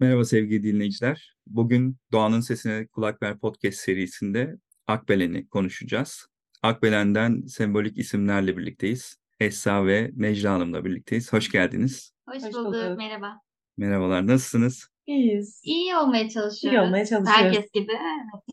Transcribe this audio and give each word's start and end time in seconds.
Merhaba 0.00 0.24
sevgili 0.24 0.62
dinleyiciler. 0.62 1.36
Bugün 1.46 1.96
Doğanın 2.12 2.40
Sesine 2.40 2.86
Kulak 2.86 3.22
Ver 3.22 3.38
podcast 3.38 3.78
serisinde 3.78 4.56
Akbelen'i 4.86 5.48
konuşacağız. 5.48 6.26
Akbelen'den 6.62 7.42
sembolik 7.46 7.98
isimlerle 7.98 8.56
birlikteyiz. 8.56 9.16
Esra 9.40 9.86
ve 9.86 10.10
Necla 10.16 10.52
Hanım'la 10.52 10.84
birlikteyiz. 10.84 11.32
Hoş 11.32 11.50
geldiniz. 11.50 12.12
Hoş, 12.28 12.42
bulduk. 12.54 12.98
Merhaba. 12.98 13.40
Merhabalar. 13.76 14.26
Nasılsınız? 14.26 14.88
İyiyiz. 15.08 15.60
İyi 15.64 15.96
olmaya 15.96 16.28
çalışıyoruz. 16.28 16.78
İyi 16.78 16.80
olmaya 16.80 17.06
çalışıyoruz. 17.06 17.44
Herkes 17.44 17.72
gibi. 17.72 17.92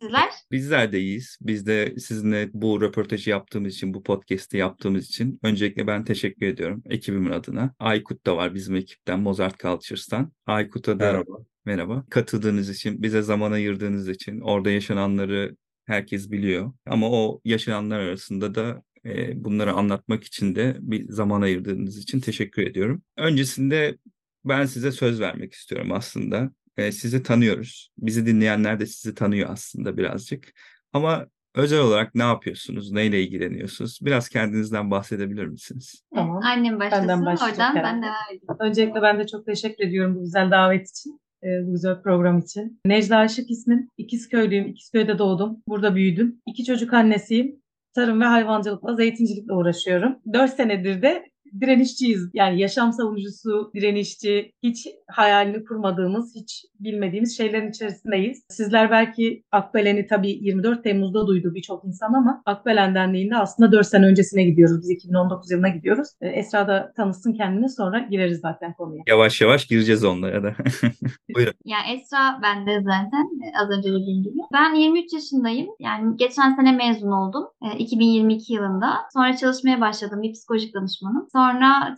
Sizler? 0.01 0.29
Bizler 0.51 0.91
de 0.91 0.99
iyiyiz. 0.99 1.37
Biz 1.41 1.67
de 1.67 1.95
sizinle 1.99 2.49
bu 2.53 2.81
röportajı 2.81 3.29
yaptığımız 3.29 3.73
için, 3.73 3.93
bu 3.93 4.03
podcast'i 4.03 4.57
yaptığımız 4.57 5.05
için 5.05 5.39
öncelikle 5.43 5.87
ben 5.87 6.03
teşekkür 6.03 6.45
ediyorum 6.45 6.83
ekibimin 6.89 7.31
adına. 7.31 7.73
Aykut 7.79 8.25
da 8.25 8.37
var 8.37 8.53
bizim 8.53 8.75
ekipten, 8.75 9.19
Mozart 9.19 9.59
Cultures'tan. 9.59 10.31
Aykut'a 10.45 10.99
da 10.99 11.05
merhaba. 11.05 11.37
merhaba. 11.65 12.05
Katıldığınız 12.09 12.69
için, 12.69 13.01
bize 13.01 13.21
zaman 13.21 13.51
ayırdığınız 13.51 14.09
için, 14.09 14.39
orada 14.39 14.71
yaşananları 14.71 15.55
herkes 15.85 16.31
biliyor. 16.31 16.73
Ama 16.85 17.11
o 17.11 17.41
yaşananlar 17.45 17.99
arasında 17.99 18.55
da 18.55 18.83
e, 19.05 19.43
bunları 19.43 19.73
anlatmak 19.73 20.23
için 20.23 20.55
de 20.55 20.77
bir 20.79 21.09
zaman 21.09 21.41
ayırdığınız 21.41 21.97
için 21.97 22.19
teşekkür 22.19 22.67
ediyorum. 22.67 23.01
Öncesinde 23.17 23.97
ben 24.45 24.65
size 24.65 24.91
söz 24.91 25.19
vermek 25.19 25.53
istiyorum 25.53 25.91
aslında. 25.91 26.49
E, 26.77 26.91
sizi 26.91 27.23
tanıyoruz. 27.23 27.91
Bizi 27.97 28.25
dinleyenler 28.25 28.79
de 28.79 28.85
sizi 28.85 29.15
tanıyor 29.15 29.49
aslında 29.49 29.97
birazcık. 29.97 30.53
Ama 30.93 31.27
özel 31.55 31.79
olarak 31.79 32.15
ne 32.15 32.23
yapıyorsunuz? 32.23 32.91
Neyle 32.91 33.23
ilgileniyorsunuz? 33.23 33.99
Biraz 34.01 34.29
kendinizden 34.29 34.91
bahsedebilir 34.91 35.45
misiniz? 35.45 36.03
Tamam. 36.15 36.41
Annem 36.43 36.79
başlasın. 36.79 37.07
Benden 37.07 37.25
Oradan 37.25 37.75
ben 37.75 38.01
devam 38.01 38.15
edeyim. 38.29 38.41
Öncelikle 38.59 39.01
ben 39.01 39.19
de 39.19 39.27
çok 39.27 39.45
teşekkür 39.45 39.83
ediyorum 39.83 40.15
bu 40.15 40.21
güzel 40.21 40.51
davet 40.51 40.89
için. 40.89 41.19
Bu 41.43 41.71
güzel 41.71 42.01
program 42.01 42.39
için. 42.39 42.81
Necla 42.85 43.17
Aşık 43.17 43.51
ismim. 43.51 43.89
İkizköylüyüm. 43.97 44.67
İkizköy'de 44.67 45.17
doğdum. 45.17 45.57
Burada 45.67 45.95
büyüdüm. 45.95 46.41
İki 46.47 46.63
çocuk 46.63 46.93
annesiyim 46.93 47.61
tarım 47.95 48.21
ve 48.21 48.25
hayvancılıkla, 48.25 48.95
zeytincilikle 48.95 49.53
uğraşıyorum. 49.53 50.15
Dört 50.33 50.53
senedir 50.53 51.01
de 51.01 51.25
direnişçiyiz. 51.61 52.29
Yani 52.33 52.61
yaşam 52.61 52.93
savunucusu, 52.93 53.71
direnişçi, 53.75 54.51
hiç 54.63 54.87
hayalini 55.07 55.65
kurmadığımız, 55.65 56.35
hiç 56.35 56.65
bilmediğimiz 56.79 57.37
şeylerin 57.37 57.69
içerisindeyiz. 57.69 58.43
Sizler 58.49 58.91
belki 58.91 59.43
Akbelen'i 59.51 60.07
tabii 60.07 60.29
24 60.29 60.83
Temmuz'da 60.83 61.27
duydu 61.27 61.51
birçok 61.55 61.85
insan 61.85 62.13
ama 62.13 62.41
Akbelen 62.45 62.95
Derneği'nde 62.95 63.37
aslında 63.37 63.71
4 63.71 63.87
sene 63.87 64.05
öncesine 64.05 64.43
gidiyoruz. 64.43 64.81
Biz 64.81 64.89
2019 64.89 65.51
yılına 65.51 65.67
gidiyoruz. 65.67 66.07
Ee, 66.21 66.27
Esra 66.27 66.67
da 66.67 66.93
tanısın 66.97 67.33
kendini 67.33 67.69
sonra 67.69 67.99
gireriz 67.99 68.39
zaten 68.39 68.73
konuya. 68.73 69.03
Yavaş 69.07 69.41
yavaş 69.41 69.65
gireceğiz 69.65 70.03
onlara 70.03 70.43
da. 70.43 70.55
Buyurun. 71.35 71.53
Ya 71.65 71.77
Esra 71.93 72.39
ben 72.43 72.67
de 72.67 72.81
zaten 72.81 73.29
az 73.63 73.69
önce 73.69 73.89
dediğim 73.89 74.23
gibi. 74.23 74.37
Ben 74.53 74.73
23 74.73 75.13
yaşındayım. 75.13 75.67
Yani 75.79 76.17
geçen 76.17 76.55
sene 76.55 76.71
mezun 76.71 77.11
oldum. 77.11 77.43
2022 77.79 78.53
ee, 78.53 78.55
yılında. 78.55 78.93
Sonra 79.13 79.37
çalışmaya 79.37 79.81
başladım. 79.81 80.21
Bir 80.21 80.33
psikolojik 80.33 80.75
danışmanım. 80.75 81.27
Sonra 81.31 81.44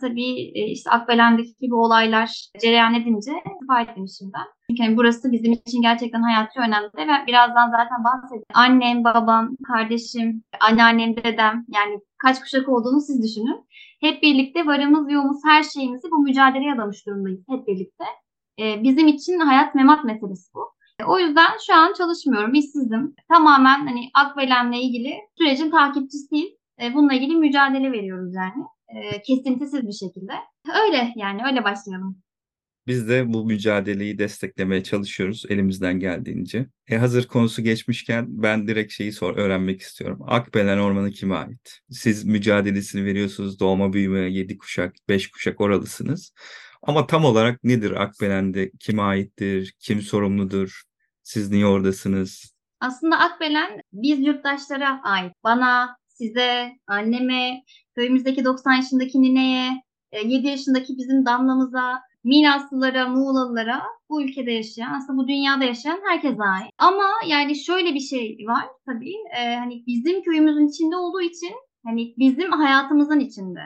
tabii 0.00 0.52
e, 0.54 0.66
işte 0.66 0.90
Akbelen'deki 0.90 1.70
bu 1.70 1.76
olaylar 1.76 2.48
cereyan 2.62 2.94
edince 2.94 3.32
istifa 3.52 3.80
ettim 3.80 4.04
işimden. 4.04 4.46
Çünkü 4.70 4.82
hani 4.82 4.96
burası 4.96 5.32
bizim 5.32 5.52
için 5.52 5.82
gerçekten 5.82 6.22
hayati 6.22 6.58
önemli 6.58 6.88
ve 6.96 7.26
birazdan 7.26 7.70
zaten 7.70 8.04
bahsedeceğim. 8.04 8.44
Annem, 8.54 9.04
babam, 9.04 9.56
kardeşim, 9.66 10.42
anneannem, 10.60 11.16
dedem 11.16 11.64
yani 11.68 12.00
kaç 12.18 12.40
kuşak 12.40 12.68
olduğunu 12.68 13.00
siz 13.00 13.22
düşünün. 13.22 13.66
Hep 14.00 14.22
birlikte 14.22 14.66
varımız, 14.66 15.12
yoğumuz, 15.12 15.40
her 15.44 15.62
şeyimizi 15.62 16.10
bu 16.10 16.22
mücadeleye 16.22 16.72
adamış 16.72 17.06
durumdayız 17.06 17.40
hep 17.48 17.66
birlikte. 17.66 18.04
Ee, 18.60 18.82
bizim 18.82 19.08
için 19.08 19.38
hayat 19.38 19.74
memat 19.74 20.04
meselesi 20.04 20.54
bu. 20.54 20.72
O 21.06 21.18
yüzden 21.18 21.50
şu 21.66 21.74
an 21.74 21.92
çalışmıyorum, 21.98 22.54
işsizim. 22.54 23.14
Tamamen 23.28 23.86
hani 23.86 24.10
Akbelen'le 24.14 24.72
ilgili 24.72 25.14
sürecin 25.38 25.70
takipçisiyiz. 25.70 26.52
Bununla 26.94 27.14
ilgili 27.14 27.36
mücadele 27.36 27.92
veriyoruz 27.92 28.34
yani 28.34 28.64
e, 28.88 29.22
kesintisiz 29.22 29.86
bir 29.86 29.92
şekilde. 29.92 30.32
Öyle 30.84 31.12
yani 31.16 31.42
öyle 31.46 31.64
başlayalım. 31.64 32.22
Biz 32.86 33.08
de 33.08 33.32
bu 33.32 33.44
mücadeleyi 33.44 34.18
desteklemeye 34.18 34.82
çalışıyoruz 34.82 35.44
elimizden 35.48 36.00
geldiğince. 36.00 36.66
E 36.88 36.96
hazır 36.96 37.26
konusu 37.26 37.62
geçmişken 37.62 38.26
ben 38.28 38.68
direkt 38.68 38.92
şeyi 38.92 39.12
sor 39.12 39.36
öğrenmek 39.36 39.80
istiyorum. 39.80 40.20
Akbelen 40.26 40.78
Ormanı 40.78 41.10
kime 41.10 41.34
ait? 41.34 41.80
Siz 41.90 42.24
mücadelesini 42.24 43.04
veriyorsunuz. 43.04 43.60
Doğma 43.60 43.92
büyüme 43.92 44.20
7 44.20 44.58
kuşak, 44.58 44.94
5 45.08 45.30
kuşak 45.30 45.60
oralısınız. 45.60 46.32
Ama 46.82 47.06
tam 47.06 47.24
olarak 47.24 47.64
nedir 47.64 48.02
Akbelen'de? 48.02 48.70
Kime 48.70 49.02
aittir? 49.02 49.74
Kim 49.78 50.02
sorumludur? 50.02 50.82
Siz 51.22 51.50
niye 51.50 51.66
oradasınız? 51.66 52.52
Aslında 52.80 53.18
Akbelen 53.18 53.82
biz 53.92 54.20
yurttaşlara 54.20 55.00
ait. 55.02 55.32
Bana, 55.44 55.96
size, 56.18 56.72
anneme, 56.86 57.62
köyümüzdeki 57.94 58.44
90 58.44 58.72
yaşındaki 58.72 59.22
nineye, 59.22 59.82
7 60.24 60.46
e, 60.46 60.50
yaşındaki 60.50 60.96
bizim 60.98 61.26
damlamıza, 61.26 62.02
Minaslılara, 62.24 63.08
Muğlalılara, 63.08 63.82
bu 64.10 64.22
ülkede 64.22 64.52
yaşayan, 64.52 64.92
aslında 64.92 65.18
bu 65.18 65.28
dünyada 65.28 65.64
yaşayan 65.64 66.00
herkese 66.08 66.42
ait. 66.42 66.70
Ama 66.78 67.04
yani 67.26 67.56
şöyle 67.56 67.94
bir 67.94 68.00
şey 68.00 68.38
var 68.46 68.66
tabii, 68.86 69.14
e, 69.38 69.56
hani 69.56 69.86
bizim 69.86 70.22
köyümüzün 70.22 70.68
içinde 70.68 70.96
olduğu 70.96 71.20
için, 71.20 71.54
hani 71.84 72.14
bizim 72.18 72.52
hayatımızın 72.52 73.20
içinde 73.20 73.60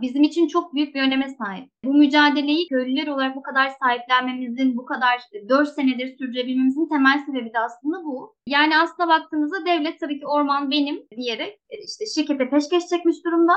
bizim 0.00 0.22
için 0.22 0.48
çok 0.48 0.74
büyük 0.74 0.94
bir 0.94 1.02
öneme 1.02 1.28
sahip. 1.38 1.68
Bu 1.84 1.94
mücadeleyi 1.94 2.68
köylüler 2.68 3.06
olarak 3.06 3.36
bu 3.36 3.42
kadar 3.42 3.68
sahiplenmemizin, 3.82 4.76
bu 4.76 4.84
kadar 4.84 5.20
4 5.48 5.68
senedir 5.68 6.16
sürdürebilmemizin 6.18 6.88
temel 6.88 7.18
sebebi 7.26 7.52
de 7.54 7.58
aslında 7.58 8.04
bu. 8.04 8.34
Yani 8.46 8.78
aslında 8.78 9.08
baktığımızda 9.08 9.66
devlet 9.66 10.00
tabii 10.00 10.20
ki 10.20 10.26
orman 10.26 10.70
benim 10.70 11.02
diyerek 11.16 11.58
e, 11.70 11.76
işte 11.84 12.04
şirkete 12.14 12.50
peşkeş 12.50 12.86
çekmiş 12.86 13.24
durumda. 13.24 13.52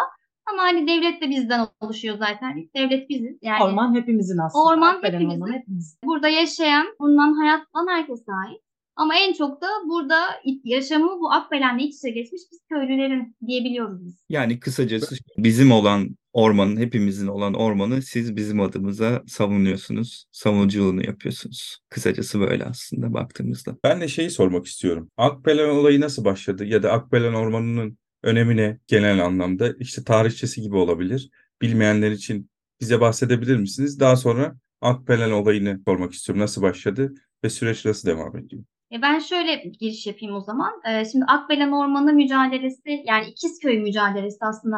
Ama 0.51 0.63
hani 0.63 0.88
devlet 0.88 1.22
de 1.22 1.29
bizden 1.29 1.68
oluşuyor 1.81 2.18
zaten. 2.18 2.69
Devlet 2.75 3.09
biziz. 3.09 3.38
Yani 3.41 3.63
orman 3.63 3.96
hepimizin 3.96 4.38
aslında. 4.38 4.63
Orman 4.63 5.03
hepimizin. 5.03 5.41
Orman 5.41 5.53
hepimiz. 5.53 5.97
Burada 6.06 6.28
yaşayan, 6.28 6.85
bundan 7.00 7.34
hayat 7.34 7.62
bulan 7.73 7.88
herkese 7.88 8.31
ait. 8.47 8.62
Ama 8.96 9.18
en 9.18 9.34
çok 9.34 9.62
da 9.62 9.68
burada 9.88 10.20
yaşamı 10.64 11.20
bu 11.20 11.32
Akbelen'le 11.32 11.80
iç 11.80 11.96
içe 11.96 12.10
geçmiş 12.10 12.42
biz 12.52 12.60
köylülerin 12.70 13.36
diyebiliyoruz 13.48 14.06
biz. 14.06 14.24
Yani 14.30 14.60
kısacası 14.60 15.16
bizim 15.38 15.72
olan 15.72 16.18
ormanın, 16.34 16.78
hepimizin 16.78 17.28
olan 17.28 17.54
ormanı 17.54 18.02
siz 18.02 18.36
bizim 18.36 18.62
adımıza 18.62 19.24
savunuyorsunuz. 19.28 20.26
Savunuculuğunu 20.32 21.06
yapıyorsunuz. 21.06 21.80
Kısacası 21.90 22.40
böyle 22.40 22.66
aslında 22.66 23.14
baktığımızda. 23.14 23.78
Ben 23.84 24.02
de 24.02 24.08
şeyi 24.08 24.30
sormak 24.30 24.66
istiyorum. 24.66 25.12
Akbelen 25.18 25.70
olayı 25.70 26.02
nasıl 26.02 26.26
başladı? 26.26 26.66
Ya 26.66 26.84
da 26.84 26.92
Akbelen 26.92 27.34
ormanının 27.34 27.98
önemine 28.24 28.80
genel 28.88 29.26
anlamda 29.26 29.74
işte 29.80 30.04
tarihçesi 30.04 30.62
gibi 30.62 30.76
olabilir. 30.76 31.30
Bilmeyenler 31.62 32.12
için 32.12 32.50
bize 32.82 33.02
bahsedebilir 33.02 33.58
misiniz? 33.58 34.00
Daha 34.00 34.16
sonra 34.16 34.56
Akbelen 34.82 35.32
olayını 35.32 35.82
sormak 35.88 36.14
istiyorum. 36.14 36.44
Nasıl 36.44 36.62
başladı 36.62 37.14
ve 37.44 37.50
süreç 37.50 37.86
nasıl 37.86 38.10
devam 38.10 38.38
ediyor? 38.38 38.64
E 38.96 39.02
ben 39.02 39.20
şöyle 39.20 39.56
giriş 39.56 40.08
yapayım 40.08 40.36
o 40.36 40.40
zaman. 40.40 40.82
E, 40.86 41.06
şimdi 41.06 41.26
Akbelen 41.26 41.72
Ormanı 41.72 42.14
mücadelesi 42.14 43.04
yani 43.06 43.26
İkizköy 43.26 43.80
mücadelesi 43.80 44.38
aslında 44.42 44.78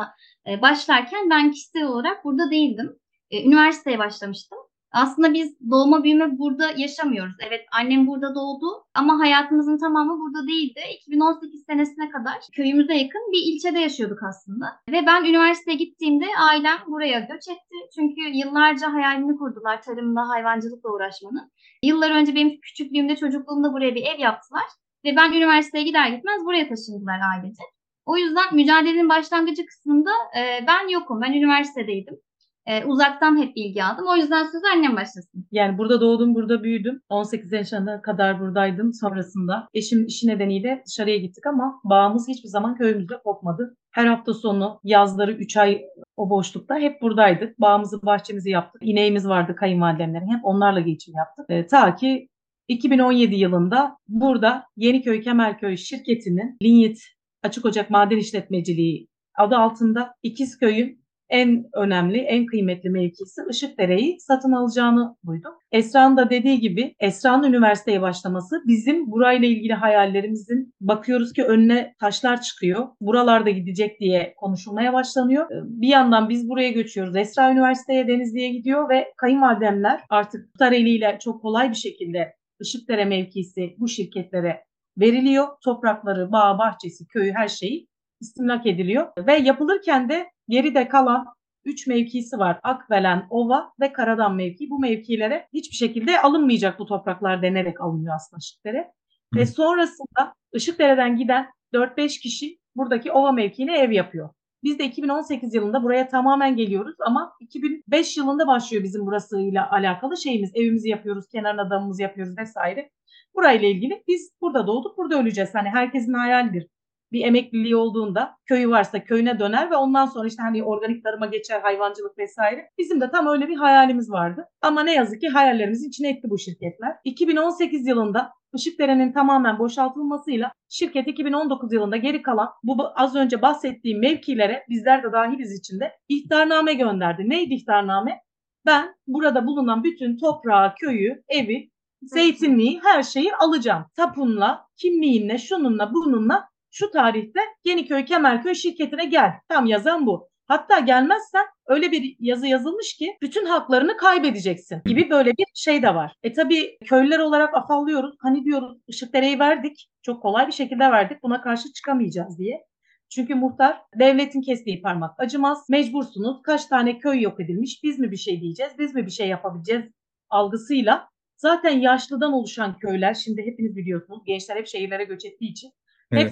e, 0.49 0.61
başlarken 0.61 1.29
ben 1.29 1.51
kişisel 1.51 1.83
olarak 1.83 2.25
burada 2.25 2.51
değildim. 2.51 2.99
Üniversiteye 3.31 3.99
başlamıştım. 3.99 4.57
Aslında 4.91 5.33
biz 5.33 5.57
doğma 5.71 6.03
büyüme 6.03 6.39
burada 6.39 6.71
yaşamıyoruz. 6.77 7.35
Evet 7.47 7.65
annem 7.79 8.07
burada 8.07 8.35
doğdu 8.35 8.65
ama 8.93 9.19
hayatımızın 9.19 9.77
tamamı 9.77 10.19
burada 10.19 10.47
değildi. 10.47 10.79
2018 11.01 11.63
senesine 11.65 12.09
kadar 12.09 12.35
köyümüze 12.55 12.93
yakın 12.93 13.21
bir 13.31 13.53
ilçede 13.53 13.79
yaşıyorduk 13.79 14.23
aslında. 14.23 14.65
Ve 14.91 15.05
ben 15.07 15.25
üniversiteye 15.25 15.77
gittiğimde 15.77 16.25
ailem 16.49 16.77
buraya 16.87 17.19
göç 17.19 17.47
etti. 17.47 17.75
Çünkü 17.95 18.21
yıllarca 18.21 18.93
hayalini 18.93 19.37
kurdular 19.37 19.81
tarımla, 19.81 20.29
hayvancılıkla 20.29 20.89
uğraşmanın. 20.89 21.51
Yıllar 21.83 22.11
önce 22.11 22.35
benim 22.35 22.59
küçüklüğümde, 22.61 23.15
çocukluğumda 23.15 23.73
buraya 23.73 23.95
bir 23.95 24.03
ev 24.03 24.19
yaptılar. 24.19 24.65
Ve 25.05 25.15
ben 25.15 25.31
üniversiteye 25.31 25.83
gider 25.83 26.09
gitmez 26.09 26.45
buraya 26.45 26.67
taşındılar 26.67 27.19
ailece. 27.31 27.63
O 28.05 28.17
yüzden 28.17 28.55
mücadelenin 28.55 29.09
başlangıcı 29.09 29.65
kısmında 29.65 30.11
e, 30.37 30.67
ben 30.67 30.87
yokum. 30.87 31.21
Ben 31.21 31.33
üniversitedeydim 31.33 32.19
e, 32.67 32.85
uzaktan 32.85 33.37
hep 33.41 33.55
bilgi 33.55 33.83
aldım. 33.83 34.05
O 34.07 34.15
yüzden 34.15 34.43
söz 34.43 34.61
annem 34.75 34.95
başlasın. 34.95 35.47
Yani 35.51 35.77
burada 35.77 36.01
doğdum, 36.01 36.35
burada 36.35 36.63
büyüdüm. 36.63 37.01
18 37.09 37.51
yaşına 37.51 38.01
kadar 38.01 38.39
buradaydım 38.39 38.93
sonrasında. 38.93 39.67
Eşim 39.73 40.05
işi 40.05 40.27
nedeniyle 40.27 40.83
dışarıya 40.87 41.17
gittik 41.17 41.47
ama 41.47 41.81
bağımız 41.83 42.27
hiçbir 42.27 42.49
zaman 42.49 42.75
köyümüzde 42.75 43.13
kopmadı. 43.23 43.75
Her 43.91 44.05
hafta 44.05 44.33
sonu 44.33 44.79
yazları 44.83 45.31
3 45.31 45.57
ay 45.57 45.81
o 46.17 46.29
boşlukta 46.29 46.79
hep 46.79 47.01
buradaydık. 47.01 47.61
Bağımızı, 47.61 48.01
bahçemizi 48.01 48.49
yaptık. 48.49 48.81
İneğimiz 48.85 49.27
vardı 49.27 49.55
kayınvalidemlerin. 49.55 50.27
Hep 50.27 50.45
onlarla 50.45 50.79
geçim 50.79 51.13
yaptık. 51.15 51.45
E, 51.49 51.67
ta 51.67 51.95
ki 51.95 52.29
2017 52.67 53.35
yılında 53.35 53.97
burada 54.07 54.65
Yeniköy 54.75 55.21
Kemerköy 55.21 55.77
şirketinin 55.77 56.57
Linyit 56.63 56.99
Açık 57.43 57.65
Ocak 57.65 57.89
Maden 57.89 58.17
İşletmeciliği 58.17 59.07
adı 59.37 59.55
altında 59.55 60.13
İkizköy'ün 60.23 61.06
en 61.29 61.65
önemli, 61.73 62.17
en 62.17 62.45
kıymetli 62.45 62.89
mevkisi 62.89 63.41
Işıkdere'yi 63.49 64.19
satın 64.19 64.51
alacağını 64.51 65.15
duydum. 65.25 65.53
Esra'nın 65.71 66.17
da 66.17 66.29
dediği 66.29 66.59
gibi 66.59 66.95
Esra'nın 66.99 67.49
üniversiteye 67.49 68.01
başlaması 68.01 68.61
bizim 68.67 69.11
burayla 69.11 69.47
ilgili 69.47 69.73
hayallerimizin 69.73 70.73
bakıyoruz 70.81 71.33
ki 71.33 71.43
önüne 71.43 71.95
taşlar 71.99 72.41
çıkıyor. 72.41 72.87
Buralarda 73.01 73.49
gidecek 73.49 73.99
diye 73.99 74.33
konuşulmaya 74.37 74.93
başlanıyor. 74.93 75.51
Ee, 75.51 75.63
bir 75.63 75.87
yandan 75.87 76.29
biz 76.29 76.49
buraya 76.49 76.71
göçüyoruz. 76.71 77.15
Esra 77.15 77.51
üniversiteye 77.51 78.07
Denizli'ye 78.07 78.49
gidiyor 78.49 78.89
ve 78.89 79.13
kayınvalidemler 79.17 80.01
artık 80.09 80.53
tutar 80.53 80.71
eliyle 80.71 81.17
çok 81.21 81.41
kolay 81.41 81.69
bir 81.69 81.75
şekilde 81.75 82.37
Işıkdere 82.59 83.05
mevkisi 83.05 83.75
bu 83.77 83.87
şirketlere 83.87 84.63
veriliyor. 84.97 85.47
Toprakları, 85.63 86.31
bağ, 86.31 86.57
bahçesi, 86.57 87.07
köyü 87.07 87.31
her 87.31 87.47
şeyi 87.47 87.87
istimlak 88.21 88.65
ediliyor. 88.65 89.07
Ve 89.27 89.35
yapılırken 89.35 90.09
de 90.09 90.25
geride 90.49 90.87
kalan 90.87 91.25
3 91.65 91.87
mevkisi 91.87 92.37
var. 92.37 92.59
Akbelen, 92.63 93.27
Ova 93.29 93.71
ve 93.79 93.93
Karadan 93.93 94.35
mevki. 94.35 94.69
Bu 94.69 94.79
mevkilere 94.79 95.47
hiçbir 95.53 95.75
şekilde 95.75 96.21
alınmayacak 96.21 96.79
bu 96.79 96.85
topraklar 96.85 97.41
denerek 97.41 97.81
alınıyor 97.81 98.15
aslında 98.15 98.39
Işıkdere. 98.39 98.91
Ve 99.35 99.45
sonrasında 99.45 100.33
Işıkdere'den 100.53 101.17
giden 101.17 101.47
4-5 101.73 102.19
kişi 102.19 102.57
buradaki 102.75 103.11
Ova 103.11 103.31
mevkiine 103.31 103.77
ev 103.77 103.91
yapıyor. 103.91 104.29
Biz 104.63 104.79
de 104.79 104.85
2018 104.85 105.53
yılında 105.53 105.83
buraya 105.83 106.07
tamamen 106.07 106.55
geliyoruz 106.55 106.95
ama 106.99 107.33
2005 107.39 108.17
yılında 108.17 108.47
başlıyor 108.47 108.83
bizim 108.83 109.05
burasıyla 109.05 109.71
alakalı 109.71 110.17
şeyimiz. 110.17 110.51
Evimizi 110.55 110.89
yapıyoruz, 110.89 111.27
kenarına 111.27 111.69
damımızı 111.69 112.01
yapıyoruz 112.01 112.37
vesaire. 112.37 112.89
Burayla 113.35 113.67
ilgili 113.67 114.03
biz 114.07 114.31
burada 114.41 114.67
doğduk, 114.67 114.97
burada 114.97 115.19
öleceğiz. 115.21 115.55
Hani 115.55 115.69
herkesin 115.69 116.13
hayalidir 116.13 116.67
bir 117.11 117.25
emekliliği 117.25 117.75
olduğunda 117.75 118.37
köyü 118.45 118.69
varsa 118.69 119.03
köyüne 119.03 119.39
döner 119.39 119.71
ve 119.71 119.75
ondan 119.75 120.05
sonra 120.05 120.27
işte 120.27 120.43
hani 120.43 120.63
organik 120.63 121.03
tarıma 121.03 121.25
geçer 121.25 121.61
hayvancılık 121.61 122.17
vesaire. 122.17 122.69
Bizim 122.77 123.01
de 123.01 123.11
tam 123.11 123.27
öyle 123.27 123.47
bir 123.47 123.55
hayalimiz 123.55 124.11
vardı. 124.11 124.45
Ama 124.61 124.83
ne 124.83 124.93
yazık 124.93 125.21
ki 125.21 125.29
hayallerimizin 125.29 125.89
içine 125.89 126.09
etti 126.09 126.29
bu 126.29 126.37
şirketler. 126.37 126.95
2018 127.03 127.87
yılında 127.87 128.31
Işıkdere'nin 128.55 129.13
tamamen 129.13 129.59
boşaltılmasıyla 129.59 130.51
şirket 130.69 131.07
2019 131.07 131.73
yılında 131.73 131.97
geri 131.97 132.21
kalan 132.21 132.49
bu 132.63 132.75
az 132.95 133.15
önce 133.15 133.41
bahsettiğim 133.41 133.99
mevkilere 133.99 134.63
bizler 134.69 135.03
de 135.03 135.11
dahiliz 135.11 135.59
içinde 135.59 135.91
ihtarname 136.09 136.73
gönderdi. 136.73 137.29
Neydi 137.29 137.53
ihtarname? 137.53 138.21
Ben 138.65 138.95
burada 139.07 139.47
bulunan 139.47 139.83
bütün 139.83 140.17
toprağı, 140.17 140.75
köyü, 140.75 141.23
evi, 141.29 141.69
zeytinliği 142.01 142.79
her 142.83 143.03
şeyi 143.03 143.35
alacağım. 143.35 143.85
Tapunla, 143.95 144.67
kimliğinle, 144.77 145.37
şununla, 145.37 145.93
bununla 145.93 146.49
şu 146.77 146.91
tarihte 146.91 147.39
Yeniköy 147.65 148.05
Kemerköy 148.05 148.55
şirketine 148.55 149.05
gel. 149.05 149.31
Tam 149.49 149.65
yazan 149.65 150.05
bu. 150.05 150.29
Hatta 150.45 150.79
gelmezsen 150.79 151.45
öyle 151.67 151.91
bir 151.91 152.15
yazı 152.19 152.47
yazılmış 152.47 152.95
ki 152.95 153.17
bütün 153.21 153.45
haklarını 153.45 153.97
kaybedeceksin 153.97 154.81
gibi 154.85 155.09
böyle 155.09 155.31
bir 155.31 155.45
şey 155.53 155.81
de 155.81 155.95
var. 155.95 156.13
E 156.23 156.33
tabi 156.33 156.77
köylüler 156.85 157.19
olarak 157.19 157.53
afallıyoruz. 157.57 158.15
Hani 158.19 158.45
diyoruz 158.45 158.77
Işıkdere'yi 158.87 159.39
verdik. 159.39 159.89
Çok 160.01 160.21
kolay 160.21 160.47
bir 160.47 160.51
şekilde 160.51 160.91
verdik. 160.91 161.23
Buna 161.23 161.41
karşı 161.41 161.73
çıkamayacağız 161.73 162.39
diye. 162.39 162.65
Çünkü 163.09 163.35
muhtar 163.35 163.81
devletin 163.99 164.41
kestiği 164.41 164.81
parmak 164.81 165.19
acımaz. 165.19 165.69
Mecbursunuz. 165.69 166.41
Kaç 166.43 166.65
tane 166.65 166.97
köy 166.97 167.21
yok 167.21 167.39
edilmiş. 167.39 167.83
Biz 167.83 167.99
mi 167.99 168.11
bir 168.11 168.17
şey 168.17 168.41
diyeceğiz? 168.41 168.71
Biz 168.79 168.95
mi 168.95 169.05
bir 169.05 169.11
şey 169.11 169.27
yapabileceğiz? 169.27 169.85
algısıyla 170.29 171.09
zaten 171.37 171.79
yaşlıdan 171.79 172.33
oluşan 172.33 172.77
köyler 172.77 173.13
şimdi 173.13 173.41
hepiniz 173.41 173.75
biliyorsunuz 173.75 174.23
gençler 174.25 174.55
hep 174.55 174.67
şehirlere 174.67 175.03
göç 175.03 175.25
ettiği 175.25 175.51
için 175.51 175.71
hep 176.11 176.31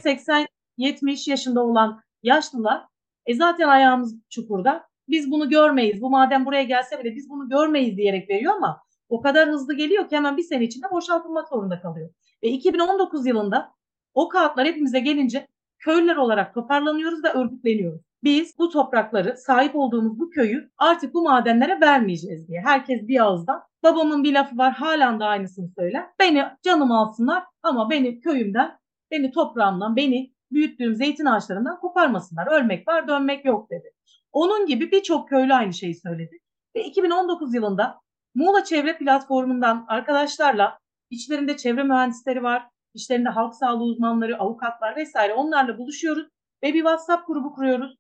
80-70 0.78 1.30
yaşında 1.30 1.64
olan 1.64 2.02
yaşlılar 2.24 2.86
e 3.26 3.36
zaten 3.36 3.68
ayağımız 3.68 4.16
çukurda. 4.30 4.88
Biz 5.10 5.32
bunu 5.32 5.50
görmeyiz. 5.50 6.02
Bu 6.02 6.10
madem 6.10 6.46
buraya 6.46 6.64
gelse 6.64 7.00
bile 7.00 7.16
biz 7.16 7.30
bunu 7.30 7.50
görmeyiz 7.50 7.98
diyerek 7.98 8.30
veriyor 8.30 8.54
ama 8.54 8.82
o 9.10 9.22
kadar 9.22 9.50
hızlı 9.50 9.74
geliyor 9.74 10.10
ki 10.10 10.16
hemen 10.16 10.38
bir 10.38 10.44
sene 10.44 10.64
içinde 10.64 10.92
boşaltılmak 10.92 11.50
zorunda 11.50 11.82
kalıyor. 11.82 12.10
Ve 12.44 12.48
2019 12.48 13.26
yılında 13.26 13.72
o 14.14 14.30
kağıtlar 14.30 14.68
hepimize 14.68 15.00
gelince 15.00 15.48
köylüler 15.80 16.16
olarak 16.16 16.54
toparlanıyoruz 16.54 17.24
ve 17.24 17.30
örgütleniyoruz. 17.30 18.02
Biz 18.24 18.60
bu 18.60 18.70
toprakları, 18.70 19.38
sahip 19.38 19.76
olduğumuz 19.76 20.20
bu 20.20 20.30
köyü 20.30 20.72
artık 20.78 21.14
bu 21.14 21.24
madenlere 21.24 21.82
vermeyeceğiz 21.82 22.48
diye. 22.48 22.62
Herkes 22.62 23.08
bir 23.08 23.24
ağızdan. 23.24 23.64
Babamın 23.84 24.24
bir 24.24 24.34
lafı 24.34 24.58
var 24.58 24.74
halen 24.74 25.20
de 25.20 25.24
aynısını 25.24 25.70
söyler. 25.78 26.06
Beni 26.20 26.44
canım 26.64 26.92
alsınlar 26.92 27.44
ama 27.64 27.90
beni 27.90 28.20
köyümden 28.20 28.78
Beni 29.16 29.32
toprağımdan, 29.32 29.96
beni 29.96 30.34
büyüttüğüm 30.52 30.96
zeytin 30.96 31.26
ağaçlarından 31.26 31.80
koparmasınlar. 31.80 32.48
Ölmek 32.48 32.88
var, 32.88 33.08
dönmek 33.08 33.46
yok 33.46 33.70
dedi. 33.70 33.92
Onun 34.32 34.66
gibi 34.66 34.92
birçok 34.92 35.30
köylü 35.30 35.54
aynı 35.54 35.74
şeyi 35.74 35.96
söyledi. 35.96 36.40
Ve 36.76 36.84
2019 36.84 37.54
yılında 37.54 38.00
Muğla 38.36 38.64
Çevre 38.64 38.98
Platformu'ndan 38.98 39.86
arkadaşlarla 39.88 40.80
içlerinde 41.10 41.58
çevre 41.58 41.84
mühendisleri 41.84 42.44
var, 42.44 42.68
içlerinde 42.94 43.30
halk 43.30 43.56
sağlığı 43.56 43.84
uzmanları, 43.84 44.40
avukatlar 44.40 44.96
vesaire 44.96 45.34
onlarla 45.34 45.78
buluşuyoruz 45.78 46.28
ve 46.64 46.74
bir 46.74 46.80
WhatsApp 46.80 47.28
grubu 47.28 47.54
kuruyoruz. 47.54 47.96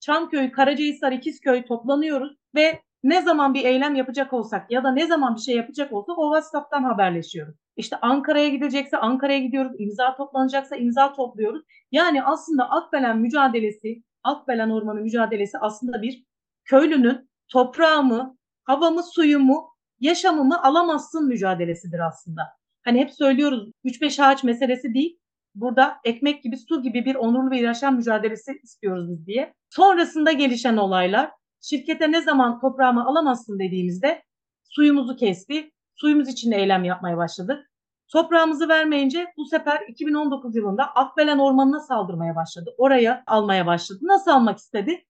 Çamköy, 0.00 0.52
Karacahisar, 0.52 1.12
İkizköy 1.12 1.64
toplanıyoruz 1.64 2.36
ve 2.54 2.82
ne 3.02 3.22
zaman 3.22 3.54
bir 3.54 3.64
eylem 3.64 3.94
yapacak 3.94 4.32
olsak 4.32 4.70
ya 4.70 4.84
da 4.84 4.92
ne 4.92 5.06
zaman 5.06 5.34
bir 5.34 5.40
şey 5.40 5.56
yapacak 5.56 5.92
olsak 5.92 6.18
o 6.18 6.34
WhatsApp'tan 6.34 6.82
haberleşiyoruz. 6.82 7.54
İşte 7.80 7.96
Ankara'ya 7.96 8.48
gidecekse 8.48 8.96
Ankara'ya 8.96 9.38
gidiyoruz, 9.38 9.72
imza 9.78 10.16
toplanacaksa 10.16 10.76
imza 10.76 11.12
topluyoruz. 11.12 11.62
Yani 11.92 12.22
aslında 12.24 12.70
Akbelen 12.70 13.18
mücadelesi, 13.18 14.02
Akbelen 14.22 14.70
Ormanı 14.70 15.00
mücadelesi 15.00 15.58
aslında 15.58 16.02
bir 16.02 16.24
köylünün 16.64 17.30
toprağımı, 17.48 18.36
havamı, 18.64 19.02
suyumu, 19.02 19.68
yaşamımı 20.00 20.62
alamazsın 20.62 21.28
mücadelesidir 21.28 21.98
aslında. 21.98 22.42
Hani 22.84 23.00
hep 23.00 23.10
söylüyoruz 23.10 23.70
3-5 23.84 24.22
ağaç 24.22 24.44
meselesi 24.44 24.94
değil. 24.94 25.18
Burada 25.54 25.96
ekmek 26.04 26.42
gibi 26.42 26.56
su 26.56 26.82
gibi 26.82 27.04
bir 27.04 27.14
onurlu 27.14 27.50
bir 27.50 27.60
yaşam 27.60 27.96
mücadelesi 27.96 28.60
istiyoruz 28.62 29.10
biz 29.10 29.26
diye. 29.26 29.54
Sonrasında 29.70 30.32
gelişen 30.32 30.76
olaylar 30.76 31.30
şirkete 31.60 32.12
ne 32.12 32.20
zaman 32.20 32.60
toprağımı 32.60 33.06
alamazsın 33.06 33.58
dediğimizde 33.58 34.22
suyumuzu 34.64 35.16
kesti. 35.16 35.70
Suyumuz 35.94 36.28
için 36.28 36.52
eylem 36.52 36.84
yapmaya 36.84 37.16
başladık. 37.16 37.69
Toprağımızı 38.12 38.68
vermeyince 38.68 39.26
bu 39.36 39.44
sefer 39.44 39.80
2019 39.88 40.56
yılında 40.56 40.84
Akbelen 40.84 41.38
Ormanı'na 41.38 41.80
saldırmaya 41.80 42.36
başladı. 42.36 42.74
Oraya 42.78 43.22
almaya 43.26 43.66
başladı. 43.66 43.98
Nasıl 44.02 44.30
almak 44.30 44.58
istedi? 44.58 45.04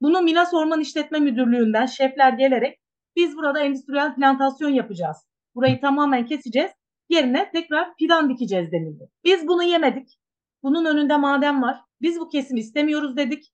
Bunu 0.00 0.22
Milas 0.22 0.54
Orman 0.54 0.80
İşletme 0.80 1.18
Müdürlüğü'nden 1.18 1.86
şefler 1.86 2.32
gelerek 2.32 2.78
biz 3.16 3.36
burada 3.36 3.60
endüstriyel 3.60 4.14
plantasyon 4.14 4.70
yapacağız. 4.70 5.16
Burayı 5.54 5.80
tamamen 5.80 6.26
keseceğiz. 6.26 6.70
Yerine 7.08 7.50
tekrar 7.50 7.94
fidan 7.98 8.30
dikeceğiz 8.30 8.72
denildi. 8.72 9.08
Biz 9.24 9.48
bunu 9.48 9.62
yemedik. 9.62 10.18
Bunun 10.62 10.84
önünde 10.84 11.16
maden 11.16 11.62
var. 11.62 11.80
Biz 12.00 12.20
bu 12.20 12.28
kesimi 12.28 12.60
istemiyoruz 12.60 13.16
dedik. 13.16 13.52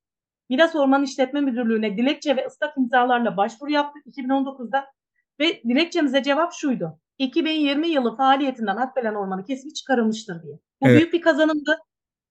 Milas 0.49 0.77
Orman 0.77 1.03
İşletme 1.03 1.41
Müdürlüğü'ne 1.41 1.97
dilekçe 1.97 2.37
ve 2.37 2.47
ıslak 2.47 2.79
imzalarla 2.79 3.37
başvuru 3.37 3.71
yaptık 3.71 4.07
2019'da. 4.07 4.87
Ve 5.41 5.63
dilekçemize 5.63 6.23
cevap 6.23 6.53
şuydu. 6.53 7.01
2020 7.19 7.89
yılı 7.89 8.17
faaliyetinden 8.17 8.77
Akbelen 8.77 9.15
Ormanı 9.15 9.45
kesimi 9.45 9.75
çıkarılmıştır 9.75 10.43
diye. 10.43 10.59
Bu 10.81 10.89
evet. 10.89 10.99
büyük 10.99 11.13
bir 11.13 11.21
kazanımdı. 11.21 11.79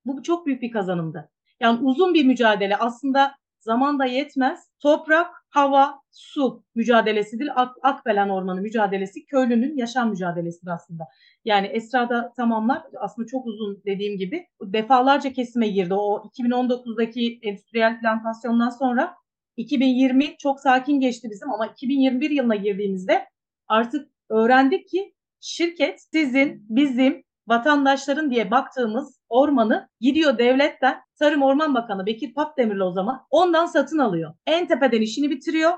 Bu 0.05 0.23
çok 0.23 0.45
büyük 0.45 0.61
bir 0.61 0.71
kazanımdı. 0.71 1.29
Yani 1.59 1.79
uzun 1.79 2.13
bir 2.13 2.25
mücadele 2.25 2.77
aslında 2.77 3.35
zaman 3.59 3.99
da 3.99 4.05
yetmez. 4.05 4.69
Toprak, 4.79 5.27
hava, 5.49 6.01
su 6.11 6.63
mücadelesidir. 6.75 7.61
Ak 7.61 7.75
Akbelen 7.81 8.29
Ormanı 8.29 8.61
mücadelesi 8.61 9.25
köylünün 9.25 9.77
yaşam 9.77 10.09
mücadelesidir 10.09 10.71
aslında. 10.71 11.03
Yani 11.45 11.67
Esra'da 11.67 12.33
tamamlar 12.33 12.83
aslında 12.99 13.27
çok 13.27 13.45
uzun 13.45 13.81
dediğim 13.85 14.17
gibi 14.17 14.47
defalarca 14.61 15.33
kesime 15.33 15.67
girdi. 15.67 15.93
O 15.93 16.23
2019'daki 16.39 17.39
endüstriyel 17.41 17.99
plantasyondan 17.99 18.69
sonra 18.69 19.15
2020 19.57 20.37
çok 20.37 20.59
sakin 20.59 20.99
geçti 20.99 21.27
bizim 21.31 21.51
ama 21.51 21.67
2021 21.67 22.29
yılına 22.29 22.55
girdiğimizde 22.55 23.25
artık 23.67 24.09
öğrendik 24.29 24.87
ki 24.87 25.13
şirket 25.39 26.01
sizin, 26.13 26.65
bizim, 26.69 27.23
vatandaşların 27.47 28.31
diye 28.31 28.51
baktığımız 28.51 29.19
ormanı 29.29 29.89
gidiyor 29.99 30.37
devletten 30.37 31.01
Tarım 31.19 31.41
Orman 31.41 31.75
Bakanı 31.75 32.05
Bekir 32.05 32.33
Papdemirli 32.33 32.83
o 32.83 32.91
zaman 32.91 33.25
ondan 33.29 33.65
satın 33.65 33.97
alıyor. 33.97 34.33
En 34.47 34.67
tepeden 34.67 35.01
işini 35.01 35.29
bitiriyor 35.29 35.73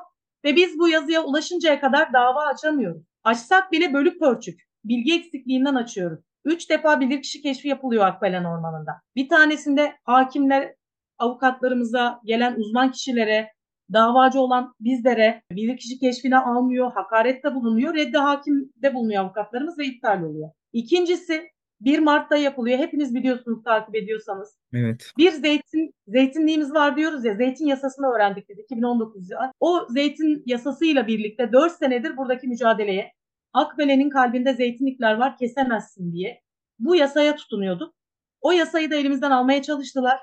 ve 0.46 0.56
biz 0.56 0.79
bu 0.79 0.89
yazıya 0.89 1.24
ulaşıncaya 1.24 1.79
kadar 1.79 2.13
dava 2.13 2.46
açamıyoruz. 2.46 3.03
Açsak 3.24 3.72
bile 3.72 3.94
bölük 3.94 4.20
pörçük. 4.20 4.60
Bilgi 4.84 5.13
eksikliğinden 5.13 5.75
açıyoruz. 5.75 6.20
Üç 6.46 6.70
defa 6.70 7.00
bilirkişi 7.00 7.41
keşfi 7.41 7.68
yapılıyor 7.68 8.06
Akbelen 8.06 8.44
Ormanı'nda. 8.44 8.91
Bir 9.15 9.29
tanesinde 9.29 9.94
hakimler 10.03 10.75
avukatlarımıza, 11.18 12.20
gelen 12.25 12.56
uzman 12.56 12.91
kişilere, 12.91 13.50
davacı 13.93 14.39
olan 14.39 14.74
bizlere 14.79 15.41
bilirkişi 15.51 16.00
keşfine 16.00 16.38
almıyor, 16.38 16.91
hakarette 16.91 17.55
bulunuyor, 17.55 17.96
reddi 17.96 18.17
hakimde 18.17 18.93
bulunuyor 18.93 19.24
avukatlarımız 19.24 19.79
ve 19.79 19.86
iptal 19.86 20.24
oluyor. 20.24 20.50
İkincisi 20.74 21.50
1 21.81 22.00
Mart'ta 22.00 22.38
yapılıyor. 22.38 22.79
Hepiniz 22.79 23.15
biliyorsunuz 23.15 23.63
takip 23.63 23.96
ediyorsanız. 23.96 24.58
Evet. 24.74 25.12
Bir 25.17 25.31
zeytin 25.31 25.93
zeytinliğimiz 26.08 26.74
var 26.74 26.98
diyoruz 26.98 27.25
ya. 27.25 27.36
Zeytin 27.36 27.65
yasasını 27.65 28.08
öğrendik 28.08 28.50
dedi 28.50 28.62
2019 28.62 29.29
yılı. 29.29 29.51
O 29.60 29.86
zeytin 29.89 30.43
yasasıyla 30.46 31.08
birlikte 31.08 31.51
4 31.51 31.72
senedir 31.72 32.17
buradaki 32.17 32.48
mücadeleye 32.48 33.12
Akbelen'in 33.53 34.10
kalbinde 34.10 34.53
zeytinlikler 34.53 35.13
var 35.13 35.38
kesemezsin 35.38 36.13
diye 36.13 36.41
bu 36.79 36.96
yasaya 36.96 37.36
tutunuyorduk. 37.36 37.93
O 38.41 38.51
yasayı 38.51 38.91
da 38.91 38.96
elimizden 38.96 39.31
almaya 39.31 39.62
çalıştılar. 39.62 40.19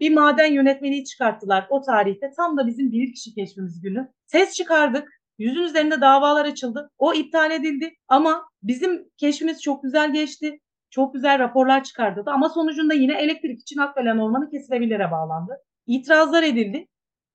Bir 0.00 0.14
maden 0.14 0.52
yönetmeliği 0.52 1.04
çıkarttılar 1.04 1.66
o 1.70 1.80
tarihte. 1.80 2.30
Tam 2.36 2.56
da 2.56 2.66
bizim 2.66 2.92
bir 2.92 3.12
kişi 3.12 3.34
keşfimiz 3.34 3.80
günü. 3.80 4.08
Ses 4.26 4.54
çıkardık. 4.54 5.08
Yüzün 5.38 5.62
üzerinde 5.62 6.00
davalar 6.00 6.44
açıldı. 6.44 6.90
O 6.98 7.14
iptal 7.14 7.50
edildi 7.50 7.94
ama 8.08 8.48
bizim 8.62 9.08
keşfimiz 9.16 9.62
çok 9.62 9.82
güzel 9.82 10.12
geçti. 10.12 10.60
Çok 10.90 11.14
güzel 11.14 11.38
raporlar 11.38 11.84
çıkardı 11.84 12.22
ama 12.26 12.48
sonucunda 12.48 12.94
yine 12.94 13.22
elektrik 13.22 13.60
için 13.60 13.78
Akbelen 13.80 14.18
Ormanı 14.18 14.50
kesilebilire 14.50 15.10
bağlandı. 15.10 15.52
İtirazlar 15.86 16.42
edildi. 16.42 16.86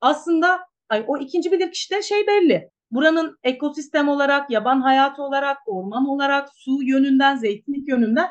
Aslında 0.01 0.60
ay, 0.89 1.03
o 1.08 1.17
ikinci 1.17 1.51
bilirkişide 1.51 2.01
şey 2.01 2.27
belli. 2.27 2.70
Buranın 2.91 3.38
ekosistem 3.43 4.10
olarak, 4.10 4.50
yaban 4.50 4.82
hayatı 4.82 5.24
olarak, 5.24 5.58
orman 5.65 6.05
olarak, 6.05 6.50
su 6.55 6.84
yönünden, 6.84 7.36
zeytinlik 7.36 7.88
yönünden 7.88 8.29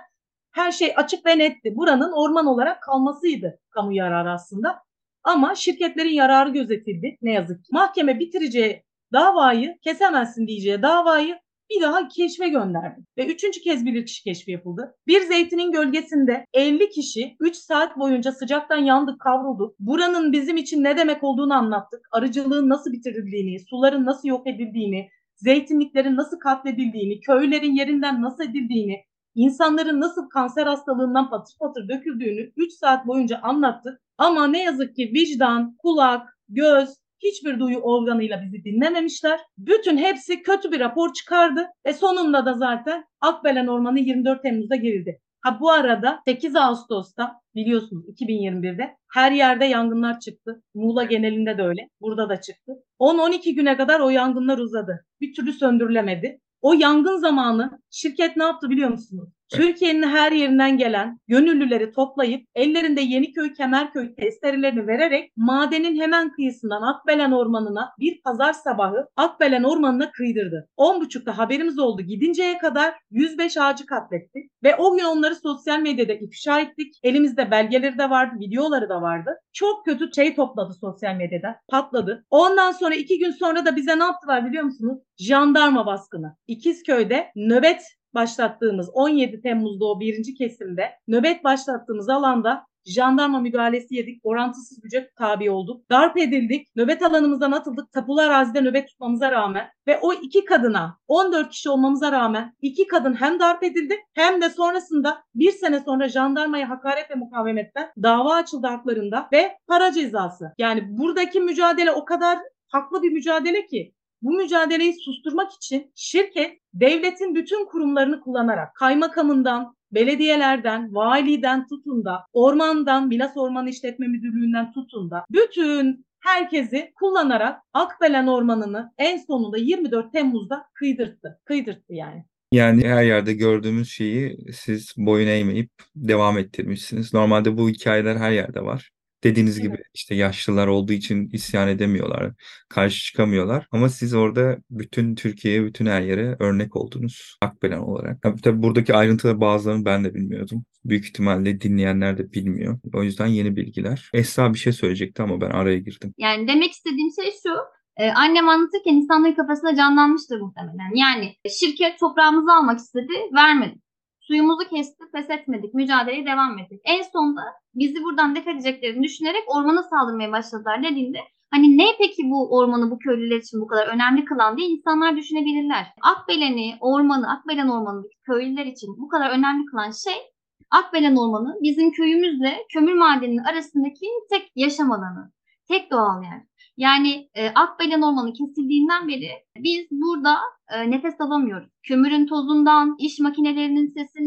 her 0.53 0.73
şey 0.73 0.93
açık 0.97 1.27
ve 1.27 1.39
netti. 1.39 1.77
Buranın 1.77 2.13
orman 2.13 2.47
olarak 2.47 2.83
kalmasıydı 2.83 3.59
kamu 3.71 3.93
yararı 3.93 4.31
aslında. 4.31 4.79
Ama 5.25 5.55
şirketlerin 5.55 6.15
yararı 6.15 6.51
gözetildi 6.51 7.17
ne 7.23 7.33
yazık 7.33 7.65
ki. 7.65 7.69
Mahkeme 7.73 8.19
bitireceği 8.19 8.83
davayı, 9.13 9.79
kesemezsin 9.85 10.47
diyeceği 10.47 10.83
davayı 10.83 11.39
bir 11.71 11.83
daha 11.83 12.09
keşfe 12.09 12.49
gönderdi. 12.49 13.01
Ve 13.19 13.27
üçüncü 13.27 13.61
kez 13.61 13.87
bilirkişi 13.87 14.25
keşfi 14.25 14.51
yapıldı. 14.51 14.95
Bir 15.07 15.21
zeytinin 15.21 15.73
gölgesinde 15.73 16.47
50 16.55 16.91
kişi 16.91 17.37
3 17.41 17.57
saat 17.57 17.99
boyunca 17.99 18.33
sıcaktan 18.33 18.77
yandık, 18.77 19.21
kavrulduk. 19.21 19.75
Buranın 19.79 20.33
bizim 20.33 20.57
için 20.57 20.85
ne 20.85 20.97
demek 20.97 21.25
olduğunu 21.25 21.55
anlattık. 21.55 22.09
Arıcılığın 22.13 22.69
nasıl 22.69 22.93
bitirildiğini, 22.93 23.61
suların 23.61 24.07
nasıl 24.07 24.29
yok 24.29 24.47
edildiğini, 24.47 25.09
zeytinliklerin 25.37 26.17
nasıl 26.17 26.39
katledildiğini, 26.39 27.21
köylerin 27.21 27.75
yerinden 27.75 28.23
nasıl 28.23 28.45
edildiğini, 28.45 29.05
insanların 29.35 30.01
nasıl 30.01 30.29
kanser 30.29 30.67
hastalığından 30.67 31.31
patır 31.31 31.55
patır 31.61 31.89
döküldüğünü 31.89 32.53
3 32.57 32.73
saat 32.73 33.07
boyunca 33.07 33.39
anlattık. 33.43 34.01
Ama 34.19 34.47
ne 34.47 34.63
yazık 34.63 34.97
ki 34.97 35.11
vicdan, 35.15 35.77
kulak, 35.79 36.39
göz, 36.49 36.89
hiçbir 37.23 37.61
duyu 37.61 37.79
organıyla 37.79 38.43
bizi 38.43 38.65
dinlememişler. 38.65 39.41
Bütün 39.59 39.97
hepsi 39.97 40.43
kötü 40.43 40.73
bir 40.73 40.81
rapor 40.81 41.13
çıkardı 41.13 41.67
ve 41.87 41.93
sonunda 41.93 42.47
da 42.47 42.55
zaten 42.55 43.05
Akbelen 43.21 43.67
Ormanı 43.67 43.99
24 44.01 44.43
Temmuz'da 44.43 44.77
girildi. 44.77 45.21
Ha 45.41 45.59
bu 45.61 45.71
arada 45.71 46.21
8 46.25 46.57
Ağustos'ta 46.57 47.33
biliyorsunuz 47.55 48.05
2021'de 48.09 48.97
her 49.15 49.33
yerde 49.33 49.65
yangınlar 49.65 50.21
çıktı. 50.21 50.63
Muğla 50.75 51.05
genelinde 51.05 51.59
de 51.59 51.63
öyle. 51.63 51.89
Burada 52.01 52.29
da 52.29 52.41
çıktı. 52.41 52.73
10-12 53.01 53.55
güne 53.55 53.77
kadar 53.77 54.01
o 54.01 54.11
yangınlar 54.11 54.59
uzadı. 54.59 55.05
Bir 55.21 55.35
türlü 55.35 55.53
söndürülemedi. 55.53 56.41
O 56.61 56.73
yangın 56.73 57.17
zamanı 57.17 57.82
şirket 57.93 58.37
ne 58.37 58.45
yaptı 58.45 58.71
biliyor 58.71 58.91
musunuz? 58.91 59.29
Türkiye'nin 59.53 60.03
her 60.03 60.33
yerinden 60.33 60.77
gelen 60.77 61.19
gönüllüleri 61.29 61.93
toplayıp 61.93 62.47
ellerinde 62.55 63.01
Yeniköy, 63.01 63.53
Kemerköy 63.53 64.15
testerelerini 64.15 64.87
vererek 64.87 65.33
madenin 65.37 66.01
hemen 66.01 66.33
kıyısından 66.33 66.83
Akbelen 66.83 67.33
Ormanı'na 67.33 67.93
bir 67.99 68.23
pazar 68.23 68.53
sabahı 68.53 69.09
Akbelen 69.17 69.63
Ormanı'na 69.63 70.11
kıydırdı. 70.11 70.69
10.30'da 70.79 71.39
haberimiz 71.39 71.79
oldu 71.79 72.03
gidinceye 72.03 72.59
kadar 72.59 72.95
105 73.11 73.57
ağacı 73.57 73.87
katletti 73.87 74.41
ve 74.63 74.77
o 74.77 74.97
gün 74.97 75.05
onları 75.05 75.35
sosyal 75.35 75.81
medyada 75.81 76.13
ifşa 76.13 76.61
ettik. 76.61 76.95
Elimizde 77.03 77.51
belgeleri 77.51 77.99
de 77.99 78.11
vardı, 78.11 78.35
videoları 78.41 78.89
da 78.89 79.03
vardı. 79.03 79.31
Çok 79.53 79.85
kötü 79.85 80.13
şey 80.15 80.35
topladı 80.35 80.75
sosyal 80.81 81.15
medyada, 81.15 81.57
patladı. 81.69 82.25
Ondan 82.31 82.73
sonra 82.73 82.95
iki 82.95 83.19
gün 83.19 83.31
sonra 83.31 83.67
da 83.67 83.77
bize 83.77 83.99
ne 83.99 84.03
yaptılar 84.03 84.47
biliyor 84.47 84.65
musunuz? 84.65 84.99
Jandarma 85.19 85.87
baskını. 85.87 86.37
İkizköy'de 86.47 87.33
nöbet 87.37 87.82
başlattığımız 88.15 88.91
17 88.93 89.41
Temmuz'da 89.41 89.85
o 89.85 90.01
birinci 90.01 90.35
kesimde 90.35 90.91
nöbet 91.09 91.45
başlattığımız 91.45 92.09
alanda 92.09 92.67
jandarma 92.85 93.41
müdahalesi 93.41 93.95
yedik. 93.95 94.21
Orantısız 94.25 94.81
güce 94.81 95.11
tabi 95.19 95.51
olduk. 95.51 95.91
Darp 95.91 96.17
edildik. 96.19 96.77
Nöbet 96.77 97.03
alanımızdan 97.03 97.53
atıldık. 97.53 97.93
Tapulu 97.93 98.21
arazide 98.21 98.61
nöbet 98.61 98.89
tutmamıza 98.89 99.33
rağmen 99.33 99.69
ve 99.87 99.99
o 100.03 100.13
iki 100.13 100.45
kadına 100.45 100.99
14 101.09 101.51
kişi 101.51 101.71
olmamıza 101.71 102.13
rağmen 102.13 102.55
iki 102.61 102.87
kadın 102.87 103.15
hem 103.15 103.41
darp 103.41 103.63
edildi 103.63 103.97
hem 104.15 104.43
de 104.43 104.51
sonrasında 104.51 105.25
bir 105.35 105.51
sene 105.51 105.81
sonra 105.81 106.09
jandarmaya 106.09 106.71
hakaret 106.71 107.11
ve 107.11 107.15
mukavemetten 107.15 107.91
dava 108.03 108.35
açıldı 108.35 108.67
haklarında 108.67 109.29
ve 109.33 109.57
para 109.67 109.93
cezası. 109.93 110.53
Yani 110.59 110.99
buradaki 110.99 111.41
mücadele 111.41 111.93
o 111.93 112.05
kadar 112.05 112.39
haklı 112.69 113.03
bir 113.03 113.13
mücadele 113.13 113.67
ki 113.67 113.95
bu 114.23 114.31
mücadeleyi 114.31 114.95
susturmak 114.95 115.53
için 115.53 115.93
şirket 115.95 116.59
devletin 116.75 117.35
bütün 117.35 117.67
kurumlarını 117.67 118.21
kullanarak 118.21 118.75
kaymakamından, 118.75 119.77
belediyelerden, 119.93 120.95
validen 120.95 121.67
tutun 121.67 122.05
da, 122.05 122.27
ormandan, 122.33 123.09
Milas 123.09 123.37
Orman 123.37 123.67
İşletme 123.67 124.07
Müdürlüğü'nden 124.07 124.73
tutun 124.73 125.11
da 125.11 125.25
bütün 125.31 126.07
herkesi 126.21 126.93
kullanarak 126.95 127.61
Akbelen 127.73 128.27
Ormanı'nı 128.27 128.93
en 128.99 129.17
sonunda 129.17 129.57
24 129.57 130.13
Temmuz'da 130.13 130.65
kıydırttı. 130.75 131.41
Kıydırttı 131.45 131.95
yani. 131.95 132.25
Yani 132.53 132.89
her 132.89 133.03
yerde 133.03 133.33
gördüğümüz 133.33 133.91
şeyi 133.91 134.39
siz 134.53 134.95
boyun 134.97 135.29
eğmeyip 135.29 135.71
devam 135.97 136.39
ettirmişsiniz. 136.39 137.15
Normalde 137.15 137.57
bu 137.57 137.69
hikayeler 137.69 138.17
her 138.17 138.31
yerde 138.31 138.65
var. 138.65 138.91
Dediğiniz 139.25 139.61
gibi 139.61 139.77
işte 139.95 140.15
yaşlılar 140.15 140.67
olduğu 140.67 140.93
için 140.93 141.29
isyan 141.33 141.69
edemiyorlar, 141.69 142.33
karşı 142.69 143.05
çıkamıyorlar. 143.05 143.67
Ama 143.71 143.89
siz 143.89 144.15
orada 144.15 144.59
bütün 144.71 145.15
Türkiye'ye, 145.15 145.65
bütün 145.65 145.87
her 145.87 146.03
yere 146.03 146.37
örnek 146.41 146.77
oldunuz 146.77 147.37
Akbelen 147.41 147.79
olarak. 147.79 148.23
Tabii, 148.23 148.41
tabii 148.41 148.63
buradaki 148.63 148.95
ayrıntıları 148.95 149.41
bazılarını 149.41 149.85
ben 149.85 150.05
de 150.05 150.15
bilmiyordum. 150.15 150.65
Büyük 150.85 151.05
ihtimalle 151.05 151.61
dinleyenler 151.61 152.19
de 152.19 152.33
bilmiyor. 152.33 152.79
O 152.95 153.03
yüzden 153.03 153.27
yeni 153.27 153.57
bilgiler. 153.57 154.11
Esra 154.15 154.55
bir 154.55 154.59
şey 154.59 154.73
söyleyecekti 154.73 155.23
ama 155.23 155.41
ben 155.41 155.51
araya 155.51 155.79
girdim. 155.79 156.15
Yani 156.19 156.49
demek 156.49 156.73
istediğim 156.73 157.11
şey 157.23 157.33
şu. 157.43 157.51
Ee, 157.97 158.11
annem 158.11 158.49
anlatırken 158.49 158.95
insanların 158.95 159.35
kafasında 159.35 159.77
canlanmıştır 159.77 160.41
muhtemelen. 160.41 160.95
Yani 160.95 161.35
şirket 161.51 161.99
toprağımızı 162.01 162.53
almak 162.53 162.79
istedi, 162.79 163.13
vermedi. 163.35 163.82
Suyumuzu 164.27 164.69
kesti, 164.69 165.05
pes 165.15 165.31
etmedik, 165.31 165.75
mücadeleye 165.75 166.27
devam 166.27 166.59
ettik. 166.59 166.81
En 166.85 167.03
sonunda 167.03 167.43
bizi 167.75 168.03
buradan 168.05 168.35
def 168.35 168.49
edeceklerini 168.49 169.03
düşünerek 169.03 169.43
ormana 169.47 169.83
saldırmaya 169.83 170.33
başladılar 170.33 170.83
dediğinde 170.83 171.19
hani 171.51 171.79
ne 171.79 171.87
peki 171.99 172.23
bu 172.31 172.57
ormanı 172.57 172.91
bu 172.91 172.99
köylüler 172.99 173.37
için 173.37 173.61
bu 173.61 173.67
kadar 173.67 173.87
önemli 173.87 174.25
kılan 174.25 174.57
diye 174.57 174.69
insanlar 174.69 175.17
düşünebilirler. 175.17 175.87
Akbelen'i, 176.03 176.77
ormanı, 176.81 177.31
Akbelen 177.31 177.69
ormanındaki 177.69 178.17
köylüler 178.27 178.67
için 178.67 178.89
bu 178.99 179.09
kadar 179.09 179.31
önemli 179.31 179.67
kılan 179.67 179.91
şey 179.91 180.33
Akbelen 180.73 181.17
Ormanı 181.17 181.59
bizim 181.63 181.93
köyümüzle 181.93 182.59
kömür 182.73 182.95
madeninin 182.95 183.45
arasındaki 183.45 184.07
tek 184.31 184.53
yaşam 184.55 184.93
alanı, 184.93 185.33
tek 185.69 185.91
doğal 185.91 186.23
yer. 186.23 186.43
Yani 186.77 187.29
e, 187.35 187.49
Akbelen 187.49 188.03
Ormanı 188.03 188.33
kesildiğinden 188.33 189.09
beri 189.09 189.31
biz 189.59 189.87
burada 189.91 190.37
e, 190.75 190.91
nefes 190.91 191.21
alamıyoruz. 191.21 191.69
Kömürün 191.83 192.27
tozundan, 192.27 192.97
iş 192.99 193.21
makinelerinin 193.21 193.87
sesinden, 193.87 194.22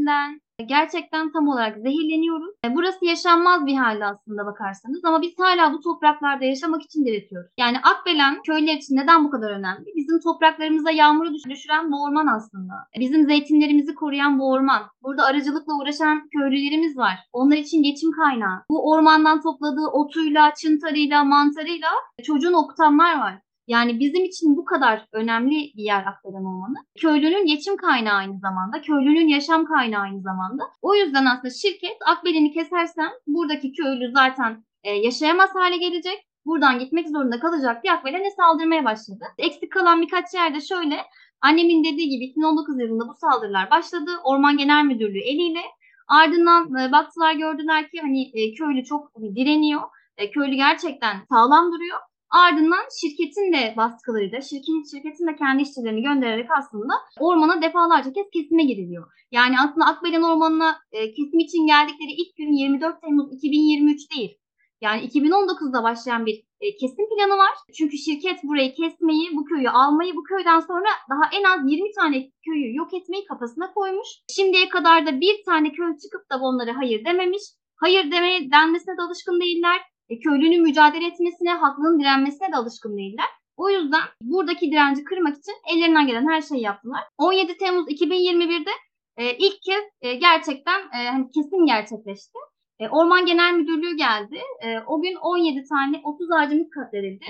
gerçekten 0.63 1.31
tam 1.31 1.47
olarak 1.47 1.77
zehirleniyoruz. 1.77 2.55
E, 2.65 2.75
burası 2.75 3.05
yaşanmaz 3.05 3.65
bir 3.65 3.75
halde 3.75 4.05
aslında 4.05 4.45
bakarsanız 4.45 5.05
ama 5.05 5.21
biz 5.21 5.33
hala 5.39 5.73
bu 5.73 5.79
topraklarda 5.81 6.45
yaşamak 6.45 6.81
için 6.81 7.05
diretiyoruz. 7.05 7.51
Yani 7.59 7.77
Akbelen 7.83 8.41
köyler 8.41 8.75
için 8.75 8.95
neden 8.95 9.25
bu 9.25 9.29
kadar 9.29 9.51
önemli? 9.51 9.85
Bizim 9.95 10.19
topraklarımıza 10.19 10.91
yağmuru 10.91 11.33
düşüren 11.49 11.91
bu 11.91 12.03
orman 12.03 12.27
aslında. 12.27 12.73
E, 12.97 12.99
bizim 12.99 13.25
zeytinlerimizi 13.25 13.95
koruyan 13.95 14.39
bu 14.39 14.51
orman. 14.51 14.83
Burada 15.03 15.25
arıcılıkla 15.25 15.73
uğraşan 15.81 16.29
köylülerimiz 16.29 16.97
var. 16.97 17.15
Onlar 17.33 17.57
için 17.57 17.83
geçim 17.83 18.11
kaynağı. 18.11 18.63
Bu 18.69 18.91
ormandan 18.91 19.41
topladığı 19.41 19.87
otuyla, 19.87 20.53
çıntarıyla, 20.53 21.23
mantarıyla 21.23 21.89
çocuğun 22.23 22.53
okutanlar 22.53 23.19
var. 23.19 23.44
Yani 23.67 23.99
bizim 23.99 24.23
için 24.23 24.57
bu 24.57 24.65
kadar 24.65 25.07
önemli 25.11 25.55
bir 25.77 25.83
yer 25.83 26.05
Akbelen 26.05 26.45
Ormanı. 26.45 26.77
Köylünün 27.01 27.45
geçim 27.45 27.77
kaynağı 27.77 28.15
aynı 28.15 28.39
zamanda, 28.39 28.81
köylünün 28.81 29.27
yaşam 29.27 29.65
kaynağı 29.65 30.01
aynı 30.01 30.21
zamanda. 30.21 30.63
O 30.81 30.95
yüzden 30.95 31.25
aslında 31.25 31.53
şirket 31.53 31.97
Akbelen'i 32.05 32.51
kesersem 32.51 33.09
buradaki 33.27 33.71
köylü 33.71 34.11
zaten 34.11 34.63
e, 34.83 34.91
yaşayamaz 34.91 35.55
hale 35.55 35.77
gelecek. 35.77 36.27
Buradan 36.45 36.79
gitmek 36.79 37.09
zorunda 37.09 37.39
kalacak 37.39 37.83
diye 37.83 37.93
Akbelen'e 37.93 38.31
saldırmaya 38.31 38.85
başladı. 38.85 39.25
Eksik 39.37 39.71
kalan 39.71 40.01
birkaç 40.01 40.33
yerde 40.33 40.61
şöyle, 40.61 40.97
annemin 41.41 41.83
dediği 41.83 42.09
gibi 42.09 42.25
2019 42.25 42.79
yılında 42.79 43.07
bu 43.07 43.13
saldırılar 43.13 43.71
başladı. 43.71 44.11
Orman 44.23 44.57
Genel 44.57 44.83
Müdürlüğü 44.83 45.21
eliyle. 45.21 45.61
Ardından 46.07 46.75
e, 46.75 46.91
baktılar 46.91 47.33
gördüler 47.33 47.89
ki 47.89 47.99
hani 48.01 48.21
e, 48.33 48.53
köylü 48.53 48.83
çok 48.83 49.15
direniyor. 49.35 49.81
E, 50.17 50.31
köylü 50.31 50.55
gerçekten 50.55 51.15
sağlam 51.29 51.71
duruyor. 51.71 51.99
Ardından 52.29 52.85
şirketin 53.01 53.53
de 53.53 53.73
baskılarıyla, 53.77 54.41
şirketin, 54.41 54.83
şirketin 54.91 55.27
de 55.27 55.35
kendi 55.35 55.61
işçilerini 55.63 56.01
göndererek 56.01 56.49
aslında 56.59 56.93
ormana 57.19 57.61
defalarca 57.61 58.13
kez 58.13 58.29
kesime 58.33 58.63
giriliyor. 58.63 59.07
Yani 59.31 59.55
aslında 59.59 59.85
Akbelen 59.85 60.21
Ormanı'na 60.21 60.77
e, 60.91 61.13
kesim 61.13 61.39
için 61.39 61.67
geldikleri 61.67 62.11
ilk 62.11 62.35
gün 62.37 62.51
24 62.51 63.01
Temmuz 63.01 63.33
2023 63.33 64.11
değil. 64.15 64.37
Yani 64.81 65.07
2019'da 65.07 65.83
başlayan 65.83 66.25
bir 66.25 66.35
e, 66.61 66.75
kesim 66.75 67.05
planı 67.09 67.37
var. 67.37 67.53
Çünkü 67.77 67.97
şirket 67.97 68.43
burayı 68.43 68.73
kesmeyi, 68.73 69.29
bu 69.35 69.45
köyü 69.45 69.69
almayı, 69.69 70.15
bu 70.15 70.23
köyden 70.23 70.59
sonra 70.59 70.89
daha 71.09 71.23
en 71.39 71.43
az 71.43 71.71
20 71.71 71.91
tane 71.91 72.31
köyü 72.45 72.75
yok 72.75 72.93
etmeyi 72.93 73.25
kafasına 73.25 73.73
koymuş. 73.73 74.07
Şimdiye 74.35 74.69
kadar 74.69 75.05
da 75.05 75.21
bir 75.21 75.43
tane 75.45 75.71
köy 75.71 75.97
çıkıp 76.03 76.31
da 76.31 76.39
onlara 76.41 76.77
hayır 76.77 77.05
dememiş. 77.05 77.43
Hayır 77.75 78.11
demeye 78.11 78.51
denmesine 78.51 78.97
de 78.97 79.01
alışkın 79.01 79.41
değiller. 79.41 79.81
E, 80.09 80.19
köylünün 80.19 80.61
mücadele 80.61 81.07
etmesine, 81.07 81.49
haklının 81.49 81.99
direnmesine 81.99 82.51
de 82.51 82.55
alışkın 82.55 82.97
değiller. 82.97 83.25
O 83.57 83.69
yüzden 83.69 84.01
buradaki 84.21 84.71
direnci 84.71 85.03
kırmak 85.03 85.37
için 85.37 85.53
ellerinden 85.73 86.07
gelen 86.07 86.29
her 86.29 86.41
şeyi 86.41 86.61
yaptılar. 86.61 87.03
17 87.17 87.57
Temmuz 87.57 87.87
2021'de 87.87 88.71
e, 89.17 89.37
ilk 89.37 89.61
kez 89.61 89.83
e, 90.01 90.15
gerçekten 90.15 90.79
e, 90.79 91.07
hani 91.07 91.31
kesim 91.31 91.65
gerçekleşti. 91.65 92.39
E, 92.79 92.89
Orman 92.89 93.25
Genel 93.25 93.53
Müdürlüğü 93.53 93.97
geldi. 93.97 94.39
E, 94.61 94.79
o 94.87 95.01
gün 95.01 95.15
17 95.15 95.63
tane 95.69 96.01
30 96.03 96.31
ağacımız 96.31 96.69
katledildi. 96.69 97.25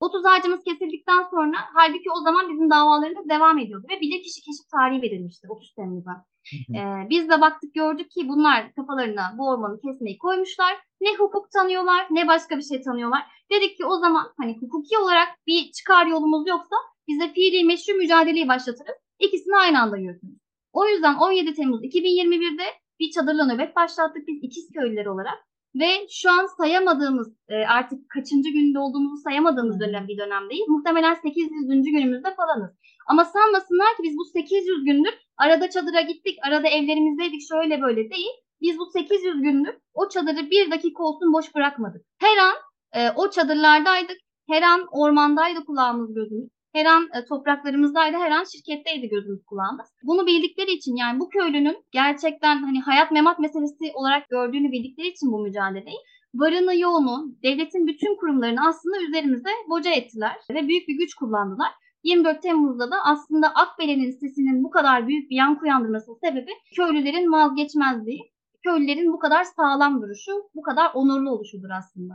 30 0.00 0.26
ağacımız 0.26 0.64
kesildikten 0.64 1.22
sonra 1.30 1.56
halbuki 1.74 2.10
o 2.10 2.20
zaman 2.24 2.48
bizim 2.52 2.70
davalarımız 2.70 3.28
devam 3.28 3.58
ediyordu 3.58 3.86
ve 3.90 4.00
bilirkişi 4.00 4.40
keşif 4.40 4.70
tarihi 4.72 5.02
verilmişti 5.02 5.46
30 5.50 5.74
Temmuz'a. 5.74 6.24
E, 6.52 6.80
biz 7.10 7.28
de 7.28 7.40
baktık 7.40 7.74
gördük 7.74 8.10
ki 8.10 8.28
bunlar 8.28 8.74
kafalarına 8.74 9.34
bu 9.38 9.48
ormanı 9.48 9.80
kesmeyi 9.80 10.18
koymuşlar. 10.18 10.78
Ne 11.00 11.16
hukuk 11.16 11.50
tanıyorlar 11.50 12.06
ne 12.10 12.28
başka 12.28 12.56
bir 12.58 12.62
şey 12.62 12.82
tanıyorlar. 12.82 13.22
Dedik 13.52 13.76
ki 13.76 13.84
o 13.84 13.98
zaman 13.98 14.32
hani 14.38 14.58
hukuki 14.60 14.98
olarak 14.98 15.28
bir 15.46 15.72
çıkar 15.72 16.06
yolumuz 16.06 16.48
yoksa 16.48 16.76
biz 17.08 17.20
de 17.20 17.32
fiili 17.32 17.64
meşru 17.64 17.94
mücadeleyi 17.94 18.48
başlatırız. 18.48 18.96
İkisini 19.18 19.56
aynı 19.56 19.80
anda 19.82 19.96
yürütürüz. 19.96 20.38
O 20.72 20.88
yüzden 20.88 21.14
17 21.14 21.54
Temmuz 21.54 21.84
2021'de 21.84 22.64
bir 23.00 23.10
çadırla 23.10 23.44
nöbet 23.46 23.76
başlattık 23.76 24.28
biz 24.28 24.38
ikiz 24.42 24.70
köylüler 24.74 25.06
olarak. 25.06 25.38
Ve 25.74 26.06
şu 26.10 26.30
an 26.30 26.46
sayamadığımız 26.46 27.28
artık 27.68 28.10
kaçıncı 28.10 28.50
günde 28.50 28.78
olduğumuzu 28.78 29.16
sayamadığımız 29.16 29.80
dönem 29.80 30.08
bir 30.08 30.18
dönemdeyiz. 30.18 30.68
Muhtemelen 30.68 31.14
800. 31.14 31.50
günümüzde 31.84 32.34
falanız. 32.34 32.70
Ama 33.08 33.24
sanmasınlar 33.24 33.96
ki 33.96 34.02
biz 34.02 34.16
bu 34.16 34.24
800 34.24 34.84
gündür 34.84 35.14
arada 35.44 35.70
çadıra 35.70 36.00
gittik, 36.00 36.38
arada 36.46 36.68
evlerimizdeydik 36.68 37.40
şöyle 37.48 37.82
böyle 37.82 38.10
değil. 38.10 38.34
Biz 38.60 38.78
bu 38.78 38.86
800 38.86 39.42
gündür 39.42 39.74
o 39.94 40.08
çadırı 40.08 40.50
bir 40.50 40.70
dakika 40.70 41.02
olsun 41.02 41.32
boş 41.32 41.54
bırakmadık. 41.54 42.02
Her 42.20 42.36
an 42.36 42.54
e, 42.92 43.10
o 43.16 43.30
çadırlardaydık, 43.30 44.16
her 44.48 44.62
an 44.62 44.86
ormandaydı 44.92 45.64
kulağımız 45.64 46.14
gözümüz. 46.14 46.48
Her 46.72 46.86
an 46.86 47.02
e, 47.02 47.24
topraklarımızdaydı, 47.24 48.16
her 48.16 48.30
an 48.30 48.44
şirketteydi 48.52 49.08
gözümüz 49.08 49.44
kulağımız. 49.46 49.86
Bunu 50.02 50.26
bildikleri 50.26 50.70
için 50.72 50.96
yani 50.96 51.20
bu 51.20 51.28
köylünün 51.28 51.76
gerçekten 51.92 52.56
hani 52.62 52.80
hayat 52.80 53.12
memat 53.12 53.38
meselesi 53.38 53.92
olarak 53.94 54.28
gördüğünü 54.28 54.72
bildikleri 54.72 55.08
için 55.08 55.32
bu 55.32 55.38
mücadeleyi 55.38 55.98
varını 56.34 56.78
yoğunu, 56.78 57.34
devletin 57.42 57.86
bütün 57.86 58.16
kurumlarını 58.16 58.68
aslında 58.68 59.02
üzerimizde 59.02 59.50
boca 59.70 59.90
ettiler 59.90 60.36
ve 60.54 60.68
büyük 60.68 60.88
bir 60.88 60.98
güç 60.98 61.14
kullandılar. 61.14 61.72
24 62.04 62.42
Temmuz'da 62.42 62.90
da 62.90 62.96
aslında 63.04 63.54
Akbelen'in 63.54 64.10
sesinin 64.10 64.64
bu 64.64 64.70
kadar 64.70 65.08
büyük 65.08 65.30
bir 65.30 65.36
yankı 65.36 65.64
uyandırmasının 65.64 66.18
sebebi 66.24 66.50
köylülerin 66.76 67.32
vazgeçmezliği, 67.32 68.32
köylülerin 68.64 69.12
bu 69.12 69.18
kadar 69.18 69.44
sağlam 69.44 70.02
duruşu, 70.02 70.32
bu 70.54 70.62
kadar 70.62 70.90
onurlu 70.94 71.30
oluşudur 71.30 71.70
aslında. 71.70 72.14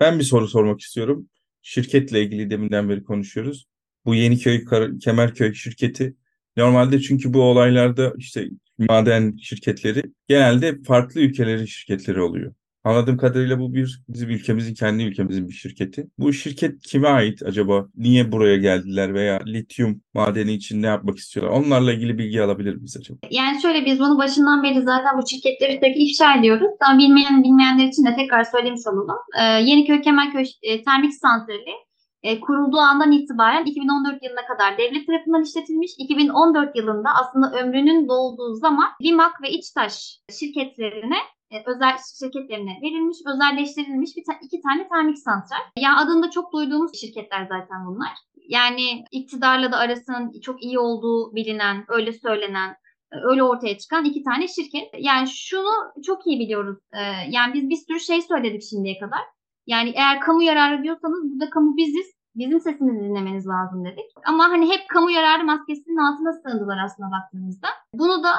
Ben 0.00 0.18
bir 0.18 0.24
soru 0.24 0.48
sormak 0.48 0.80
istiyorum. 0.80 1.28
Şirketle 1.62 2.22
ilgili 2.22 2.50
deminden 2.50 2.88
beri 2.88 3.04
konuşuyoruz. 3.04 3.66
Bu 4.04 4.14
Yeniköy 4.14 4.64
Kar- 4.64 4.98
Kemerköy 4.98 5.54
şirketi 5.54 6.16
normalde 6.56 7.00
çünkü 7.00 7.34
bu 7.34 7.42
olaylarda 7.42 8.12
işte 8.16 8.48
maden 8.78 9.36
şirketleri 9.36 10.02
genelde 10.28 10.82
farklı 10.82 11.20
ülkelerin 11.20 11.64
şirketleri 11.64 12.20
oluyor. 12.22 12.54
Anladığım 12.86 13.16
kadarıyla 13.16 13.58
bu 13.60 13.74
bir 13.74 14.02
bizim 14.08 14.30
ülkemizin 14.30 14.74
kendi 14.74 15.02
ülkemizin 15.02 15.48
bir 15.48 15.52
şirketi. 15.52 16.06
Bu 16.18 16.32
şirket 16.32 16.80
kime 16.80 17.08
ait 17.08 17.42
acaba? 17.42 17.86
Niye 17.96 18.32
buraya 18.32 18.56
geldiler 18.56 19.14
veya 19.14 19.40
lityum 19.46 20.00
madeni 20.14 20.52
için 20.52 20.82
ne 20.82 20.86
yapmak 20.86 21.18
istiyorlar? 21.18 21.60
Onlarla 21.60 21.92
ilgili 21.92 22.18
bilgi 22.18 22.42
alabilir 22.42 22.74
miyiz 22.74 22.96
acaba? 23.00 23.18
Yani 23.30 23.62
şöyle 23.62 23.84
biz 23.84 24.00
bunu 24.00 24.18
başından 24.18 24.62
beri 24.62 24.82
zaten 24.82 25.18
bu 25.18 25.26
şirketleri 25.28 25.72
sürekli 25.72 26.02
ifşa 26.02 26.34
ediyoruz. 26.34 26.70
Daha 26.80 26.98
bilmeyen 26.98 27.44
bilmeyenler 27.44 27.86
için 27.86 28.04
de 28.04 28.16
tekrar 28.16 28.44
söylemiş 28.44 28.86
olalım. 28.86 29.18
Ee, 29.40 29.42
Yeniköy 29.42 30.00
Kemerköy 30.00 30.44
e, 30.62 30.82
Termik 30.82 31.14
Santrali 31.14 31.74
e, 32.22 32.40
kurulduğu 32.40 32.78
andan 32.78 33.12
itibaren 33.12 33.64
2014 33.64 34.22
yılına 34.22 34.46
kadar 34.46 34.78
devlet 34.78 35.06
tarafından 35.06 35.42
işletilmiş. 35.42 35.90
2014 35.98 36.76
yılında 36.76 37.08
aslında 37.20 37.60
ömrünün 37.60 38.08
dolduğu 38.08 38.54
zaman 38.54 38.88
Limak 39.02 39.42
ve 39.42 39.50
İçtaş 39.50 40.20
şirketlerine 40.38 41.16
e, 41.50 41.56
özel 41.66 41.96
şirketlerine 42.20 42.78
verilmiş, 42.82 43.18
özelleştirilmiş 43.34 44.10
bir 44.16 44.24
ta- 44.24 44.40
iki 44.42 44.60
tane 44.60 44.88
termik 44.88 45.18
santral. 45.18 45.62
Yani 45.78 45.96
adında 45.96 46.30
çok 46.30 46.52
duyduğumuz 46.52 47.00
şirketler 47.00 47.42
zaten 47.42 47.86
bunlar. 47.86 48.12
Yani 48.48 49.04
iktidarla 49.10 49.72
da 49.72 49.76
arasının 49.76 50.40
çok 50.40 50.62
iyi 50.62 50.78
olduğu 50.78 51.34
bilinen, 51.34 51.84
öyle 51.88 52.12
söylenen, 52.12 52.70
e, 53.12 53.16
öyle 53.30 53.42
ortaya 53.42 53.78
çıkan 53.78 54.04
iki 54.04 54.22
tane 54.22 54.48
şirket. 54.48 54.88
Yani 54.98 55.28
şunu 55.28 55.72
çok 56.06 56.26
iyi 56.26 56.40
biliyoruz. 56.40 56.78
E, 56.92 57.00
yani 57.30 57.54
biz 57.54 57.70
bir 57.70 57.76
sürü 57.76 58.00
şey 58.00 58.22
söyledik 58.22 58.62
şimdiye 58.70 58.98
kadar. 58.98 59.20
Yani 59.66 59.92
eğer 59.96 60.20
kamu 60.20 60.42
yararı 60.42 60.82
diyorsanız 60.82 61.32
burada 61.32 61.50
kamu 61.50 61.76
biziz. 61.76 62.15
Bizim 62.36 62.60
sesimizi 62.60 63.04
dinlemeniz 63.04 63.46
lazım 63.46 63.84
dedik. 63.84 64.04
Ama 64.26 64.44
hani 64.44 64.70
hep 64.70 64.88
kamu 64.88 65.10
yararı 65.10 65.44
maskesinin 65.44 65.96
altına 65.96 66.32
sığındılar 66.32 66.78
aslında 66.84 67.08
baktığımızda. 67.10 67.68
Bunu 67.92 68.22
da 68.22 68.30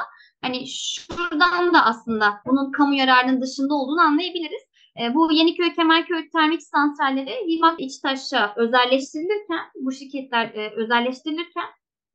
hani 0.42 0.66
şuradan 0.66 1.74
da 1.74 1.84
aslında 1.84 2.40
bunun 2.46 2.72
kamu 2.72 2.94
yararının 2.94 3.40
dışında 3.40 3.74
olduğunu 3.74 4.00
anlayabiliriz. 4.00 4.62
E, 5.00 5.14
bu 5.14 5.32
Yeniköy 5.32 5.74
Kemerköy 5.74 6.30
termik 6.30 6.62
santralleri 6.62 7.34
Limak 7.48 7.80
İçtaş'a 7.80 8.54
özelleştirilirken, 8.56 9.60
bu 9.74 9.92
şirketler 9.92 10.44
e, 10.54 10.72
özelleştirilirken 10.76 11.66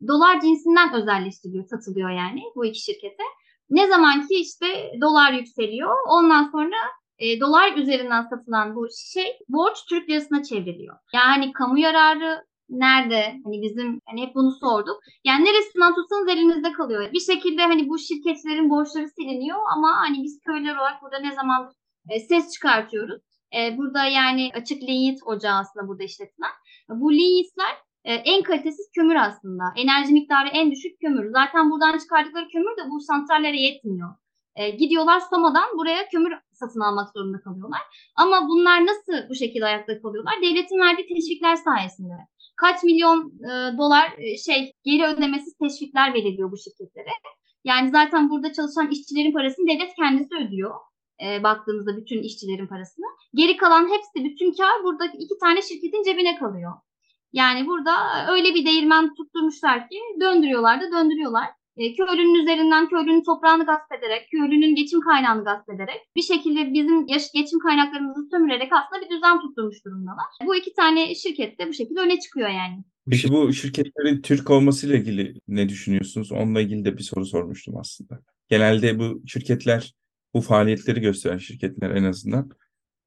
dolar 0.08 0.42
cinsinden 0.42 0.94
özelleştiriliyor, 0.94 1.66
satılıyor 1.66 2.10
yani 2.10 2.42
bu 2.56 2.66
iki 2.66 2.80
şirkete. 2.80 3.24
Ne 3.70 3.88
zaman 3.88 4.28
ki 4.28 4.36
işte 4.36 4.92
dolar 5.02 5.34
yükseliyor, 5.34 5.96
ondan 6.08 6.50
sonra 6.52 6.76
e, 7.24 7.40
dolar 7.40 7.78
üzerinden 7.78 8.22
satılan 8.22 8.76
bu 8.76 8.88
şey 9.14 9.38
borç 9.50 9.78
Türk 9.90 10.10
lirasına 10.10 10.44
çevriliyor. 10.44 10.96
Yani 11.14 11.54
kamu 11.54 11.80
yararı 11.80 12.44
nerede? 12.70 13.22
Hani 13.44 13.62
bizim 13.62 14.00
hani 14.08 14.22
hep 14.22 14.36
bunu 14.36 14.52
sorduk. 14.52 14.98
Yani 15.24 15.46
neresinden 15.46 15.96
tutsanız 15.96 16.30
elinizde 16.30 16.72
kalıyor. 16.72 17.12
Bir 17.14 17.20
şekilde 17.20 17.62
hani 17.62 17.90
bu 17.90 17.98
şirketlerin 17.98 18.70
borçları 18.70 19.10
siliniyor 19.10 19.58
ama 19.76 19.98
hani 19.98 20.24
biz 20.24 20.40
köylüler 20.46 20.76
olarak 20.76 21.02
burada 21.02 21.20
ne 21.20 21.32
zaman 21.36 21.72
e, 22.10 22.20
ses 22.20 22.54
çıkartıyoruz. 22.54 23.22
E, 23.58 23.78
burada 23.78 24.06
yani 24.06 24.52
açık 24.54 24.84
linyit 24.84 25.20
ocağı 25.26 25.60
aslında 25.60 25.88
burada 25.88 26.04
işletilen. 26.04 26.52
Bu 26.90 27.14
linyitler 27.14 27.74
e, 28.04 28.14
en 28.14 28.44
kalitesiz 28.44 28.90
kömür 28.96 29.16
aslında. 29.16 29.64
Enerji 29.76 30.14
miktarı 30.14 30.50
en 30.50 30.72
düşük 30.72 31.00
kömür. 31.02 31.32
Zaten 31.32 31.72
buradan 31.72 31.98
çıkardıkları 31.98 32.48
kömür 32.48 32.78
de 32.78 32.90
bu 32.90 33.00
santrallere 33.00 33.62
yetmiyor. 33.62 34.10
E, 34.56 34.70
gidiyorlar 34.70 35.20
Soma'dan 35.20 35.78
buraya 35.78 36.10
kömür 36.10 36.34
satın 36.52 36.80
almak 36.80 37.10
zorunda 37.14 37.42
kalıyorlar. 37.42 37.82
Ama 38.16 38.48
bunlar 38.48 38.86
nasıl 38.86 39.30
bu 39.30 39.36
şekilde 39.36 39.66
ayakta 39.66 40.02
kalıyorlar? 40.02 40.34
Devletin 40.42 40.80
verdiği 40.80 41.08
teşvikler 41.08 41.56
sayesinde. 41.56 42.14
Kaç 42.58 42.84
milyon 42.84 43.34
e, 43.44 43.78
dolar 43.78 44.14
e, 44.18 44.38
şey 44.38 44.74
geri 44.84 45.06
ödemesiz 45.06 45.58
teşvikler 45.58 46.14
veriliyor 46.14 46.52
bu 46.52 46.58
şirketlere. 46.58 47.14
Yani 47.64 47.92
zaten 47.92 48.30
burada 48.30 48.54
çalışan 48.54 48.92
işçilerin 48.92 49.34
parasını 49.34 49.68
devlet 49.68 49.96
kendisi 49.96 50.36
ödüyor. 50.36 50.76
E, 51.26 51.44
baktığımızda 51.44 51.98
bütün 51.98 52.24
işçilerin 52.24 52.68
parasını. 52.68 53.06
Geri 53.34 53.58
kalan 53.58 53.90
hepsi 53.90 54.30
bütün 54.30 54.54
kar 54.54 54.84
burada 54.84 55.06
iki 55.06 55.38
tane 55.42 55.62
şirketin 55.62 56.04
cebine 56.04 56.40
kalıyor. 56.40 56.74
Yani 57.34 57.68
burada 57.68 57.92
öyle 58.32 58.56
bir 58.56 58.66
değirmen 58.66 59.16
tutturmuşlar 59.16 59.90
ki 59.90 59.98
döndürüyorlar 60.22 60.82
da 60.82 60.92
döndürüyorlar 60.92 61.50
e, 61.78 61.96
köylünün 61.96 62.42
üzerinden 62.44 62.90
köylünün 62.90 63.24
toprağını 63.24 63.66
gasp 63.66 63.92
ederek, 63.98 64.28
köylünün 64.32 64.76
geçim 64.76 65.02
kaynağını 65.02 65.44
gasp 65.44 65.70
ederek 65.70 66.02
bir 66.16 66.22
şekilde 66.22 66.74
bizim 66.74 67.08
yaş 67.08 67.32
geçim 67.34 67.60
kaynaklarımızı 67.60 68.30
sömürerek 68.32 68.72
aslında 68.74 69.02
bir 69.02 69.16
düzen 69.16 69.40
tutturmuş 69.42 69.86
durumdalar. 69.86 70.26
Bu 70.46 70.56
iki 70.56 70.74
tane 70.74 71.16
şirket 71.16 71.60
de 71.60 71.68
bu 71.68 71.74
şekilde 71.74 72.00
öne 72.00 72.20
çıkıyor 72.20 72.50
yani. 72.50 72.84
Peki 73.10 73.30
bu 73.30 73.54
şirketlerin 73.54 74.22
Türk 74.22 74.50
olmasıyla 74.50 74.96
ilgili 74.96 75.34
ne 75.48 75.70
düşünüyorsunuz? 75.70 76.32
Onunla 76.32 76.62
ilgili 76.62 76.86
de 76.86 76.98
bir 76.98 77.04
soru 77.04 77.26
sormuştum 77.26 77.78
aslında. 77.78 78.20
Genelde 78.50 79.00
bu 79.00 79.22
şirketler, 79.28 79.94
bu 80.34 80.42
faaliyetleri 80.42 81.02
gösteren 81.02 81.38
şirketler 81.38 81.92
en 81.92 82.04
azından 82.04 82.50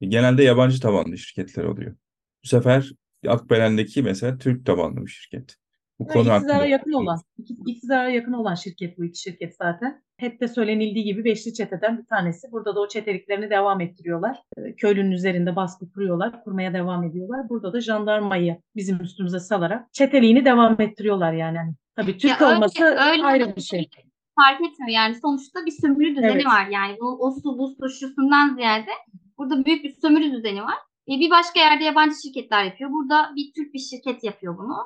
genelde 0.01 0.43
yabancı 0.43 0.81
tabanlı 0.81 1.19
şirketler 1.19 1.65
oluyor. 1.65 1.97
Bu 2.45 2.49
sefer 2.49 2.93
Akbelen'deki 3.27 4.03
mesela 4.03 4.39
Türk 4.39 4.67
tabanlı 4.67 5.07
bir 5.07 5.11
şirket. 5.11 5.57
Bu 6.01 6.05
Yani 6.05 6.13
konu 6.13 6.23
iktidara 6.37 6.55
hakkında. 6.57 6.67
yakın 6.67 6.93
olan, 6.93 7.19
ik- 7.39 7.71
iktidara 7.71 8.09
yakın 8.11 8.33
olan 8.33 8.55
şirket 8.55 8.99
bu 8.99 9.05
iki 9.05 9.19
şirket 9.21 9.57
zaten. 9.57 10.03
Hep 10.19 10.41
de 10.41 10.49
söylenildiği 10.49 11.05
gibi 11.05 11.25
beşli 11.25 11.55
çeteden 11.55 11.99
bir 11.99 12.07
tanesi. 12.07 12.53
Burada 12.53 12.75
da 12.77 12.81
o 12.81 12.89
çeteliklerini 12.89 13.51
devam 13.51 13.81
ettiriyorlar. 13.81 14.43
Ee, 14.59 14.75
Köylünün 14.77 15.11
üzerinde 15.11 15.57
baskı 15.57 15.91
kuruyorlar, 15.93 16.45
kurmaya 16.45 16.75
devam 16.75 17.05
ediyorlar. 17.05 17.49
Burada 17.49 17.73
da 17.73 17.81
jandarmayı 17.81 18.57
bizim 18.77 19.01
üstümüze 19.01 19.41
salarak 19.41 19.93
çeteliğini 19.93 20.45
devam 20.45 20.81
ettiriyorlar 20.81 21.33
yani. 21.33 21.59
Hani 21.59 21.75
Tabii 21.97 22.19
Türk 22.19 22.41
Ya 22.41 22.47
öyle- 22.47 22.57
olması 22.57 22.85
öyle 22.85 23.23
ayrı 23.25 23.57
bir 23.57 23.61
şey. 23.61 23.89
fark 24.37 24.61
etmiyor. 24.61 24.89
Yani 25.01 25.15
sonuçta 25.15 25.67
bir 25.67 25.71
sömürü 25.81 26.11
düzeni 26.17 26.33
Evet. 26.33 26.47
var. 26.47 26.67
Yani 26.71 26.97
o, 27.01 27.07
o 27.27 27.31
su 27.31 27.59
bu 27.59 27.69
su 27.81 27.89
şusundan 28.01 28.55
ziyade 28.57 28.91
burada 29.39 29.65
büyük 29.65 29.85
bir 29.85 29.91
sömürü 30.01 30.33
düzeni 30.33 30.63
var. 30.63 30.75
E, 31.09 31.13
bir 31.21 31.31
başka 31.31 31.61
yerde 31.61 31.85
yabancı 31.85 32.15
şirketler 32.23 32.65
yapıyor. 32.65 32.91
Burada 32.91 33.31
bir 33.37 33.53
Türk 33.57 33.75
bir 33.75 33.79
şirket 33.79 34.25
yapıyor 34.25 34.59
bunu. 34.59 34.77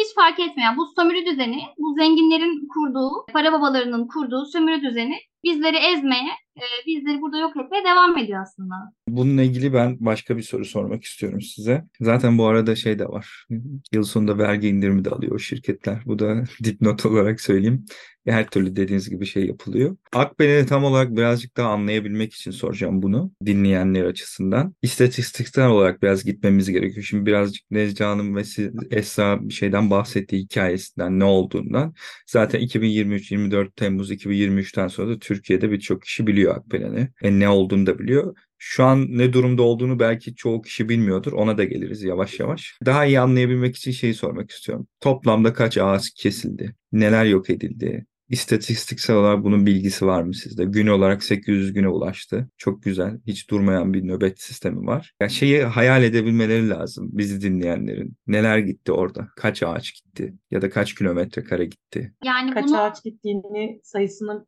Hiç 0.00 0.14
fark. 0.14 0.38
Yani 0.38 0.76
bu 0.76 0.86
sömürü 0.86 1.26
düzeni, 1.26 1.62
bu 1.78 1.94
zenginlerin 1.94 2.68
kurduğu, 2.68 3.26
para 3.32 3.52
babalarının 3.52 4.08
kurduğu 4.08 4.46
sömürü 4.46 4.82
düzeni 4.82 5.18
bizleri 5.44 5.76
ezmeye, 5.76 6.30
e, 6.56 6.64
bizleri 6.86 7.20
burada 7.20 7.38
yok 7.38 7.56
etmeye 7.56 7.84
devam 7.84 8.18
ediyor 8.18 8.42
aslında. 8.42 8.74
Bununla 9.08 9.42
ilgili 9.42 9.72
ben 9.72 9.96
başka 10.00 10.36
bir 10.36 10.42
soru 10.42 10.64
sormak 10.64 11.04
istiyorum 11.04 11.40
size. 11.40 11.84
Zaten 12.00 12.38
bu 12.38 12.46
arada 12.46 12.76
şey 12.76 12.98
de 12.98 13.08
var. 13.08 13.46
Yıl 13.92 14.02
sonunda 14.02 14.38
vergi 14.38 14.68
indirimi 14.68 15.04
de 15.04 15.10
alıyor 15.10 15.38
şirketler. 15.38 16.02
Bu 16.06 16.18
da 16.18 16.44
dipnot 16.64 17.06
olarak 17.06 17.40
söyleyeyim. 17.40 17.84
Her 18.26 18.50
türlü 18.50 18.76
dediğiniz 18.76 19.10
gibi 19.10 19.26
şey 19.26 19.46
yapılıyor. 19.46 19.96
Akben'i 20.12 20.66
tam 20.66 20.84
olarak 20.84 21.16
birazcık 21.16 21.56
daha 21.56 21.68
anlayabilmek 21.70 22.34
için 22.34 22.50
soracağım 22.50 23.02
bunu 23.02 23.32
dinleyenler 23.46 24.04
açısından. 24.04 24.74
İstatistiksel 24.82 25.68
olarak 25.68 26.02
biraz 26.02 26.24
gitmemiz 26.24 26.70
gerekiyor. 26.70 27.04
Şimdi 27.04 27.26
birazcık 27.26 27.70
Necla 27.70 28.10
Hanım 28.10 28.36
ve 28.36 28.44
siz, 28.44 28.70
Esra 28.90 29.48
bir 29.48 29.54
şeyden 29.54 29.90
bahsettiği 29.90 30.42
hikayesinden 30.42 31.20
ne 31.20 31.24
olduğundan. 31.24 31.94
Zaten 32.26 32.60
2023-24 32.60 33.70
Temmuz 33.76 34.12
2023'ten 34.12 34.88
sonra 34.88 35.08
da 35.08 35.18
Türkiye'de 35.30 35.70
birçok 35.70 36.02
kişi 36.02 36.26
biliyor 36.26 36.56
Akben'i. 36.56 37.08
E, 37.22 37.38
ne 37.38 37.48
olduğunu 37.48 37.86
da 37.86 37.98
biliyor. 37.98 38.36
Şu 38.58 38.84
an 38.84 39.06
ne 39.08 39.32
durumda 39.32 39.62
olduğunu 39.62 39.98
belki 39.98 40.34
çoğu 40.34 40.62
kişi 40.62 40.88
bilmiyordur. 40.88 41.32
Ona 41.32 41.58
da 41.58 41.64
geliriz 41.64 42.02
yavaş 42.02 42.40
yavaş. 42.40 42.78
Daha 42.86 43.04
iyi 43.04 43.20
anlayabilmek 43.20 43.76
için 43.76 43.90
şeyi 43.90 44.14
sormak 44.14 44.50
istiyorum. 44.50 44.86
Toplamda 45.00 45.52
kaç 45.52 45.78
ağaç 45.78 46.10
kesildi? 46.10 46.74
Neler 46.92 47.24
yok 47.24 47.50
edildi? 47.50 48.06
İstatistiksel 48.30 49.16
olarak 49.16 49.44
bunun 49.44 49.66
bilgisi 49.66 50.06
var 50.06 50.22
mı 50.22 50.34
sizde? 50.34 50.64
Gün 50.64 50.86
olarak 50.86 51.22
800 51.24 51.72
güne 51.72 51.88
ulaştı. 51.88 52.48
Çok 52.56 52.82
güzel. 52.82 53.20
Hiç 53.26 53.50
durmayan 53.50 53.94
bir 53.94 54.08
nöbet 54.08 54.40
sistemi 54.40 54.86
var. 54.86 55.14
Yani 55.20 55.30
şeyi 55.30 55.62
hayal 55.62 56.02
edebilmeleri 56.02 56.68
lazım 56.68 57.08
bizi 57.12 57.40
dinleyenlerin. 57.40 58.16
Neler 58.26 58.58
gitti 58.58 58.92
orada? 58.92 59.28
Kaç 59.36 59.62
ağaç 59.62 59.94
gitti? 59.94 60.34
Ya 60.50 60.62
da 60.62 60.70
kaç 60.70 60.94
kilometre 60.94 61.44
kare 61.44 61.64
gitti? 61.64 62.14
Yani 62.24 62.54
Kaç 62.54 62.64
bunu 62.64 62.80
ağaç 62.80 63.04
gittiğini 63.04 63.80
sayısını 63.82 64.46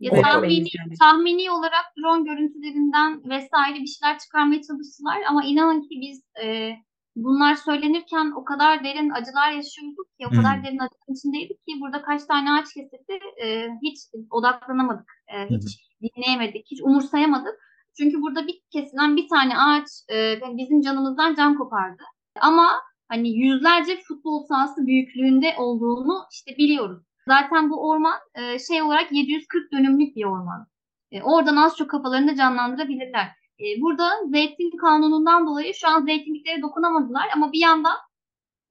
Ya 0.00 0.10
tahmini, 0.22 0.68
tahmini 1.00 1.50
olarak 1.50 1.84
drone 1.98 2.24
görüntülerinden 2.24 3.30
vesaire 3.30 3.78
bir 3.80 3.86
şeyler 3.86 4.18
çıkarmaya 4.18 4.62
çalıştılar 4.62 5.18
ama 5.28 5.44
inanın 5.44 5.82
ki 5.82 5.94
biz 6.00 6.22
e, 6.44 6.72
bunlar 7.16 7.54
söylenirken 7.54 8.32
o 8.36 8.44
kadar 8.44 8.84
derin 8.84 9.10
acılar 9.10 9.50
yaşıyorduk 9.52 10.06
ki, 10.20 10.26
o 10.26 10.30
kadar 10.30 10.56
Hmm. 10.56 10.64
derin 10.64 10.78
acıların 10.78 11.14
içindeydik 11.14 11.66
ki 11.66 11.72
burada 11.80 12.02
kaç 12.02 12.24
tane 12.24 12.52
ağaç 12.52 12.74
kesildi 12.74 13.20
e, 13.44 13.68
hiç 13.82 13.98
odaklanamadık, 14.30 15.12
e, 15.28 15.48
hiç 15.50 15.80
dinleyemedik, 16.02 16.66
hiç 16.70 16.80
umursayamadık. 16.82 17.54
Çünkü 17.98 18.22
burada 18.22 18.46
bir 18.46 18.60
kesilen 18.72 19.16
bir 19.16 19.28
tane 19.28 19.58
ağaç 19.58 19.88
e, 20.12 20.40
bizim 20.56 20.80
canımızdan 20.80 21.34
can 21.34 21.58
kopardı. 21.58 22.02
Ama 22.40 22.68
hani 23.08 23.30
yüzlerce 23.30 23.96
futbol 24.08 24.46
sahası 24.46 24.86
büyüklüğünde 24.86 25.54
olduğunu 25.58 26.24
işte 26.32 26.56
biliyoruz. 26.58 27.02
Zaten 27.28 27.70
bu 27.70 27.88
orman 27.88 28.18
e, 28.34 28.58
şey 28.58 28.82
olarak 28.82 29.12
740 29.12 29.72
dönümlük 29.72 30.16
bir 30.16 30.24
orman. 30.24 30.66
E, 31.12 31.22
oradan 31.22 31.56
az 31.56 31.76
çok 31.76 31.90
kafalarını 31.90 32.36
canlandırabilirler. 32.36 33.26
E, 33.60 33.64
burada 33.80 34.10
zeytin 34.32 34.76
kanunundan 34.76 35.46
dolayı 35.46 35.74
şu 35.74 35.88
an 35.88 36.04
zeytinliklere 36.04 36.62
dokunamadılar 36.62 37.28
ama 37.34 37.52
bir 37.52 37.60
yandan 37.60 37.96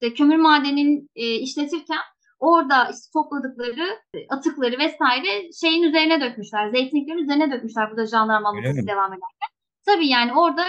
işte 0.02 0.14
kömür 0.14 0.36
madenini 0.36 1.06
e, 1.16 1.34
işletirken 1.34 1.98
orada 2.38 2.84
işte 2.84 3.10
topladıkları 3.12 3.98
e, 4.14 4.18
atıkları 4.28 4.78
vesaire 4.78 5.52
şeyin 5.60 5.82
üzerine 5.82 6.20
dökmüşler. 6.20 6.70
Zeytinliklerin 6.70 7.18
üzerine 7.18 7.50
dökmüşler 7.52 7.90
burada 7.90 8.06
jandarma 8.06 8.52
lokası 8.56 8.86
devam 8.86 9.12
ederken. 9.12 9.50
Tabii 9.86 10.08
yani 10.08 10.32
orada 10.34 10.64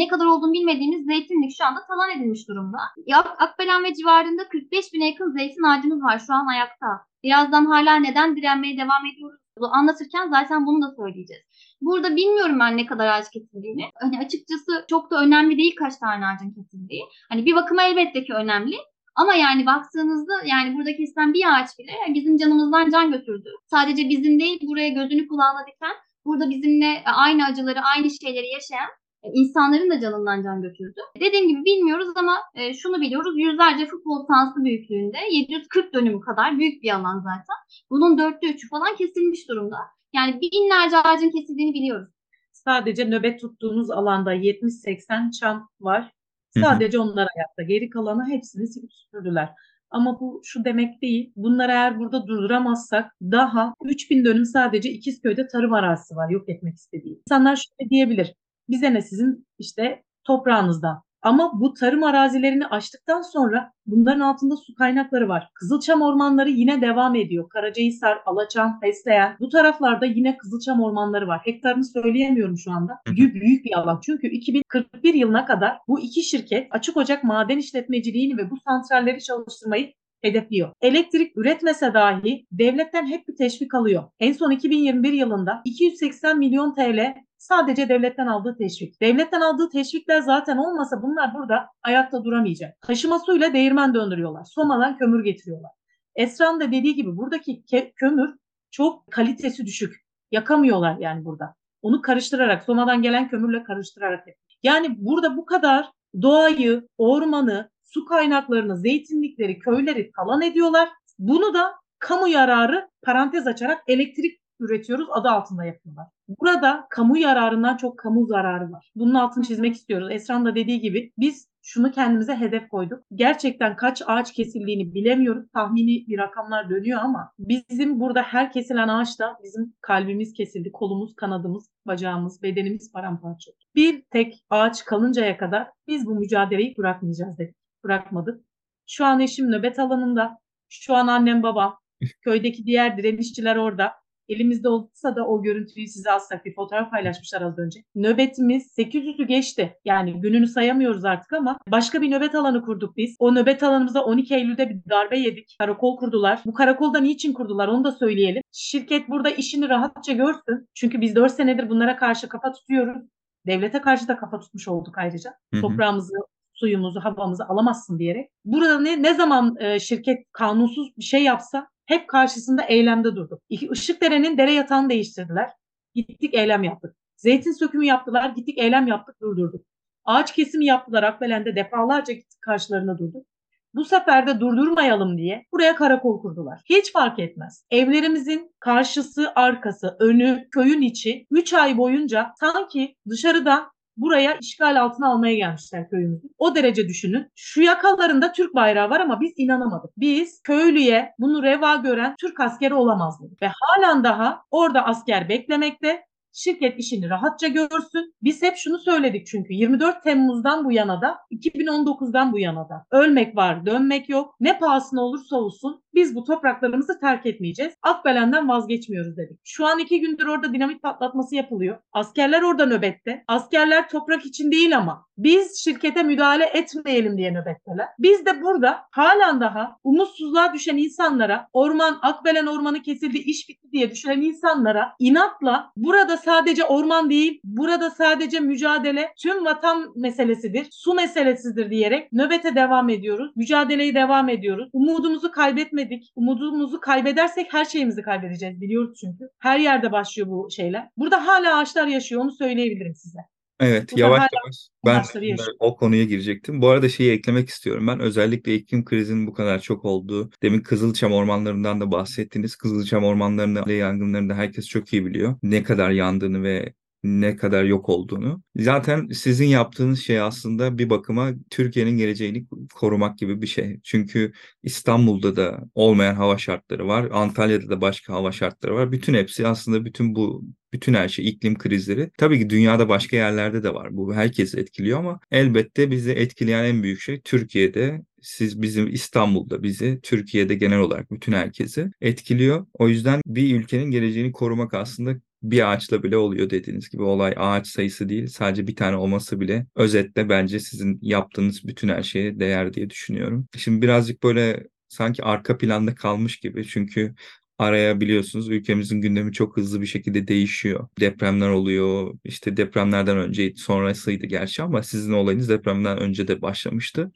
ne 0.00 0.08
kadar 0.08 0.26
olduğunu 0.26 0.52
bilmediğimiz 0.52 1.06
zeytinlik 1.06 1.52
şu 1.58 1.64
anda 1.64 1.80
talan 1.86 2.10
edilmiş 2.10 2.48
durumda. 2.48 2.78
Ak- 3.14 3.42
Akbelen 3.42 3.84
ve 3.84 3.94
civarında 3.94 4.48
45 4.48 4.92
bine 4.92 5.06
yakın 5.10 5.32
zeytin 5.38 5.62
ağacımız 5.62 6.02
var 6.02 6.18
şu 6.26 6.34
an 6.34 6.46
ayakta. 6.46 6.86
Birazdan 7.22 7.64
hala 7.64 7.96
neden 7.96 8.36
direnmeye 8.36 8.78
devam 8.78 9.06
ediyoruz 9.06 9.40
anlatırken 9.66 10.28
zaten 10.30 10.66
bunu 10.66 10.82
da 10.82 10.94
söyleyeceğiz. 10.96 11.42
Burada 11.80 12.16
bilmiyorum 12.16 12.60
ben 12.60 12.76
ne 12.76 12.86
kadar 12.86 13.06
ağaç 13.06 13.30
kesildiğini. 13.30 13.90
Hani 14.00 14.18
açıkçası 14.18 14.84
çok 14.88 15.10
da 15.10 15.22
önemli 15.22 15.58
değil 15.58 15.76
kaç 15.76 15.96
tane 15.96 16.26
ağacın 16.26 16.50
kesildiği. 16.50 17.02
Hani 17.28 17.46
bir 17.46 17.54
bakıma 17.54 17.82
elbette 17.82 18.24
ki 18.24 18.32
önemli. 18.34 18.76
Ama 19.16 19.34
yani 19.34 19.66
baktığınızda 19.66 20.32
yani 20.44 20.74
burada 20.74 20.96
kesilen 20.96 21.34
bir 21.34 21.44
ağaç 21.54 21.78
bile 21.78 21.92
bizim 22.14 22.36
canımızdan 22.36 22.90
can 22.90 23.12
götürdü. 23.12 23.48
Sadece 23.66 24.08
bizim 24.08 24.40
değil 24.40 24.58
buraya 24.62 24.88
gözünü 24.88 25.28
kulağına 25.28 25.66
diken, 25.66 25.96
burada 26.24 26.50
bizimle 26.50 27.02
aynı 27.04 27.44
acıları, 27.44 27.80
aynı 27.80 28.10
şeyleri 28.10 28.48
yaşayan 28.48 28.88
insanların 29.32 29.90
da 29.90 30.00
canından 30.00 30.42
can 30.42 30.62
götürdü. 30.62 31.00
Dediğim 31.20 31.48
gibi 31.48 31.64
bilmiyoruz 31.64 32.08
ama 32.16 32.36
e, 32.54 32.74
şunu 32.74 33.00
biliyoruz. 33.00 33.34
Yüzlerce 33.36 33.86
futbol 33.86 34.26
sahası 34.26 34.64
büyüklüğünde 34.64 35.18
740 35.30 35.94
dönüm 35.94 36.20
kadar 36.20 36.58
büyük 36.58 36.82
bir 36.82 36.90
alan 36.94 37.18
zaten. 37.18 37.56
Bunun 37.90 38.18
dörtte 38.18 38.46
üçü 38.46 38.68
falan 38.68 38.96
kesilmiş 38.96 39.48
durumda. 39.48 39.76
Yani 40.12 40.40
binlerce 40.40 40.96
ağacın 40.96 41.30
kesildiğini 41.30 41.74
biliyoruz. 41.74 42.08
Sadece 42.52 43.04
nöbet 43.04 43.40
tuttuğumuz 43.40 43.90
alanda 43.90 44.34
70-80 44.34 45.32
çam 45.40 45.68
var. 45.80 46.12
Sadece 46.60 46.98
onlar 46.98 47.28
ayakta. 47.36 47.62
Geri 47.62 47.90
kalanı 47.90 48.28
hepsini 48.28 48.66
silip 48.66 48.92
süpürdüler. 48.92 49.48
Ama 49.90 50.20
bu 50.20 50.40
şu 50.44 50.64
demek 50.64 51.02
değil. 51.02 51.32
Bunları 51.36 51.72
eğer 51.72 51.98
burada 51.98 52.26
durduramazsak 52.26 53.12
daha 53.22 53.74
3000 53.84 54.24
dönüm 54.24 54.44
sadece 54.44 54.90
İkizköy'de 54.90 55.46
tarım 55.46 55.72
arazisi 55.72 56.16
var 56.16 56.30
yok 56.30 56.48
etmek 56.48 56.74
istediği. 56.74 57.22
İnsanlar 57.26 57.56
şöyle 57.56 57.90
diyebilir. 57.90 58.34
Bize 58.68 58.94
ne 58.94 59.02
sizin 59.02 59.46
işte 59.58 60.02
toprağınızdan. 60.24 61.02
Ama 61.22 61.60
bu 61.60 61.74
tarım 61.74 62.02
arazilerini 62.02 62.66
açtıktan 62.66 63.22
sonra 63.22 63.72
bunların 63.86 64.20
altında 64.20 64.56
su 64.56 64.74
kaynakları 64.74 65.28
var. 65.28 65.50
Kızılçam 65.54 66.02
ormanları 66.02 66.50
yine 66.50 66.80
devam 66.80 67.14
ediyor. 67.14 67.48
Karacahisar, 67.48 68.18
Alaçam, 68.26 68.80
Fesleğen. 68.80 69.36
Bu 69.40 69.48
taraflarda 69.48 70.06
yine 70.06 70.36
Kızılçam 70.36 70.82
ormanları 70.82 71.28
var. 71.28 71.40
Hektarını 71.44 71.84
söyleyemiyorum 71.84 72.58
şu 72.58 72.72
anda. 72.72 72.98
Büyük, 73.06 73.34
büyük 73.34 73.64
bir 73.64 73.78
alan. 73.78 74.00
Çünkü 74.02 74.26
2041 74.26 75.14
yılına 75.14 75.46
kadar 75.46 75.78
bu 75.88 76.00
iki 76.00 76.22
şirket 76.22 76.68
açık 76.70 76.96
ocak 76.96 77.24
maden 77.24 77.58
işletmeciliğini 77.58 78.36
ve 78.36 78.50
bu 78.50 78.56
santralleri 78.64 79.22
çalıştırmayı 79.22 79.92
hedefliyor. 80.20 80.72
Elektrik 80.80 81.36
üretmese 81.36 81.94
dahi 81.94 82.46
devletten 82.52 83.06
hep 83.06 83.28
bir 83.28 83.36
teşvik 83.36 83.74
alıyor. 83.74 84.04
En 84.20 84.32
son 84.32 84.50
2021 84.50 85.12
yılında 85.12 85.62
280 85.64 86.38
milyon 86.38 86.74
TL 86.74 87.14
sadece 87.48 87.88
devletten 87.88 88.26
aldığı 88.26 88.56
teşvik. 88.56 89.00
Devletten 89.00 89.40
aldığı 89.40 89.70
teşvikler 89.70 90.20
zaten 90.20 90.56
olmasa 90.56 91.02
bunlar 91.02 91.34
burada 91.34 91.68
ayakta 91.82 92.24
duramayacak. 92.24 92.80
Taşıma 92.80 93.18
suyla 93.18 93.52
değirmen 93.52 93.94
döndürüyorlar. 93.94 94.44
Soma'dan 94.44 94.98
kömür 94.98 95.24
getiriyorlar. 95.24 95.70
Esra'nın 96.16 96.60
da 96.60 96.72
dediği 96.72 96.94
gibi 96.94 97.16
buradaki 97.16 97.64
kömür 97.96 98.34
çok 98.70 99.10
kalitesi 99.10 99.66
düşük. 99.66 99.94
Yakamıyorlar 100.30 100.96
yani 100.98 101.24
burada. 101.24 101.54
Onu 101.82 102.02
karıştırarak, 102.02 102.62
Soma'dan 102.62 103.02
gelen 103.02 103.28
kömürle 103.28 103.62
karıştırarak. 103.62 104.24
Yani 104.62 104.96
burada 104.98 105.36
bu 105.36 105.46
kadar 105.46 105.90
doğayı, 106.22 106.88
ormanı, 106.98 107.70
su 107.84 108.04
kaynaklarını, 108.04 108.76
zeytinlikleri, 108.76 109.58
köyleri 109.58 110.10
talan 110.16 110.42
ediyorlar. 110.42 110.88
Bunu 111.18 111.54
da 111.54 111.74
kamu 111.98 112.28
yararı 112.28 112.88
parantez 113.02 113.46
açarak 113.46 113.82
elektrik 113.88 114.40
üretiyoruz 114.60 115.08
adı 115.12 115.28
altında 115.28 115.64
yapıyorlar. 115.64 116.06
Burada 116.40 116.86
kamu 116.90 117.18
yararından 117.18 117.76
çok 117.76 117.98
kamu 117.98 118.26
zararı 118.26 118.72
var. 118.72 118.92
Bunun 118.94 119.14
altını 119.14 119.44
çizmek 119.44 119.74
istiyoruz. 119.74 120.08
Esra'nın 120.10 120.44
da 120.44 120.54
dediği 120.54 120.80
gibi 120.80 121.12
biz 121.18 121.48
şunu 121.62 121.90
kendimize 121.90 122.36
hedef 122.36 122.68
koyduk. 122.68 123.04
Gerçekten 123.14 123.76
kaç 123.76 124.02
ağaç 124.06 124.32
kesildiğini 124.32 124.94
bilemiyoruz. 124.94 125.44
Tahmini 125.54 126.06
bir 126.08 126.18
rakamlar 126.18 126.70
dönüyor 126.70 127.00
ama 127.02 127.32
bizim 127.38 128.00
burada 128.00 128.22
her 128.22 128.52
kesilen 128.52 128.88
ağaçta 128.88 129.38
bizim 129.44 129.74
kalbimiz 129.80 130.32
kesildi, 130.32 130.72
kolumuz, 130.72 131.14
kanadımız, 131.16 131.70
bacağımız, 131.86 132.42
bedenimiz 132.42 132.92
paramparça 132.92 133.50
oldu. 133.50 133.58
Bir 133.74 134.02
tek 134.10 134.44
ağaç 134.50 134.84
kalıncaya 134.84 135.38
kadar 135.38 135.68
biz 135.86 136.06
bu 136.06 136.14
mücadeleyi 136.14 136.74
bırakmayacağız 136.78 137.38
dedik. 137.38 137.56
Bırakmadık. 137.84 138.44
Şu 138.86 139.04
an 139.04 139.20
eşim 139.20 139.50
nöbet 139.50 139.78
alanında. 139.78 140.38
Şu 140.68 140.94
an 140.94 141.06
annem 141.06 141.42
babam, 141.42 141.78
köydeki 142.20 142.66
diğer 142.66 142.96
direnişçiler 142.96 143.56
orada. 143.56 143.92
Elimizde 144.28 144.68
olsa 144.68 145.16
da 145.16 145.26
o 145.26 145.42
görüntüyü 145.42 145.88
size 145.88 146.10
alsak 146.10 146.44
bir 146.44 146.54
fotoğraf 146.54 146.90
paylaşmışlar 146.90 147.42
az 147.42 147.58
önce. 147.58 147.80
Nöbetimiz 147.94 148.78
800'ü 148.78 149.26
geçti. 149.26 149.76
Yani 149.84 150.20
gününü 150.20 150.46
sayamıyoruz 150.46 151.04
artık 151.04 151.32
ama 151.32 151.58
başka 151.68 152.02
bir 152.02 152.10
nöbet 152.10 152.34
alanı 152.34 152.62
kurduk 152.62 152.96
biz. 152.96 153.16
O 153.18 153.34
nöbet 153.34 153.62
alanımıza 153.62 154.04
12 154.04 154.34
Eylül'de 154.34 154.70
bir 154.70 154.90
darbe 154.90 155.18
yedik. 155.18 155.56
Karakol 155.58 155.96
kurdular. 155.96 156.42
Bu 156.46 156.54
karakolda 156.54 156.98
niçin 156.98 157.32
kurdular 157.32 157.68
onu 157.68 157.84
da 157.84 157.92
söyleyelim. 157.92 158.42
Şirket 158.52 159.08
burada 159.08 159.30
işini 159.30 159.68
rahatça 159.68 160.12
görsün. 160.12 160.68
Çünkü 160.74 161.00
biz 161.00 161.16
4 161.16 161.32
senedir 161.32 161.70
bunlara 161.70 161.96
karşı 161.96 162.28
kafa 162.28 162.52
tutuyoruz. 162.52 163.02
Devlete 163.46 163.80
karşı 163.80 164.08
da 164.08 164.16
kafa 164.16 164.40
tutmuş 164.40 164.68
olduk 164.68 164.98
ayrıca. 164.98 165.30
Hı 165.54 165.56
hı. 165.56 165.60
Toprağımızı, 165.60 166.14
suyumuzu, 166.54 167.00
havamızı 167.00 167.44
alamazsın 167.44 167.98
diyerek. 167.98 168.30
Burada 168.44 168.80
ne 168.80 169.02
ne 169.02 169.14
zaman 169.14 169.56
e, 169.60 169.80
şirket 169.80 170.18
kanunsuz 170.32 170.96
bir 170.98 171.04
şey 171.04 171.22
yapsa 171.22 171.68
hep 171.88 172.08
karşısında 172.08 172.62
eylemde 172.62 173.16
durduk. 173.16 173.42
Işıkdere'nin 173.50 174.38
dere 174.38 174.52
yatağını 174.52 174.90
değiştirdiler. 174.90 175.50
Gittik 175.94 176.34
eylem 176.34 176.64
yaptık. 176.64 176.96
Zeytin 177.16 177.52
sökümü 177.52 177.86
yaptılar. 177.86 178.30
Gittik 178.30 178.58
eylem 178.58 178.86
yaptık 178.86 179.20
durdurduk. 179.22 179.66
Ağaç 180.04 180.32
kesimi 180.32 180.66
yaptılar. 180.66 181.02
Akbelen'de 181.02 181.56
defalarca 181.56 182.12
gittik 182.12 182.42
karşılarına 182.42 182.98
durduk. 182.98 183.26
Bu 183.74 183.84
sefer 183.84 184.26
de 184.26 184.40
durdurmayalım 184.40 185.18
diye 185.18 185.46
buraya 185.52 185.74
karakol 185.74 186.22
kurdular. 186.22 186.60
Hiç 186.64 186.92
fark 186.92 187.18
etmez. 187.18 187.64
Evlerimizin 187.70 188.54
karşısı, 188.60 189.32
arkası, 189.34 189.96
önü, 190.00 190.48
köyün 190.50 190.82
içi 190.82 191.26
3 191.30 191.54
ay 191.54 191.78
boyunca 191.78 192.32
sanki 192.40 192.96
dışarıda 193.08 193.70
buraya 193.98 194.36
işgal 194.40 194.80
altına 194.82 195.08
almaya 195.08 195.34
gelmişler 195.36 195.90
köyümüzü. 195.90 196.28
O 196.38 196.54
derece 196.54 196.88
düşünün. 196.88 197.26
Şu 197.34 197.62
yakalarında 197.62 198.32
Türk 198.32 198.54
bayrağı 198.54 198.90
var 198.90 199.00
ama 199.00 199.20
biz 199.20 199.32
inanamadık. 199.36 199.90
Biz 199.96 200.40
köylüye 200.42 201.14
bunu 201.18 201.42
reva 201.42 201.76
gören 201.76 202.14
Türk 202.20 202.40
askeri 202.40 202.74
olamaz 202.74 203.22
dedik. 203.22 203.42
Ve 203.42 203.50
halen 203.60 204.04
daha 204.04 204.42
orada 204.50 204.84
asker 204.86 205.28
beklemekte. 205.28 206.07
Şirket 206.32 206.78
işini 206.78 207.10
rahatça 207.10 207.48
görsün. 207.48 208.14
Biz 208.22 208.42
hep 208.42 208.56
şunu 208.56 208.78
söyledik 208.78 209.26
çünkü 209.26 209.54
24 209.54 210.02
Temmuz'dan 210.02 210.64
bu 210.64 210.72
yana 210.72 211.00
da 211.00 211.18
2019'dan 211.30 212.32
bu 212.32 212.38
yana 212.38 212.68
da 212.68 212.86
ölmek 212.90 213.36
var 213.36 213.66
dönmek 213.66 214.08
yok. 214.08 214.36
Ne 214.40 214.58
pahasına 214.58 215.00
olursa 215.00 215.36
olsun 215.36 215.82
biz 215.98 216.14
bu 216.14 216.24
topraklarımızı 216.24 217.00
terk 217.00 217.26
etmeyeceğiz. 217.26 217.74
Akbelen'den 217.82 218.48
vazgeçmiyoruz 218.48 219.16
dedik. 219.16 219.40
Şu 219.44 219.66
an 219.66 219.78
iki 219.78 220.00
gündür 220.00 220.26
orada 220.26 220.52
dinamit 220.52 220.82
patlatması 220.82 221.34
yapılıyor. 221.34 221.78
Askerler 221.92 222.42
orada 222.42 222.66
nöbette. 222.66 223.24
Askerler 223.28 223.88
toprak 223.88 224.26
için 224.26 224.52
değil 224.52 224.76
ama 224.76 225.06
biz 225.18 225.58
şirkete 225.64 226.02
müdahale 226.02 226.44
etmeyelim 226.44 227.18
diye 227.18 227.32
nöbetteler. 227.32 227.86
Biz 227.98 228.26
de 228.26 228.42
burada 228.42 228.78
halen 228.90 229.40
daha 229.40 229.76
umutsuzluğa 229.84 230.54
düşen 230.54 230.76
insanlara 230.76 231.48
orman, 231.52 231.98
Akbelen 232.02 232.46
ormanı 232.46 232.82
kesildi, 232.82 233.18
iş 233.18 233.48
bitti 233.48 233.72
diye 233.72 233.90
düşünen 233.90 234.20
insanlara 234.20 234.92
inatla 234.98 235.72
burada 235.76 236.16
sadece 236.24 236.64
orman 236.64 237.10
değil, 237.10 237.40
burada 237.44 237.90
sadece 237.90 238.40
mücadele 238.40 239.12
tüm 239.22 239.44
vatan 239.44 239.92
meselesidir, 239.96 240.66
su 240.70 240.94
meselesidir 240.94 241.70
diyerek 241.70 242.12
nöbete 242.12 242.54
devam 242.54 242.88
ediyoruz. 242.88 243.32
Mücadeleyi 243.36 243.94
devam 243.94 244.28
ediyoruz. 244.28 244.70
Umudumuzu 244.72 245.30
kaybetmedik. 245.30 246.12
Umudumuzu 246.16 246.80
kaybedersek 246.80 247.52
her 247.54 247.64
şeyimizi 247.64 248.02
kaybedeceğiz 248.02 248.60
biliyoruz 248.60 248.98
çünkü. 249.00 249.24
Her 249.38 249.58
yerde 249.58 249.92
başlıyor 249.92 250.28
bu 250.28 250.48
şeyler. 250.50 250.88
Burada 250.96 251.26
hala 251.26 251.58
ağaçlar 251.58 251.86
yaşıyor 251.86 252.22
onu 252.22 252.32
söyleyebilirim 252.32 252.94
size. 252.94 253.18
Evet, 253.60 253.92
Bu 253.92 253.96
da 253.96 254.00
yavaş 254.00 254.18
hala 254.20 254.28
yavaş 254.44 254.68
ben 254.86 254.94
yaşıyor. 254.94 255.56
o 255.58 255.76
konuya 255.76 256.04
girecektim. 256.04 256.62
Bu 256.62 256.68
arada 256.68 256.88
şeyi 256.88 257.12
eklemek 257.12 257.48
istiyorum. 257.48 257.86
Ben 257.86 258.00
özellikle 258.00 258.54
iklim 258.54 258.84
krizinin 258.84 259.26
bu 259.26 259.32
kadar 259.34 259.60
çok 259.60 259.84
olduğu, 259.84 260.30
demin 260.42 260.60
Kızılçam 260.60 261.12
ormanlarından 261.12 261.80
da 261.80 261.90
bahsettiniz. 261.92 262.56
Kızılçam 262.56 263.04
ormanlarında 263.04 263.72
yangınlarında 263.72 264.34
herkes 264.34 264.68
çok 264.68 264.92
iyi 264.92 265.06
biliyor. 265.06 265.34
Ne 265.42 265.62
kadar 265.62 265.90
yandığını 265.90 266.42
ve 266.42 266.72
ne 267.04 267.36
kadar 267.36 267.64
yok 267.64 267.88
olduğunu. 267.88 268.42
Zaten 268.56 269.08
sizin 269.08 269.46
yaptığınız 269.46 270.00
şey 270.00 270.20
aslında 270.20 270.78
bir 270.78 270.90
bakıma 270.90 271.30
Türkiye'nin 271.50 271.96
geleceğini 271.98 272.46
korumak 272.74 273.18
gibi 273.18 273.42
bir 273.42 273.46
şey. 273.46 273.80
Çünkü 273.84 274.32
İstanbul'da 274.62 275.36
da 275.36 275.60
olmayan 275.74 276.14
hava 276.14 276.38
şartları 276.38 276.88
var. 276.88 277.08
Antalya'da 277.12 277.68
da 277.70 277.80
başka 277.80 278.12
hava 278.12 278.32
şartları 278.32 278.74
var. 278.74 278.92
Bütün 278.92 279.14
hepsi 279.14 279.46
aslında 279.46 279.84
bütün 279.84 280.14
bu 280.14 280.42
bütün 280.72 280.94
her 280.94 281.08
şey 281.08 281.28
iklim 281.28 281.58
krizleri. 281.58 282.10
Tabii 282.18 282.38
ki 282.38 282.50
dünyada 282.50 282.88
başka 282.88 283.16
yerlerde 283.16 283.62
de 283.62 283.74
var. 283.74 283.96
Bu 283.96 284.14
herkesi 284.14 284.60
etkiliyor 284.60 284.98
ama 284.98 285.20
elbette 285.30 285.90
bizi 285.90 286.12
etkileyen 286.12 286.64
en 286.64 286.82
büyük 286.82 287.00
şey 287.00 287.20
Türkiye'de 287.20 288.02
siz 288.22 288.62
bizim 288.62 288.94
İstanbul'da 288.94 289.62
bizi, 289.62 290.00
Türkiye'de 290.02 290.54
genel 290.54 290.78
olarak 290.78 291.10
bütün 291.10 291.32
herkesi 291.32 291.90
etkiliyor. 292.00 292.66
O 292.74 292.88
yüzden 292.88 293.20
bir 293.26 293.56
ülkenin 293.56 293.90
geleceğini 293.90 294.32
korumak 294.32 294.74
aslında 294.74 295.16
bir 295.42 295.72
ağaçla 295.72 296.02
bile 296.02 296.16
oluyor 296.16 296.50
dediğiniz 296.50 296.90
gibi 296.90 297.02
olay 297.02 297.34
ağaç 297.36 297.66
sayısı 297.66 298.08
değil 298.08 298.26
sadece 298.26 298.66
bir 298.66 298.76
tane 298.76 298.96
olması 298.96 299.40
bile 299.40 299.66
özetle 299.76 300.28
bence 300.28 300.60
sizin 300.60 300.98
yaptığınız 301.02 301.68
bütün 301.68 301.88
her 301.88 302.02
şeye 302.02 302.40
değer 302.40 302.74
diye 302.74 302.90
düşünüyorum. 302.90 303.48
Şimdi 303.56 303.82
birazcık 303.82 304.22
böyle 304.22 304.66
sanki 304.88 305.22
arka 305.24 305.58
planda 305.58 305.94
kalmış 305.94 306.36
gibi 306.40 306.66
çünkü 306.66 307.14
araya 307.58 308.00
biliyorsunuz 308.00 308.48
ülkemizin 308.48 309.00
gündemi 309.00 309.32
çok 309.32 309.56
hızlı 309.56 309.80
bir 309.80 309.86
şekilde 309.86 310.28
değişiyor. 310.28 310.88
Depremler 311.00 311.48
oluyor. 311.48 312.18
İşte 312.24 312.56
depremlerden 312.56 313.18
önce 313.18 313.54
sonrasıydı 313.56 314.26
gerçi 314.26 314.62
ama 314.62 314.82
sizin 314.82 315.12
olayınız 315.12 315.48
depremden 315.48 315.98
önce 315.98 316.28
de 316.28 316.42
başlamıştı 316.42 317.12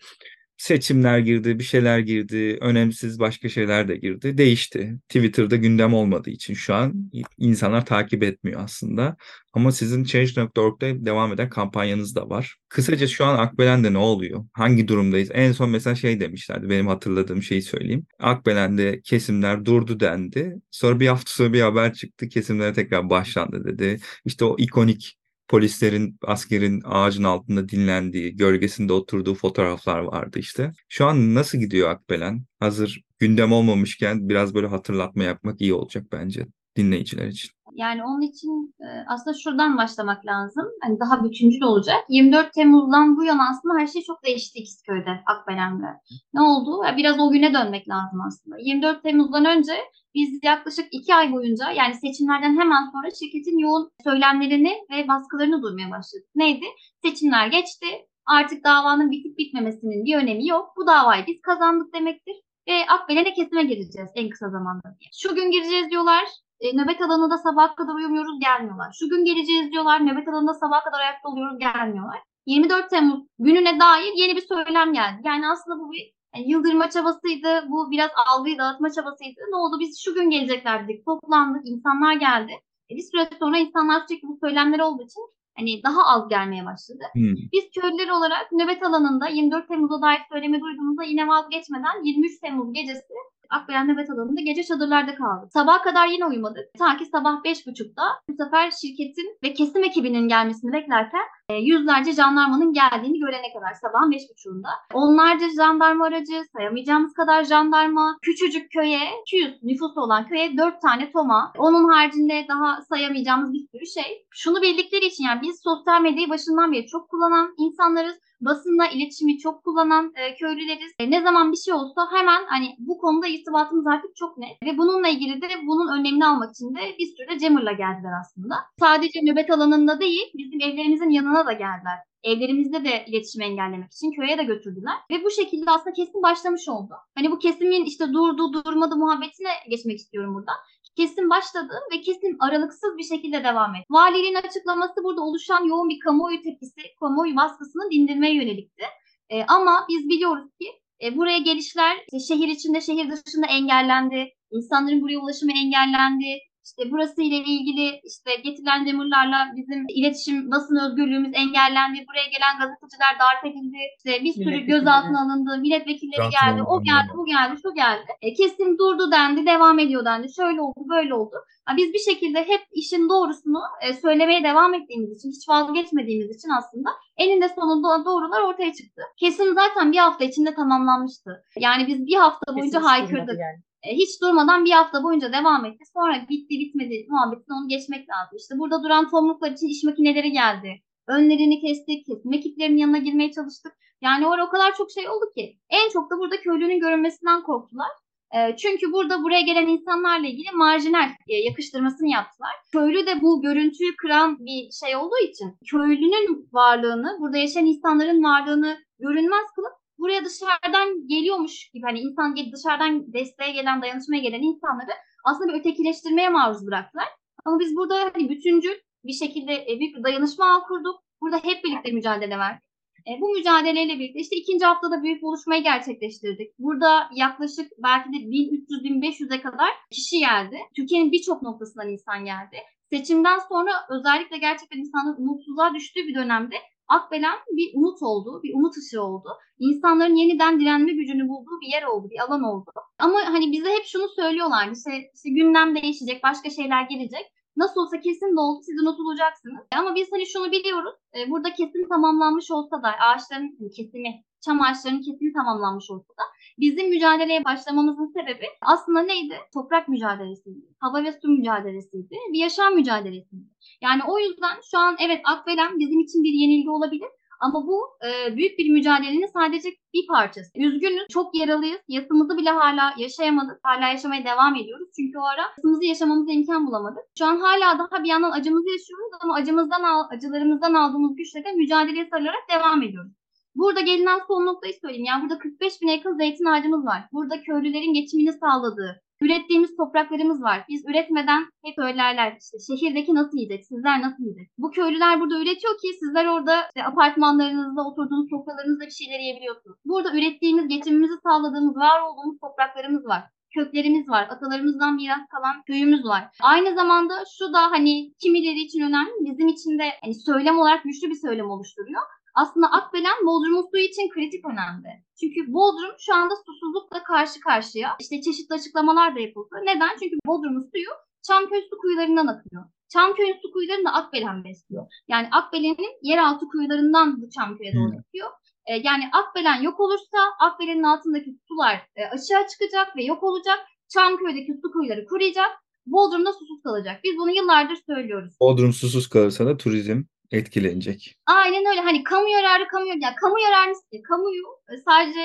seçimler 0.63 1.19
girdi, 1.19 1.59
bir 1.59 1.65
şeyler 1.65 1.99
girdi, 1.99 2.59
önemsiz 2.61 3.19
başka 3.19 3.49
şeyler 3.49 3.89
de 3.89 3.97
girdi. 3.97 4.39
Değişti. 4.39 4.99
Twitter'da 5.09 5.57
gündem 5.57 5.95
olmadığı 5.95 6.31
için 6.31 6.55
şu 6.55 6.75
an 6.75 7.11
insanlar 7.39 7.87
takip 7.87 8.23
etmiyor 8.23 8.61
aslında. 8.65 9.17
Ama 9.53 9.73
sizin 9.73 10.05
Change.org'da 10.05 11.07
devam 11.07 11.33
eden 11.33 11.51
kampanyanız 11.51 12.17
da 12.17 12.29
var. 12.29 12.57
Kısaca 12.69 13.07
şu 13.07 13.25
an 13.25 13.39
Akbelen'de 13.39 13.93
ne 13.93 13.99
oluyor? 13.99 14.45
Hangi 14.53 14.89
durumdayız? 14.89 15.29
En 15.33 15.53
son 15.53 15.71
mesela 15.71 15.97
şey 15.97 16.21
demişlerdi. 16.21 16.71
Benim 16.71 16.87
hatırladığım 16.87 17.43
şeyi 17.43 17.63
söyleyeyim. 17.63 18.07
Akbelen'de 18.19 19.01
kesimler 19.01 19.65
durdu 19.65 20.01
dendi. 20.01 20.57
Sonra 20.71 21.01
bir 21.01 21.07
hafta 21.07 21.33
sonra 21.35 21.53
bir 21.53 21.61
haber 21.61 21.95
çıktı. 21.95 22.29
Kesimlere 22.29 22.73
tekrar 22.73 23.11
başlandı 23.11 23.65
dedi. 23.65 24.01
İşte 24.25 24.45
o 24.45 24.57
ikonik 24.59 25.22
polislerin, 25.53 26.19
askerin 26.23 26.83
ağacın 26.85 27.25
altında 27.25 27.69
dinlendiği, 27.69 28.37
gölgesinde 28.37 28.93
oturduğu 28.93 29.35
fotoğraflar 29.35 29.99
vardı 29.99 30.39
işte. 30.39 30.73
Şu 30.89 31.07
an 31.07 31.35
nasıl 31.35 31.59
gidiyor 31.59 31.91
Akbelen? 31.91 32.45
Hazır 32.61 33.03
gündem 33.19 33.53
olmamışken 33.53 34.29
biraz 34.29 34.55
böyle 34.55 34.67
hatırlatma 34.67 35.25
yapmak 35.25 35.61
iyi 35.61 35.75
olacak 35.75 36.05
bence 36.13 36.47
dinleyiciler 36.77 37.27
için. 37.27 37.51
Yani 37.75 38.05
onun 38.05 38.21
için 38.21 38.75
e, 38.81 38.87
aslında 39.09 39.37
şuradan 39.39 39.77
başlamak 39.77 40.27
lazım. 40.27 40.65
Hani 40.83 41.01
daha 41.01 41.25
bütüncül 41.25 41.63
olacak. 41.63 41.97
24 42.09 42.53
Temmuz'dan 42.53 43.17
bu 43.17 43.25
yana 43.25 43.43
aslında 43.51 43.81
her 43.81 43.87
şey 43.87 44.03
çok 44.03 44.25
değişti 44.25 44.59
İkizköy'de, 44.59 45.21
Akbelen'de. 45.27 45.87
Ne 46.35 46.41
oldu? 46.41 46.83
Biraz 46.97 47.21
o 47.21 47.31
güne 47.31 47.55
dönmek 47.55 47.89
lazım 47.89 48.21
aslında. 48.27 48.57
24 48.59 49.03
Temmuz'dan 49.03 49.45
önce 49.45 49.73
biz 50.15 50.41
yaklaşık 50.43 50.87
iki 50.91 51.15
ay 51.15 51.33
boyunca 51.33 51.71
yani 51.71 51.95
seçimlerden 51.95 52.61
hemen 52.61 52.85
sonra 52.93 53.11
şirketin 53.11 53.59
yoğun 53.59 53.91
söylemlerini 54.05 54.73
ve 54.91 55.09
baskılarını 55.09 55.63
duymaya 55.63 55.91
başladık. 55.91 56.29
Neydi? 56.35 56.67
Seçimler 57.05 57.47
geçti. 57.47 57.87
Artık 58.27 58.65
davanın 58.65 59.11
bitip 59.11 59.39
bitmemesinin 59.39 60.05
bir 60.05 60.17
önemi 60.17 60.49
yok. 60.49 60.75
Bu 60.77 60.87
davayı 60.87 61.25
biz 61.27 61.41
kazandık 61.43 61.95
demektir. 61.95 62.35
Ve 62.69 62.87
Akbelen'e 62.89 63.35
kesime 63.35 63.63
gireceğiz 63.65 64.11
en 64.15 64.31
kısa 64.31 64.51
zamanda 64.51 64.97
diye. 65.01 65.11
Şu 65.13 65.35
gün 65.35 65.51
gireceğiz 65.51 65.91
diyorlar. 65.91 66.25
E, 66.63 66.77
nöbet 66.77 67.01
alanında 67.03 67.39
sabaha 67.39 67.75
kadar 67.75 67.95
uyumuyoruz 67.95 68.41
gelmiyorlar. 68.41 68.97
Şu 68.99 69.09
gün 69.09 69.25
geleceğiz 69.25 69.73
diyorlar. 69.73 70.07
Nöbet 70.07 70.29
alanında 70.29 70.55
sabaha 70.55 70.85
kadar 70.85 71.01
ayakta 71.01 71.29
oluyoruz 71.29 71.59
gelmiyorlar. 71.59 72.19
24 72.47 72.91
Temmuz 72.91 73.21
gününe 73.39 73.81
dair 73.81 74.13
yeni 74.17 74.37
bir 74.37 74.41
söylem 74.41 74.93
geldi. 74.93 75.21
Yani 75.25 75.49
aslında 75.49 75.79
bu 75.79 75.93
bir 75.93 76.13
yani 76.35 76.51
yıldırma 76.51 76.91
çabasıydı. 76.91 77.65
Bu 77.69 77.91
biraz 77.91 78.11
algıyı 78.27 78.59
dağıtma 78.59 78.91
çabasıydı. 78.91 79.41
Ne 79.51 79.57
oldu? 79.57 79.77
Biz 79.81 80.01
şu 80.05 80.15
gün 80.15 80.31
gelecekler 80.31 80.89
dedik. 80.89 81.07
Toplandık. 81.07 81.63
insanlar 81.69 82.13
geldi. 82.13 82.53
E, 82.91 82.97
bir 82.97 83.03
süre 83.03 83.29
sonra 83.39 83.59
insanlar 83.59 84.03
sürekli 84.09 84.29
bu 84.29 84.39
söylemler 84.41 84.79
olduğu 84.79 85.03
için 85.03 85.23
hani 85.57 85.83
daha 85.83 86.03
az 86.07 86.29
gelmeye 86.29 86.67
başladı. 86.67 87.05
Hmm. 87.13 87.35
Biz 87.53 87.65
köylüler 87.81 88.09
olarak 88.09 88.53
nöbet 88.53 88.83
alanında 88.83 89.29
24 89.29 89.69
Temmuz'a 89.69 90.03
dair 90.03 90.21
söylemi 90.33 90.61
duyduğumuzda 90.61 91.05
yine 91.05 91.29
vazgeçmeden 91.29 92.05
23 92.05 92.41
Temmuz 92.41 92.73
gecesi 92.73 93.15
Akbelen 93.53 93.89
nöbet 93.89 94.11
alanında 94.11 94.41
gece 94.41 94.63
çadırlarda 94.63 95.15
kaldık. 95.15 95.53
Sabaha 95.53 95.83
kadar 95.83 96.07
yine 96.07 96.27
uyumadık. 96.27 96.65
Ta 96.79 96.97
ki 96.97 97.07
sabah 97.07 97.45
5.30'da 97.45 98.03
bu 98.29 98.33
sefer 98.45 98.71
şirketin 98.71 99.39
ve 99.43 99.55
kesim 99.55 99.85
ekibinin 99.85 100.29
gelmesini 100.29 100.73
beklerken 100.73 101.23
yüzlerce 101.59 102.13
jandarmanın 102.13 102.73
geldiğini 102.73 103.19
görene 103.19 103.53
kadar 103.53 103.75
sabahın 103.75 104.11
beş 104.11 104.23
buçuğunda. 104.31 104.69
Onlarca 104.95 105.49
jandarma 105.49 106.07
aracı, 106.07 106.45
sayamayacağımız 106.57 107.15
kadar 107.15 107.45
jandarma, 107.45 108.19
küçücük 108.23 108.73
köye, 108.73 109.01
200 109.23 109.63
nüfusu 109.63 110.01
olan 110.01 110.27
köye 110.27 110.57
4 110.57 110.83
tane 110.83 111.13
toma, 111.13 111.53
onun 111.59 111.89
haricinde 111.89 112.47
daha 112.49 112.83
sayamayacağımız 112.83 113.53
bir 113.53 113.67
sürü 113.73 113.87
şey. 113.87 114.27
Şunu 114.31 114.63
bildikleri 114.63 115.07
için 115.07 115.25
yani 115.25 115.41
biz 115.43 115.61
sosyal 115.65 116.03
medyayı 116.03 116.31
başından 116.31 116.73
beri 116.73 116.87
çok 116.87 117.09
kullanan 117.09 117.55
insanlarız 117.59 118.19
basınla 118.45 118.87
iletişimi 118.87 119.39
çok 119.39 119.65
kullanan 119.65 120.13
e, 120.17 120.35
köylüleriz. 120.35 120.93
E, 120.99 121.11
ne 121.11 121.23
zaman 121.23 121.53
bir 121.53 121.57
şey 121.57 121.75
olsa 121.75 122.09
hemen 122.13 122.43
hani 122.47 122.77
bu 122.79 122.99
konuda 122.99 123.27
irtibatımız 123.27 123.87
artık 123.87 124.17
çok 124.17 124.39
net. 124.39 124.63
Ve 124.65 124.79
bununla 124.79 125.09
ilgili 125.09 125.43
de 125.43 125.49
bunun 125.67 125.99
önlemini 125.99 126.27
almak 126.27 126.51
için 126.51 126.75
de 126.75 126.81
bir 126.99 127.07
sürü 127.07 127.29
de 127.29 127.39
Cemur'la 127.39 127.73
geldiler 127.73 128.13
aslında. 128.21 128.55
Sadece 128.81 129.21
nöbet 129.23 129.51
alanında 129.51 130.01
değil 130.01 130.33
bizim 130.35 130.61
evlerimizin 130.61 131.11
yanına 131.11 131.42
da 131.47 131.53
geldiler. 131.53 131.99
Evlerimizde 132.23 132.85
de 132.85 133.05
iletişimi 133.09 133.45
engellemek 133.45 133.93
için 133.93 134.13
köye 134.13 134.39
de 134.39 134.43
götürdüler. 134.43 134.95
Ve 135.11 135.25
bu 135.25 135.31
şekilde 135.31 135.71
aslında 135.71 135.93
kesim 135.93 136.23
başlamış 136.23 136.69
oldu. 136.69 136.95
Hani 137.15 137.31
bu 137.31 137.39
kesimin 137.39 137.85
işte 137.85 138.13
durdu 138.13 138.65
durmadı 138.65 138.97
muhabbetine 138.97 139.51
geçmek 139.71 139.99
istiyorum 139.99 140.35
burada. 140.35 140.53
Kesim 140.97 141.31
başladı 141.31 141.75
ve 141.93 142.01
kesim 142.01 142.37
aralıksız 142.41 142.99
bir 142.99 143.05
şekilde 143.05 143.45
devam 143.45 143.75
etti. 143.75 143.87
Valiliğin 143.91 144.35
açıklaması 144.35 145.05
burada 145.05 145.21
oluşan 145.23 145.65
yoğun 145.65 145.89
bir 145.89 146.01
kamuoyu 146.01 146.43
tepkisi, 146.43 146.81
kamuoyu 147.01 147.37
baskısını 147.37 147.91
dindirmeye 147.91 148.35
yönelikti. 148.35 148.85
E, 149.31 149.45
ama 149.45 149.87
biz 149.89 150.09
biliyoruz 150.09 150.51
ki 150.61 150.67
e, 151.03 151.17
buraya 151.17 151.39
gelişler 151.39 151.97
işte 152.13 152.35
şehir 152.35 152.49
içinde, 152.49 152.81
şehir 152.81 153.11
dışında 153.11 153.47
engellendi. 153.47 154.29
İnsanların 154.51 155.03
buraya 155.03 155.19
ulaşımı 155.19 155.53
engellendi. 155.53 156.39
İşte 156.65 156.83
burası 156.91 157.23
ile 157.23 157.37
ilgili 157.37 158.01
işte 158.05 158.31
getirilen 158.45 158.87
demurlarla 158.87 159.39
bizim 159.57 159.87
iletişim 159.89 160.51
basın 160.51 160.77
özgürlüğümüz 160.85 161.33
engellendi. 161.35 162.05
Buraya 162.09 162.29
gelen 162.35 162.55
gazeteciler 162.61 163.13
darp 163.23 163.43
edildi. 163.47 163.79
İşte 163.97 164.25
bir 164.25 164.33
sürü 164.33 164.59
gözaltına 164.67 165.19
alındı. 165.23 165.59
Milletvekilleri 165.61 166.31
geldi. 166.39 166.63
O 166.63 166.83
geldi, 166.83 167.11
bu 167.17 167.25
geldi, 167.25 167.55
şu 167.63 167.75
geldi. 167.75 168.11
E, 168.23 168.35
kesim 168.35 168.79
durdu 168.79 169.13
dendi, 169.13 169.47
devam 169.47 169.79
ediyor 169.79 170.05
dendi. 170.05 170.35
Şöyle 170.35 170.61
oldu, 170.61 170.81
böyle 170.89 171.15
oldu. 171.15 171.37
Yani 171.69 171.77
biz 171.77 171.93
bir 171.93 172.13
şekilde 172.13 172.39
hep 172.39 172.63
işin 172.73 173.09
doğrusunu 173.09 173.61
e, 173.83 173.93
söylemeye 173.95 174.45
devam 174.45 174.75
ettiğimiz 174.75 175.19
için, 175.19 175.29
hiç 175.29 175.49
vazgeçmediğimiz 175.49 176.37
için 176.37 176.49
aslında 176.59 176.91
eninde 177.17 177.49
sonunda 177.49 178.05
doğrular 178.05 178.41
ortaya 178.41 178.73
çıktı. 178.73 179.03
Kesim 179.21 179.55
zaten 179.55 179.93
bir 179.93 179.99
hafta 179.99 180.25
içinde 180.25 180.55
tamamlanmıştı. 180.55 181.45
Yani 181.57 181.87
biz 181.87 182.07
bir 182.07 182.17
hafta 182.17 182.57
boyunca 182.57 182.83
haykırdık. 182.83 183.39
Yani. 183.41 183.63
E, 183.83 183.97
hiç 183.97 184.23
durmadan 184.23 184.65
bir 184.65 184.71
hafta 184.71 185.03
boyunca 185.03 185.33
devam 185.33 185.65
etti. 185.65 185.85
Sonra 185.95 186.27
bitti 186.31 186.55
bitmedi 186.61 187.07
muhabbetini 187.09 187.57
onu 187.57 187.69
geçmek 187.69 188.09
lazım. 188.11 188.37
İşte 188.39 188.59
burada 188.59 188.83
duran 188.83 189.11
tomruklar 189.11 189.51
için 189.51 189.69
iş 189.69 189.85
makineleri 189.85 190.33
geldi. 190.33 190.83
Önlerini 191.09 191.61
kestik, 191.61 192.07
kesim 192.07 192.33
ekiplerinin 192.33 192.77
yanına 192.77 192.99
girmeye 192.99 193.33
çalıştık. 193.33 193.73
Yani 194.03 194.27
orada 194.27 194.45
o 194.47 194.51
kadar 194.51 194.75
çok 194.75 194.91
şey 194.91 195.09
oldu 195.09 195.25
ki. 195.37 195.57
En 195.71 195.91
çok 195.93 196.11
da 196.11 196.19
burada 196.19 196.41
köylünün 196.41 196.81
görünmesinden 196.81 197.43
korktular. 197.43 197.91
E, 198.35 198.57
çünkü 198.57 198.93
burada 198.93 199.23
buraya 199.23 199.41
gelen 199.41 199.67
insanlarla 199.67 200.27
ilgili 200.27 200.51
marjinal 200.55 201.09
e, 201.29 201.37
yakıştırmasını 201.37 202.09
yaptılar. 202.09 202.51
Köylü 202.73 203.07
de 203.07 203.21
bu 203.23 203.43
görüntüyü 203.43 203.97
kıran 203.97 204.39
bir 204.39 204.71
şey 204.81 204.97
olduğu 204.97 205.19
için 205.31 205.57
köylünün 205.71 206.49
varlığını, 206.53 207.17
burada 207.21 207.37
yaşayan 207.37 207.67
insanların 207.67 208.25
varlığını 208.25 208.79
görünmez 208.99 209.47
kılıp 209.57 209.73
buraya 210.03 210.25
dışarıdan 210.25 211.09
geliyormuş 211.09 211.71
gibi 211.75 211.85
hani 211.87 212.01
insan 212.01 212.37
dışarıdan 212.53 213.13
desteğe 213.13 213.53
gelen, 213.53 213.83
dayanışmaya 213.83 214.23
gelen 214.23 214.43
insanları 214.43 214.93
aslında 215.25 215.53
bir 215.53 215.61
ötekileştirmeye 215.61 216.29
maruz 216.29 216.67
bıraktılar. 216.67 217.09
Ama 217.45 217.59
biz 217.59 217.77
burada 217.77 218.11
hani 218.15 218.29
bütüncül 218.31 218.75
bir 219.05 219.13
şekilde 219.13 219.55
e, 219.55 219.81
büyük 219.81 219.97
bir 219.97 220.05
dayanışma 220.05 220.45
ağ 220.55 220.61
kurduk. 220.69 220.97
Burada 221.21 221.37
hep 221.37 221.65
birlikte 221.65 221.93
mücadele 221.93 222.39
verdik. 222.39 222.63
E, 223.09 223.21
bu 223.21 223.33
mücadeleyle 223.33 223.95
birlikte 223.99 224.21
işte 224.21 224.37
ikinci 224.37 224.65
haftada 224.65 225.03
büyük 225.03 225.23
buluşmayı 225.23 225.63
gerçekleştirdik. 225.63 226.59
Burada 226.59 227.09
yaklaşık 227.15 227.73
belki 227.79 228.13
de 228.13 228.17
1300-1500'e 228.17 229.41
kadar 229.41 229.71
kişi 229.91 230.19
geldi. 230.19 230.59
Türkiye'nin 230.77 231.13
birçok 231.13 231.43
noktasından 231.43 231.89
insan 231.89 232.25
geldi. 232.25 232.57
Seçimden 232.91 233.39
sonra 233.39 233.71
özellikle 233.91 234.39
gerçekten 234.39 234.79
insanların 234.79 235.23
umutsuzluğa 235.23 235.75
düştüğü 235.75 236.01
bir 236.01 236.15
dönemde 236.15 236.57
Akbelen 236.97 237.39
bir 237.59 237.69
umut 237.77 238.03
oldu, 238.03 238.41
bir 238.43 238.55
umut 238.55 238.75
ışığı 238.81 239.03
oldu. 239.03 239.29
İnsanların 239.59 240.15
yeniden 240.23 240.61
direnme 240.61 240.93
gücünü 240.93 241.29
bulduğu 241.29 241.57
bir 241.63 241.71
yer 241.75 241.83
oldu, 241.83 242.07
bir 242.11 242.21
alan 242.25 242.43
oldu. 242.43 242.71
Ama 242.99 243.19
hani 243.35 243.53
bize 243.53 243.71
hep 243.77 243.85
şunu 243.85 244.09
söylüyorlardı, 244.09 244.73
işte, 244.79 244.91
işte 245.17 245.31
gündem 245.39 245.75
değişecek, 245.77 246.23
başka 246.23 246.51
şeyler 246.51 246.83
gelecek. 246.93 247.25
Nasıl 247.57 247.81
olsa 247.81 247.97
kesin 248.01 248.37
oldu, 248.45 248.61
siz 248.67 248.77
unutulacaksınız. 248.83 249.65
Ama 249.81 249.95
biz 249.95 250.09
hani 250.13 250.27
şunu 250.27 250.53
biliyoruz, 250.53 250.95
e, 251.17 251.31
burada 251.31 251.49
kesin 251.59 251.89
tamamlanmış 251.89 252.51
olsa 252.51 252.83
da, 252.83 252.91
ağaçların 253.07 253.57
hani 253.59 253.71
kesimi, 253.77 254.13
çam 254.45 254.63
ağaçlarının 254.63 255.03
kesimi 255.03 255.33
tamamlanmış 255.33 255.91
olsa 255.91 256.09
da 256.09 256.23
bizim 256.59 256.91
mücadeleye 256.91 257.45
başlamamızın 257.45 258.13
sebebi 258.17 258.47
aslında 258.63 259.03
neydi? 259.03 259.35
Toprak 259.55 259.89
mücadelesiydi, 259.89 260.67
hava 260.79 261.05
ve 261.05 261.13
su 261.13 261.29
mücadelesiydi, 261.29 262.17
bir 262.33 262.39
yaşam 262.39 262.75
mücadelesiydi. 262.75 263.45
Yani 263.83 264.03
o 264.09 264.19
yüzden 264.19 264.57
şu 264.71 264.79
an 264.79 264.97
evet 265.01 265.21
Akbelen 265.25 265.79
bizim 265.79 266.01
için 266.01 266.23
bir 266.23 266.33
yenilgi 266.33 266.71
olabilir 266.71 267.09
ama 267.43 267.67
bu 267.67 267.79
e, 268.07 268.37
büyük 268.37 268.59
bir 268.59 268.71
mücadelenin 268.71 269.27
sadece 269.27 269.69
bir 269.95 270.07
parçası. 270.07 270.51
Üzgünüz, 270.57 271.07
çok 271.11 271.35
yaralıyız. 271.35 271.81
Yasımızı 271.89 272.39
bile 272.39 272.51
hala 272.51 272.95
yaşayamadık. 272.99 273.61
Hala 273.63 273.89
yaşamaya 273.89 274.25
devam 274.25 274.55
ediyoruz. 274.55 274.89
Çünkü 274.97 275.19
o 275.19 275.23
ara 275.23 275.43
yasımızı 275.57 275.85
yaşamamıza 275.85 276.33
imkan 276.33 276.67
bulamadık. 276.67 277.03
Şu 277.19 277.27
an 277.27 277.37
hala 277.37 277.79
daha 277.79 278.05
bir 278.05 278.09
yandan 278.09 278.31
acımızı 278.31 278.71
yaşıyoruz 278.71 279.13
ama 279.23 279.35
acımızdan 279.35 280.09
acılarımızdan 280.11 280.75
aldığımız 280.75 281.17
güçle 281.17 281.45
de 281.45 281.53
mücadeleye 281.53 282.09
sarılarak 282.11 282.51
devam 282.51 282.83
ediyoruz. 282.83 283.13
Burada 283.55 283.81
gelinen 283.81 284.21
son 284.29 284.47
noktayı 284.47 284.75
söyleyeyim. 284.81 285.05
Yani 285.05 285.23
burada 285.23 285.39
45 285.39 285.83
bin 285.83 285.89
yakın 285.89 286.17
zeytin 286.17 286.45
ağacımız 286.45 286.87
var. 286.87 287.03
Burada 287.13 287.43
köylülerin 287.43 287.95
geçimini 287.95 288.33
sağladığı, 288.33 289.03
Ürettiğimiz 289.23 289.77
topraklarımız 289.77 290.43
var. 290.43 290.65
Biz 290.69 290.85
üretmeden 290.89 291.43
hep 291.65 291.75
söylerler 291.75 292.37
işte 292.41 292.57
şehirdeki 292.69 293.15
nasıl 293.15 293.37
yiyecek, 293.39 293.65
sizler 293.65 294.03
nasıl 294.03 294.23
yiyecek? 294.23 294.49
Bu 294.59 294.71
köylüler 294.71 295.21
burada 295.21 295.43
üretiyor 295.43 295.75
ki 295.83 295.89
sizler 296.01 296.27
orada 296.27 296.55
işte 296.69 296.85
apartmanlarınızda 296.85 297.83
oturduğunuz 297.89 298.31
sofralarınızda 298.31 298.85
bir 298.87 298.99
şeyler 299.01 299.21
yiyebiliyorsunuz. 299.21 299.77
Burada 299.85 300.17
ürettiğimiz, 300.19 300.69
geçimimizi 300.69 301.15
sağladığımız, 301.23 301.77
var 301.77 302.01
olduğumuz 302.07 302.37
topraklarımız 302.41 303.05
var 303.07 303.23
köklerimiz 303.55 304.09
var. 304.09 304.27
Atalarımızdan 304.31 304.95
miras 304.95 305.27
kalan 305.35 305.63
köyümüz 305.67 306.05
var. 306.05 306.25
Aynı 306.43 306.75
zamanda 306.75 307.15
şu 307.39 307.53
da 307.53 307.71
hani 307.71 308.13
kimileri 308.23 308.61
için 308.61 308.81
önemli, 308.81 309.31
bizim 309.31 309.49
için 309.49 309.79
de 309.79 309.85
hani 310.03 310.15
söylem 310.15 310.59
olarak 310.59 310.85
güçlü 310.85 311.11
bir 311.11 311.21
söylem 311.27 311.51
oluşturuyor 311.51 312.03
aslında 312.35 312.67
Akbelen 312.67 313.19
Bodrum'un 313.27 313.71
suyu 313.71 313.85
için 313.85 314.11
kritik 314.15 314.45
önemli. 314.45 314.91
Çünkü 315.21 315.53
Bodrum 315.53 315.95
şu 315.99 316.15
anda 316.15 316.35
susuzlukla 316.47 317.03
karşı 317.03 317.41
karşıya. 317.41 317.97
İşte 318.01 318.21
çeşitli 318.21 318.55
açıklamalar 318.55 319.17
da 319.17 319.21
yapıldı. 319.21 319.55
Neden? 319.63 319.97
Çünkü 320.01 320.17
Bodrum'un 320.27 320.71
suyu 320.73 320.93
Çamköy 321.27 321.61
su 321.71 321.79
kuyularından 321.79 322.27
akıyor. 322.27 322.65
Çamköy'ün 322.93 323.37
su 323.43 323.53
kuyularını 323.53 323.85
da 323.85 323.93
Akbelen 323.93 324.45
besliyor. 324.45 324.87
Yani 325.09 325.29
Akbelen'in 325.33 325.93
yeraltı 326.03 326.47
kuyularından 326.49 327.23
bu 327.23 327.31
Çamköy'e 327.31 327.73
doğru 327.75 327.99
akıyor. 328.01 328.31
E, 328.67 328.73
yani 328.75 329.05
Akbelen 329.13 329.63
yok 329.63 329.81
olursa 329.81 330.19
Akbelen'in 330.41 330.83
altındaki 330.83 331.31
sular 331.49 331.77
e, 331.97 332.05
aşağı 332.05 332.47
çıkacak 332.53 332.97
ve 332.97 333.05
yok 333.05 333.23
olacak. 333.23 333.59
Çamköy'deki 333.89 334.53
su 334.63 334.73
kuyuları 334.73 335.07
kuruyacak. 335.07 335.51
Bodrum'da 335.87 336.33
susuz 336.33 336.63
kalacak. 336.63 337.01
Biz 337.05 337.17
bunu 337.17 337.31
yıllardır 337.31 337.79
söylüyoruz. 337.87 338.35
Bodrum 338.41 338.73
susuz 338.73 339.09
kalırsa 339.09 339.47
da 339.47 339.57
turizm 339.57 340.03
etkilenecek. 340.35 341.17
Aynen 341.27 341.65
öyle. 341.71 341.81
Hani 341.81 342.05
kamu 342.05 342.29
yararı 342.29 342.69
kamu 342.69 342.87
yararı. 342.87 343.01
Yani 343.03 343.15
kamu 343.21 343.41
yararı 343.41 343.73
kamuyu 344.09 344.43
e, 344.73 344.77
sadece 344.77 345.21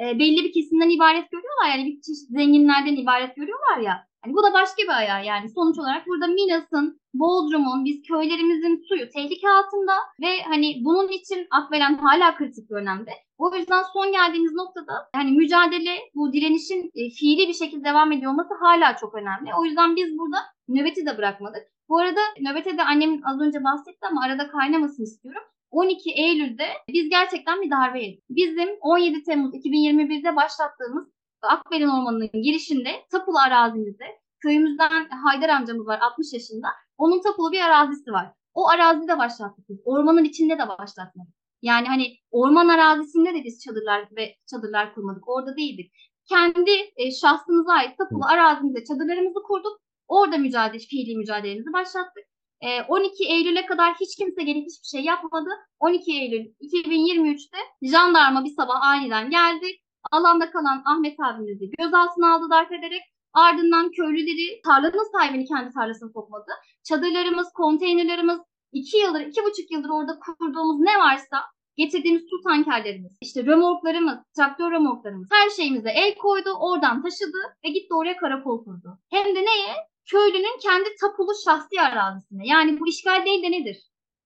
e, 0.00 0.18
belli 0.18 0.44
bir 0.44 0.52
kesimden 0.52 0.90
ibaret 0.90 1.30
görüyorlar. 1.30 1.68
Yani 1.68 1.86
bir 1.86 2.00
çeşit 2.00 2.28
zenginlerden 2.30 2.96
ibaret 2.96 3.36
görüyorlar 3.36 3.78
ya. 3.78 4.06
Hani 4.24 4.34
bu 4.34 4.42
da 4.42 4.52
başka 4.52 4.82
bir 4.82 4.98
ayağı 4.98 5.24
yani. 5.24 5.48
Sonuç 5.48 5.78
olarak 5.78 6.06
burada 6.06 6.26
Milas'ın, 6.26 7.00
Bodrum'un, 7.14 7.84
biz 7.84 8.02
köylerimizin 8.02 8.84
suyu 8.88 9.08
tehlike 9.08 9.48
altında 9.48 9.92
ve 10.20 10.42
hani 10.42 10.76
bunun 10.80 11.08
için 11.08 11.46
Akbelen 11.50 11.94
hala 11.98 12.36
kritik 12.36 12.70
bir 12.70 12.74
önemde. 12.74 13.10
O 13.38 13.56
yüzden 13.56 13.82
son 13.92 14.12
geldiğimiz 14.12 14.54
noktada 14.54 14.92
hani 15.14 15.30
mücadele, 15.32 15.98
bu 16.14 16.32
direnişin 16.32 16.90
e, 16.94 17.10
fiili 17.10 17.48
bir 17.48 17.54
şekilde 17.54 17.84
devam 17.84 18.12
ediyor 18.12 18.32
olması 18.32 18.54
hala 18.60 18.96
çok 18.96 19.14
önemli. 19.14 19.50
O 19.60 19.64
yüzden 19.64 19.96
biz 19.96 20.18
burada 20.18 20.38
nöbeti 20.74 21.06
de 21.06 21.18
bırakmadık. 21.18 21.62
Bu 21.88 21.98
arada 21.98 22.20
nöbete 22.40 22.78
de 22.78 22.82
annem 22.82 23.20
az 23.24 23.40
önce 23.40 23.64
bahsetti 23.64 24.06
ama 24.10 24.24
arada 24.24 24.50
kaynamasını 24.50 25.04
istiyorum. 25.04 25.42
12 25.70 26.10
Eylül'de 26.10 26.66
biz 26.88 27.08
gerçekten 27.10 27.62
bir 27.62 27.70
darbe 27.70 28.02
yedik. 28.02 28.24
Bizim 28.30 28.68
17 28.80 29.22
Temmuz 29.22 29.54
2021'de 29.54 30.36
başlattığımız 30.36 31.08
Akbelen 31.42 31.88
Ormanı'nın 31.88 32.42
girişinde 32.42 32.90
tapulu 33.10 33.38
arazimizde 33.38 34.04
köyümüzden 34.40 35.08
Haydar 35.08 35.48
amcamız 35.48 35.86
var 35.86 35.98
60 36.00 36.32
yaşında. 36.32 36.68
Onun 36.98 37.22
tapulu 37.22 37.52
bir 37.52 37.60
arazisi 37.60 38.12
var. 38.12 38.32
O 38.54 38.68
arazide 38.68 39.18
başlattık 39.18 39.68
biz. 39.68 39.80
Ormanın 39.84 40.24
içinde 40.24 40.58
de 40.58 40.68
başlatmadık. 40.68 41.34
Yani 41.62 41.86
hani 41.86 42.16
orman 42.30 42.68
arazisinde 42.68 43.34
de 43.34 43.44
biz 43.44 43.64
çadırlar 43.64 44.08
ve 44.16 44.36
çadırlar 44.50 44.94
kurmadık. 44.94 45.28
Orada 45.28 45.56
değildik. 45.56 45.92
Kendi 46.28 46.70
e, 46.96 47.10
şahsımıza 47.10 47.72
ait 47.72 47.98
tapulu 47.98 48.24
arazimizde 48.24 48.84
çadırlarımızı 48.84 49.42
kurduk. 49.42 49.80
Orada 50.12 50.38
mücadele, 50.38 50.78
fiili 50.78 51.16
mücadelemizi 51.16 51.72
başlattık. 51.72 52.24
E, 52.60 52.82
12 52.82 53.24
Eylül'e 53.24 53.66
kadar 53.66 53.94
hiç 54.00 54.16
kimse 54.16 54.42
gelip 54.42 54.66
hiçbir 54.66 54.98
şey 54.98 55.04
yapmadı. 55.04 55.50
12 55.78 56.12
Eylül 56.12 56.44
2023'te 56.60 57.58
jandarma 57.82 58.44
bir 58.44 58.54
sabah 58.56 58.82
aniden 58.82 59.30
geldi. 59.30 59.66
Alanda 60.10 60.50
kalan 60.50 60.82
Ahmet 60.84 61.20
abimizi 61.20 61.70
gözaltına 61.78 62.34
aldı 62.34 62.50
darp 62.50 62.72
ederek. 62.72 63.02
Ardından 63.32 63.90
köylüleri 63.90 64.60
tarlanın 64.64 65.12
sahibini 65.12 65.44
kendi 65.44 65.74
tarlasına 65.74 66.08
sokmadı. 66.08 66.50
Çadırlarımız, 66.84 67.52
konteynerlerimiz, 67.52 68.38
iki 68.72 68.96
yıldır, 68.96 69.20
iki 69.20 69.40
buçuk 69.44 69.70
yıldır 69.70 69.88
orada 69.88 70.18
kurduğumuz 70.38 70.80
ne 70.80 70.98
varsa 70.98 71.36
getirdiğimiz 71.76 72.22
su 72.30 72.42
tankerlerimiz, 72.48 73.12
işte 73.20 73.46
römorklarımız, 73.46 74.18
traktör 74.36 74.70
römorklarımız 74.70 75.28
her 75.32 75.50
şeyimize 75.50 75.90
el 75.90 76.14
koydu, 76.14 76.50
oradan 76.60 77.02
taşıdı 77.02 77.38
ve 77.64 77.68
gitti 77.68 77.94
oraya 77.94 78.16
karakol 78.16 78.64
kurdu. 78.64 78.98
Hem 79.10 79.26
de 79.26 79.40
neye? 79.40 79.91
Köylünün 80.10 80.58
kendi 80.62 80.96
tapulu 81.00 81.32
şahsi 81.44 81.80
arazisine. 81.80 82.46
Yani 82.46 82.80
bu 82.80 82.88
işgal 82.88 83.26
değil 83.26 83.42
de 83.42 83.50
nedir? 83.50 83.78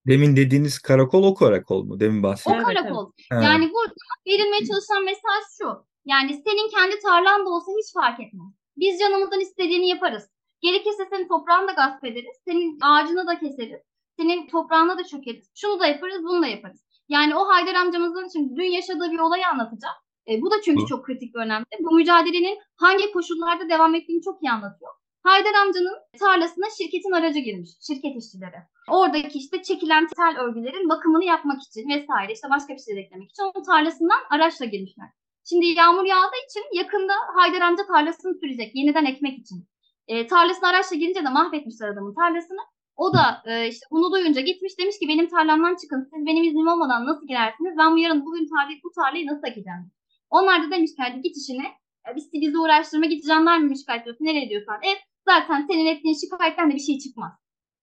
Demin 0.06 0.36
dediğiniz 0.36 0.78
karakol 0.78 1.22
o 1.22 1.34
karakol 1.34 1.84
mu? 1.84 2.00
Demin 2.00 2.20
O 2.20 2.22
bahsettim. 2.22 2.52
Evet, 2.54 2.66
karakol. 2.66 3.12
Evet. 3.32 3.44
Yani 3.44 3.72
burada 3.72 3.94
verilmeye 4.26 4.66
çalışan 4.66 5.04
mesaj 5.04 5.42
şu. 5.58 5.86
Yani 6.04 6.42
senin 6.46 6.70
kendi 6.70 7.00
tarlan 7.00 7.46
da 7.46 7.50
olsa 7.50 7.72
hiç 7.72 7.92
fark 7.94 8.20
etmez. 8.20 8.52
Biz 8.76 9.00
canımızdan 9.00 9.40
istediğini 9.40 9.88
yaparız. 9.88 10.30
Gerekirse 10.60 11.06
senin 11.10 11.28
toprağını 11.28 11.68
da 11.68 11.72
gasp 11.72 12.04
ederiz. 12.04 12.36
Senin 12.44 12.78
ağacını 12.82 13.26
da 13.26 13.38
keseriz. 13.38 13.80
Senin 14.18 14.46
toprağına 14.48 14.98
da 14.98 15.04
çökeriz. 15.04 15.50
Şunu 15.54 15.80
da 15.80 15.86
yaparız, 15.86 16.22
bunu 16.22 16.42
da 16.42 16.46
yaparız. 16.46 16.84
Yani 17.08 17.36
o 17.36 17.48
Haydar 17.48 17.74
amcamızın 17.74 18.28
şimdi 18.32 18.56
dün 18.56 18.70
yaşadığı 18.70 19.10
bir 19.12 19.18
olayı 19.18 19.46
anlatacağım. 19.46 19.96
E, 20.28 20.42
bu 20.42 20.50
da 20.50 20.54
çünkü 20.64 20.82
Hı. 20.82 20.86
çok 20.86 21.06
kritik 21.06 21.34
ve 21.36 21.38
önemli. 21.38 21.64
Bu 21.80 21.94
mücadelenin 21.94 22.58
hangi 22.76 23.12
koşullarda 23.12 23.68
devam 23.68 23.94
ettiğini 23.94 24.22
çok 24.22 24.42
iyi 24.42 24.50
anlatıyor. 24.50 24.92
Haydar 25.26 25.54
amcanın 25.54 25.98
tarlasına 26.20 26.66
şirketin 26.78 27.12
aracı 27.12 27.38
girmiş, 27.38 27.70
şirket 27.86 28.16
işçileri. 28.16 28.60
Oradaki 28.90 29.38
işte 29.38 29.62
çekilen 29.62 30.06
tel 30.16 30.34
örgülerin 30.40 30.88
bakımını 30.88 31.24
yapmak 31.24 31.62
için 31.62 31.88
vesaire 31.88 32.32
işte 32.32 32.48
başka 32.50 32.74
bir 32.74 32.78
şey 32.78 33.00
eklemek 33.00 33.30
için 33.30 33.42
onun 33.42 33.64
tarlasından 33.64 34.20
araçla 34.30 34.64
girmişler. 34.64 35.08
Şimdi 35.48 35.66
yağmur 35.66 36.04
yağdığı 36.04 36.40
için 36.48 36.64
yakında 36.72 37.12
Haydar 37.34 37.60
amca 37.60 37.86
tarlasını 37.86 38.34
sürecek 38.40 38.70
yeniden 38.74 39.04
ekmek 39.04 39.38
için. 39.38 39.68
E, 40.08 40.26
tarlasına 40.26 40.68
araçla 40.68 40.96
girince 40.96 41.24
de 41.24 41.30
mahvetmişler 41.30 41.88
adamın 41.88 42.14
tarlasını. 42.14 42.60
O 42.96 43.14
da 43.14 43.42
e, 43.46 43.68
işte 43.68 43.86
bunu 43.90 44.12
duyunca 44.12 44.40
gitmiş 44.40 44.78
demiş 44.78 44.98
ki 44.98 45.08
benim 45.08 45.28
tarlamdan 45.28 45.76
çıkın. 45.82 46.08
Siz 46.14 46.26
benim 46.26 46.44
iznim 46.44 46.68
olmadan 46.68 47.06
nasıl 47.06 47.26
girersiniz? 47.26 47.74
Ben 47.78 47.92
bu 47.92 47.98
yarın 47.98 48.26
bugün 48.26 48.48
tarlayı, 48.48 48.78
bu 48.84 48.90
tarlayı 49.00 49.26
nasıl 49.26 49.46
ekeceğim? 49.46 49.90
Onlar 50.30 50.62
da 50.62 50.70
demiş 50.70 50.90
ki 50.90 51.02
hadi 51.02 51.22
git 51.22 51.36
işine. 51.36 51.66
E, 52.06 52.16
biz 52.16 52.32
bizi 52.32 52.58
uğraştırma 52.58 53.06
git 53.06 53.26
jandarma 53.26 53.74
şikayet 53.74 54.02
ediyorsun. 54.02 54.24
Nereye 54.24 54.48
diyorsan. 54.50 54.78
Evet 54.82 55.02
zaten 55.28 55.66
senin 55.66 55.86
ettiğin 55.86 56.14
şikayetten 56.14 56.70
de 56.70 56.74
bir 56.74 56.86
şey 56.88 56.98
çıkmaz. 56.98 57.32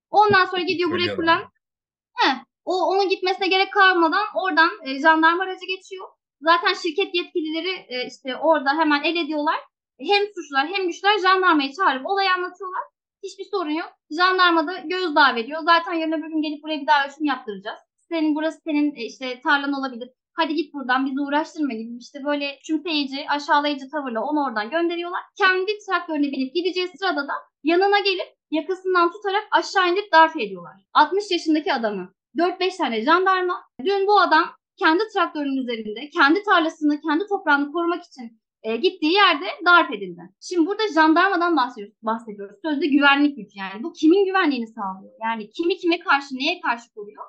Ondan 0.10 0.46
sonra 0.46 0.62
gidiyor 0.62 0.92
buraya 0.92 1.16
kurulan 1.16 1.42
He, 2.18 2.30
o 2.66 2.74
onun 2.90 3.10
gitmesine 3.10 3.48
gerek 3.48 3.74
kalmadan 3.74 4.26
oradan 4.36 4.70
e, 4.86 5.00
jandarma 5.00 5.44
aracı 5.44 5.66
geçiyor. 5.66 6.08
Zaten 6.42 6.74
şirket 6.74 7.16
yetkilileri 7.16 7.86
e, 7.90 8.08
işte 8.08 8.38
orada 8.38 8.78
hemen 8.78 9.04
el 9.04 9.16
ediyorlar. 9.16 9.60
Hem 10.00 10.24
suçlular 10.36 10.68
hem 10.68 10.88
güçler 10.88 11.20
jandarmayı 11.20 11.74
çağırıp 11.74 12.06
olayı 12.06 12.30
anlatıyorlar. 12.32 12.84
Hiçbir 13.24 13.46
sorun 13.52 13.70
yok. 13.70 13.90
Jandarma 14.18 14.68
da 14.68 14.78
gözdağı 14.78 15.36
veriyor. 15.36 15.62
Zaten 15.66 15.94
yarın 15.94 16.12
öbür 16.12 16.30
gün 16.30 16.42
gelip 16.42 16.64
buraya 16.64 16.82
bir 16.82 16.88
daha 16.88 17.06
ölçüm 17.06 17.26
yaptıracağız. 17.26 17.80
Senin 18.10 18.36
burası 18.36 18.60
senin 18.64 18.96
e, 18.96 19.06
işte 19.06 19.42
tarlan 19.42 19.74
olabilir. 19.74 20.10
Hadi 20.36 20.56
git 20.56 20.74
buradan 20.74 21.06
bizi 21.06 21.22
uğraştırma 21.22 21.74
gibi 21.74 21.98
işte 21.98 22.20
böyle 22.26 22.58
küçümseyici, 22.58 23.30
aşağılayıcı 23.30 23.90
tavırla 23.90 24.22
onu 24.22 24.46
oradan 24.46 24.70
gönderiyorlar. 24.70 25.22
Kendi 25.38 25.72
traktörüne 25.88 26.32
binip 26.32 26.56
gideceği 26.56 26.88
sırada 26.88 27.28
da 27.28 27.34
yanına 27.64 28.00
gelip 28.00 28.28
yakasından 28.52 29.12
tutarak 29.12 29.48
aşağı 29.52 29.90
indirip 29.92 30.12
darp 30.12 30.38
ediyorlar. 30.38 30.76
60 30.94 31.32
yaşındaki 31.32 31.74
adamı 31.74 32.14
4-5 32.38 32.78
tane 32.78 33.02
jandarma. 33.02 33.64
Dün 33.86 34.08
bu 34.08 34.20
adam 34.20 34.44
kendi 34.80 35.04
traktörünün 35.14 35.62
üzerinde 35.64 36.10
kendi 36.10 36.44
tarlasını, 36.44 37.02
kendi 37.02 37.24
toprağını 37.28 37.72
korumak 37.72 38.04
için 38.04 38.40
e, 38.64 38.76
gittiği 38.76 39.14
yerde 39.14 39.46
darp 39.66 39.94
edildi. 39.94 40.22
Şimdi 40.42 40.68
burada 40.68 40.84
jandarmadan 40.96 41.58
bahsediyoruz. 41.58 41.96
bahsediyoruz. 42.02 42.56
Sözde 42.66 42.88
güvenlik 42.88 43.38
güç 43.38 43.52
yani. 43.56 43.84
Bu 43.84 43.94
kimin 43.94 44.26
güvenliğini 44.26 44.68
sağlıyor? 44.68 45.14
Yani 45.24 45.50
kimi 45.50 45.78
kime 45.78 46.00
karşı, 46.00 46.36
neye 46.36 46.62
karşı 46.62 46.94
koruyor? 46.94 47.24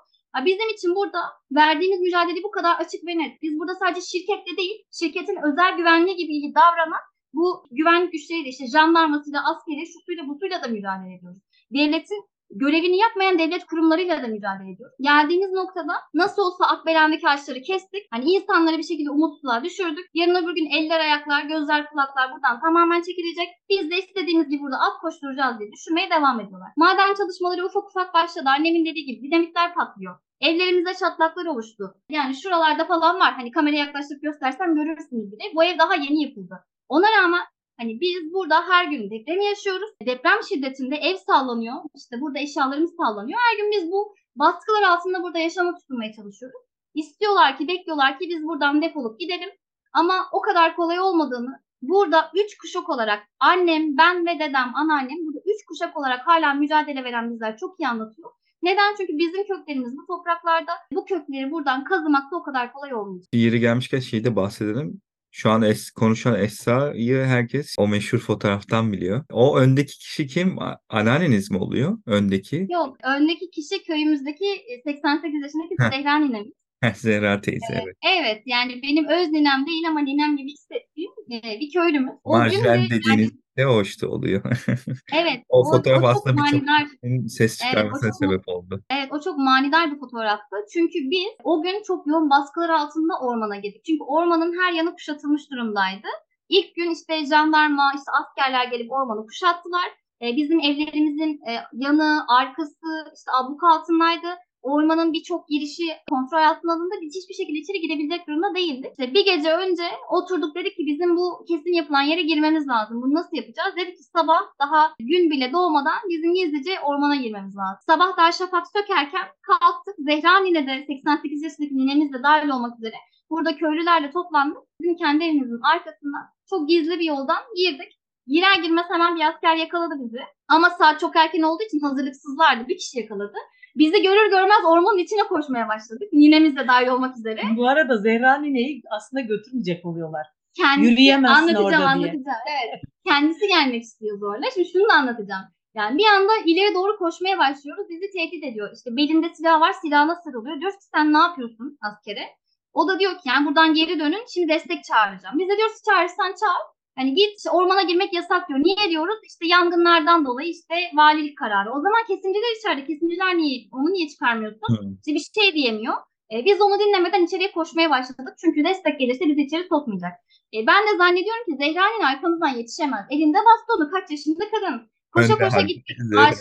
Bizim 0.44 0.68
için 0.74 0.94
burada 0.94 1.18
verdiğimiz 1.52 2.00
mücadele 2.00 2.42
bu 2.42 2.50
kadar 2.50 2.74
açık 2.80 3.06
ve 3.06 3.18
net. 3.18 3.42
Biz 3.42 3.58
burada 3.58 3.74
sadece 3.74 4.00
şirketle 4.00 4.56
değil, 4.56 4.76
şirketin 4.92 5.38
özel 5.48 5.76
güvenliği 5.76 6.16
gibi 6.16 6.54
davranan 6.54 7.02
bu 7.34 7.66
güvenlik 7.70 8.12
güçleriyle 8.12 8.48
işte 8.48 8.66
jandarmasıyla, 8.66 9.40
askeri, 9.50 9.86
şusuyla, 9.86 10.28
busuyla 10.28 10.62
da 10.62 10.68
mücadele 10.68 11.14
ediyoruz. 11.14 11.42
Devletin 11.74 12.22
görevini 12.50 12.96
yapmayan 12.98 13.38
devlet 13.38 13.66
kurumlarıyla 13.66 14.22
da 14.22 14.26
mücadele 14.26 14.70
ediyoruz. 14.72 14.96
Geldiğimiz 15.00 15.52
noktada 15.52 15.92
nasıl 16.14 16.42
olsa 16.42 16.64
Akbelen'deki 16.66 17.28
ağaçları 17.28 17.62
kestik. 17.62 18.02
Hani 18.10 18.24
insanları 18.24 18.78
bir 18.78 18.82
şekilde 18.90 19.10
umutsuzluğa 19.10 19.64
düşürdük. 19.64 20.06
Yarın 20.14 20.34
öbür 20.34 20.54
gün 20.54 20.70
eller, 20.70 21.00
ayaklar, 21.00 21.42
gözler, 21.42 21.90
kulaklar 21.90 22.32
buradan 22.32 22.60
tamamen 22.60 23.02
çekilecek. 23.02 23.48
Biz 23.70 23.90
de 23.90 23.98
istediğimiz 23.98 24.48
gibi 24.48 24.62
burada 24.62 24.76
at 24.76 25.00
koşturacağız 25.00 25.58
diye 25.58 25.72
düşünmeye 25.72 26.10
devam 26.10 26.40
ediyorlar. 26.40 26.70
Maden 26.76 27.14
çalışmaları 27.14 27.66
ufak 27.66 27.84
ufak 27.84 28.14
başladı. 28.14 28.48
Annemin 28.56 28.86
dediği 28.86 29.04
gibi 29.06 29.26
dinamitler 29.26 29.74
patlıyor. 29.74 30.18
Evlerimizde 30.40 30.94
çatlaklar 30.94 31.46
oluştu. 31.46 31.94
Yani 32.10 32.34
şuralarda 32.34 32.84
falan 32.84 33.20
var. 33.20 33.32
Hani 33.34 33.50
kameraya 33.50 33.84
yaklaştırıp 33.84 34.22
göstersem 34.22 34.74
görürsünüz 34.74 35.32
bile. 35.32 35.44
Bu 35.54 35.64
ev 35.64 35.78
daha 35.78 35.94
yeni 35.94 36.22
yapıldı. 36.22 36.64
Ona 36.88 37.06
rağmen 37.18 37.40
Hani 37.80 38.00
biz 38.00 38.32
burada 38.32 38.68
her 38.68 38.84
gün 38.84 39.10
depremi 39.10 39.44
yaşıyoruz. 39.44 39.90
Deprem 40.06 40.42
şiddetinde 40.48 40.96
ev 40.96 41.16
sallanıyor. 41.16 41.74
İşte 41.96 42.20
burada 42.20 42.38
eşyalarımız 42.38 42.94
sallanıyor. 42.96 43.38
Her 43.40 43.56
gün 43.58 43.70
biz 43.70 43.92
bu 43.92 44.14
baskılar 44.36 44.82
altında 44.82 45.22
burada 45.22 45.38
yaşama 45.38 45.74
tutunmaya 45.74 46.12
çalışıyoruz. 46.12 46.60
İstiyorlar 46.94 47.58
ki, 47.58 47.68
bekliyorlar 47.68 48.18
ki 48.18 48.28
biz 48.28 48.42
buradan 48.42 48.82
defolup 48.82 49.20
gidelim. 49.20 49.50
Ama 49.92 50.14
o 50.32 50.40
kadar 50.40 50.76
kolay 50.76 51.00
olmadığını 51.00 51.60
burada 51.82 52.30
üç 52.34 52.58
kuşak 52.58 52.90
olarak 52.90 53.22
annem, 53.40 53.96
ben 53.96 54.26
ve 54.26 54.34
dedem, 54.38 54.72
anneannem 54.74 55.26
burada 55.26 55.38
üç 55.38 55.66
kuşak 55.68 55.96
olarak 55.96 56.26
hala 56.26 56.54
mücadele 56.54 57.04
veren 57.04 57.30
bizler 57.30 57.56
çok 57.56 57.80
iyi 57.80 57.88
anlatıyor. 57.88 58.30
Neden? 58.62 58.94
Çünkü 58.96 59.12
bizim 59.18 59.46
köklerimiz 59.46 59.96
bu 59.96 60.06
topraklarda. 60.06 60.72
Bu 60.92 61.04
kökleri 61.04 61.50
buradan 61.50 61.84
kazımak 61.84 62.32
da 62.32 62.36
o 62.36 62.42
kadar 62.42 62.72
kolay 62.72 62.94
olmuyor. 62.94 63.24
Yeri 63.32 63.60
gelmişken 63.60 63.98
şeyi 63.98 64.24
de 64.24 64.36
bahsedelim. 64.36 65.00
Şu 65.36 65.50
an 65.50 65.62
es 65.62 65.90
konuşan 65.90 66.40
Esra'yı 66.40 67.24
herkes 67.24 67.74
o 67.78 67.88
meşhur 67.88 68.18
fotoğraftan 68.18 68.92
biliyor. 68.92 69.24
O 69.32 69.58
öndeki 69.58 69.98
kişi 69.98 70.26
kim? 70.26 70.56
Anneanneniz 70.88 71.50
mi 71.50 71.58
oluyor? 71.58 71.98
Öndeki. 72.06 72.66
Yok, 72.70 72.96
öndeki 73.04 73.50
kişi 73.50 73.82
köyümüzdeki 73.84 74.44
e, 74.44 74.82
88 74.84 75.42
yaşındaki 75.42 75.74
Heh. 75.80 75.90
Zehra 75.90 76.18
ninemiz. 76.18 76.52
Heh, 76.80 76.94
Zehra 76.94 77.40
teyze 77.40 77.82
evet. 77.84 77.96
Evet 78.18 78.42
yani 78.46 78.82
benim 78.82 79.08
öz 79.08 79.28
ninem 79.28 79.66
değil 79.66 79.88
ama 79.88 80.00
ninem 80.00 80.36
gibi 80.36 80.52
hissettiğim 80.52 81.10
e, 81.32 81.60
bir 81.60 81.70
köylümüz. 81.72 82.14
O 82.24 82.38
Marjinal 82.38 82.84
de 82.84 82.90
dediğiniz 82.90 83.30
de 83.30 83.43
o 83.58 83.82
işte 83.82 84.06
oluyor. 84.06 84.42
evet 85.12 85.42
O 85.48 85.64
fotoğraf 85.72 86.00
çok 86.00 86.08
aslında 86.10 86.42
manidar, 86.42 86.86
ses 87.28 87.60
Evet, 87.62 87.74
o 87.74 87.76
çıkarmasına 87.76 88.10
çok- 88.10 88.18
sebep 88.18 88.48
oldu. 88.48 88.80
evet 88.90 89.08
o 89.12 89.20
çok 89.20 89.38
manidar 89.38 89.92
bir 89.92 89.98
fotoğraftı. 90.00 90.56
Çünkü 90.72 90.98
biz 91.10 91.28
o 91.44 91.62
gün 91.62 91.82
çok 91.86 92.06
yoğun 92.06 92.30
baskılar 92.30 92.68
altında 92.70 93.20
ormana 93.20 93.56
girdik. 93.56 93.84
Çünkü 93.84 94.04
ormanın 94.04 94.54
her 94.60 94.72
yanı 94.72 94.92
kuşatılmış 94.94 95.50
durumdaydı. 95.50 96.06
İlk 96.48 96.76
gün 96.76 96.90
işte 96.90 97.26
jandarma, 97.26 97.92
işte 97.96 98.10
askerler 98.12 98.64
gelip 98.64 98.92
ormanı 98.92 99.26
kuşattılar. 99.26 99.88
E, 100.22 100.36
bizim 100.36 100.60
evlerimizin 100.60 101.40
e, 101.48 101.52
yanı, 101.72 102.24
arkası, 102.28 103.12
işte 103.16 103.30
abluk 103.40 103.64
altındaydı. 103.64 104.26
Ormanın 104.64 105.12
birçok 105.12 105.48
girişi 105.48 105.86
kontrol 106.10 106.42
altına 106.50 106.72
alındı. 106.72 106.94
Biz 107.02 107.14
hiçbir 107.18 107.34
şekilde 107.34 107.58
içeri 107.58 107.80
girebilecek 107.80 108.28
durumda 108.28 108.54
değildik. 108.54 108.90
İşte 108.90 109.14
bir 109.14 109.24
gece 109.24 109.52
önce 109.52 109.82
oturduk 110.10 110.54
dedik 110.56 110.76
ki 110.76 110.86
bizim 110.86 111.16
bu 111.16 111.44
kesin 111.48 111.72
yapılan 111.72 112.02
yere 112.02 112.22
girmemiz 112.22 112.68
lazım. 112.68 113.02
Bunu 113.02 113.14
nasıl 113.14 113.36
yapacağız? 113.36 113.76
Dedik 113.76 113.96
ki 113.96 114.02
sabah 114.02 114.40
daha 114.62 114.94
gün 114.98 115.30
bile 115.30 115.52
doğmadan 115.52 116.00
bizim 116.08 116.34
gizlice 116.34 116.80
ormana 116.80 117.16
girmemiz 117.16 117.56
lazım. 117.56 117.82
Sabah 117.86 118.16
daha 118.16 118.32
şafak 118.32 118.66
sökerken 118.76 119.26
kalktık. 119.42 119.94
Zehra 119.98 120.38
nine 120.38 120.66
de 120.66 120.84
88 120.86 121.42
yaşındaki 121.42 121.76
ninemiz 121.76 122.12
de 122.12 122.22
dahil 122.22 122.48
olmak 122.48 122.78
üzere 122.78 122.96
burada 123.30 123.56
köylülerle 123.56 124.10
toplandık. 124.10 124.62
Bizim 124.80 124.96
kendi 124.96 125.24
evimizin 125.24 125.60
arkasından 125.74 126.22
çok 126.50 126.68
gizli 126.68 126.98
bir 127.00 127.04
yoldan 127.04 127.42
girdik. 127.56 128.00
Girer 128.26 128.62
girmez 128.62 128.86
hemen 128.88 129.16
bir 129.16 129.28
asker 129.28 129.56
yakaladı 129.56 129.94
bizi. 130.04 130.20
Ama 130.48 130.70
saat 130.70 131.00
çok 131.00 131.16
erken 131.16 131.42
olduğu 131.42 131.62
için 131.62 131.80
hazırlıksızlardı. 131.80 132.68
Bir 132.68 132.78
kişi 132.78 132.98
yakaladı. 132.98 133.38
Bizi 133.76 134.02
görür 134.02 134.30
görmez 134.30 134.64
ormanın 134.66 134.98
içine 134.98 135.22
koşmaya 135.22 135.68
başladık. 135.68 136.08
Ninemiz 136.12 136.56
de 136.56 136.68
dahil 136.68 136.88
olmak 136.88 137.16
üzere. 137.16 137.40
Bu 137.56 137.68
arada 137.68 137.96
Zehra 137.96 138.36
Nine'yi 138.36 138.82
aslında 138.90 139.20
götürmeyecek 139.20 139.86
oluyorlar. 139.86 140.26
Kendisi 140.56 140.90
Yürüyemezsin 140.90 141.34
anlatacağım 141.34 141.64
orada 141.64 141.78
diye. 141.78 141.88
anlatacağım. 141.88 142.42
Evet. 142.62 142.80
Kendisi 143.06 143.48
gelmek 143.48 143.82
istiyor 143.82 144.18
zorla. 144.18 144.50
Şimdi 144.54 144.68
şunu 144.68 144.88
da 144.88 144.94
anlatacağım. 144.94 145.44
Yani 145.74 145.98
bir 145.98 146.06
anda 146.06 146.32
ileri 146.46 146.74
doğru 146.74 146.98
koşmaya 146.98 147.38
başlıyoruz. 147.38 147.86
Bizi 147.90 148.10
tehdit 148.16 148.44
ediyor. 148.44 148.70
İşte 148.76 148.96
belinde 148.96 149.34
silah 149.34 149.60
var 149.60 149.72
silahına 149.82 150.16
sarılıyor. 150.24 150.60
Diyoruz 150.60 150.76
ki 150.76 150.84
sen 150.94 151.12
ne 151.12 151.18
yapıyorsun 151.18 151.78
askere? 151.82 152.24
O 152.72 152.88
da 152.88 152.98
diyor 152.98 153.12
ki 153.12 153.28
yani 153.28 153.46
buradan 153.46 153.74
geri 153.74 153.98
dönün 154.00 154.24
şimdi 154.34 154.48
destek 154.48 154.84
çağıracağım. 154.84 155.38
Biz 155.38 155.48
de 155.48 155.56
diyoruz 155.56 155.82
çağırırsan 155.88 156.28
çağır. 156.40 156.64
Hani 156.98 157.14
git 157.14 157.36
işte 157.36 157.50
ormana 157.50 157.82
girmek 157.82 158.12
yasak 158.12 158.48
diyor. 158.48 158.60
Niye 158.60 158.90
diyoruz? 158.90 159.18
İşte 159.26 159.46
yangınlardan 159.46 160.24
dolayı 160.26 160.48
işte 160.50 160.74
valilik 160.94 161.38
kararı. 161.38 161.70
O 161.70 161.80
zaman 161.80 162.02
kesimciler 162.08 162.58
içeride. 162.58 162.86
Kesimciler 162.86 163.36
niye? 163.36 163.68
Onu 163.72 163.92
niye 163.92 164.08
çıkarmıyorsun? 164.08 164.68
Hı. 164.68 164.80
İşte 165.06 165.14
bir 165.14 165.42
şey 165.42 165.54
diyemiyor. 165.54 165.94
E, 166.32 166.44
biz 166.44 166.60
onu 166.60 166.80
dinlemeden 166.80 167.24
içeriye 167.24 167.52
koşmaya 167.52 167.90
başladık. 167.90 168.34
Çünkü 168.40 168.64
destek 168.64 169.00
gelirse 169.00 169.24
bizi 169.28 169.42
içeri 169.42 169.66
sokmayacak. 169.68 170.12
E, 170.54 170.66
ben 170.66 170.82
de 170.86 170.96
zannediyorum 170.98 171.44
ki 171.48 171.56
Zehra'nın 171.64 172.04
arkamızdan 172.04 172.48
yetişemez. 172.48 173.06
Elinde 173.10 173.38
bastonu 173.38 173.90
kaç 173.90 174.10
yaşında 174.10 174.44
kadın. 174.50 174.90
Koşa 175.12 175.38
koşa 175.38 175.60
gittik. 175.60 175.96
Ağaç, 176.18 176.36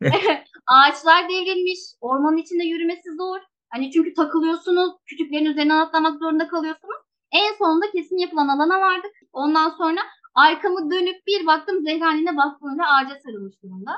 ağaçlar 0.66 1.28
devrilmiş. 1.28 1.78
Ormanın 2.00 2.36
içinde 2.36 2.64
yürümesi 2.64 3.10
zor. 3.18 3.38
Hani 3.70 3.90
çünkü 3.90 4.14
takılıyorsunuz. 4.14 4.90
Kütüklerin 5.06 5.44
üzerine 5.44 5.74
atlamak 5.74 6.18
zorunda 6.18 6.48
kalıyorsunuz. 6.48 6.96
En 7.32 7.54
sonunda 7.58 7.90
kesin 7.90 8.18
yapılan 8.18 8.48
alana 8.48 8.80
vardık. 8.80 9.12
Ondan 9.32 9.70
sonra 9.70 10.00
arkamı 10.34 10.90
dönüp 10.90 11.26
bir 11.26 11.46
baktım 11.46 11.82
Zehra 11.84 12.12
yine 12.12 12.36
bastonuyla 12.36 12.96
ağaca 12.96 13.18
sarılmış 13.24 13.62
durumda. 13.62 13.92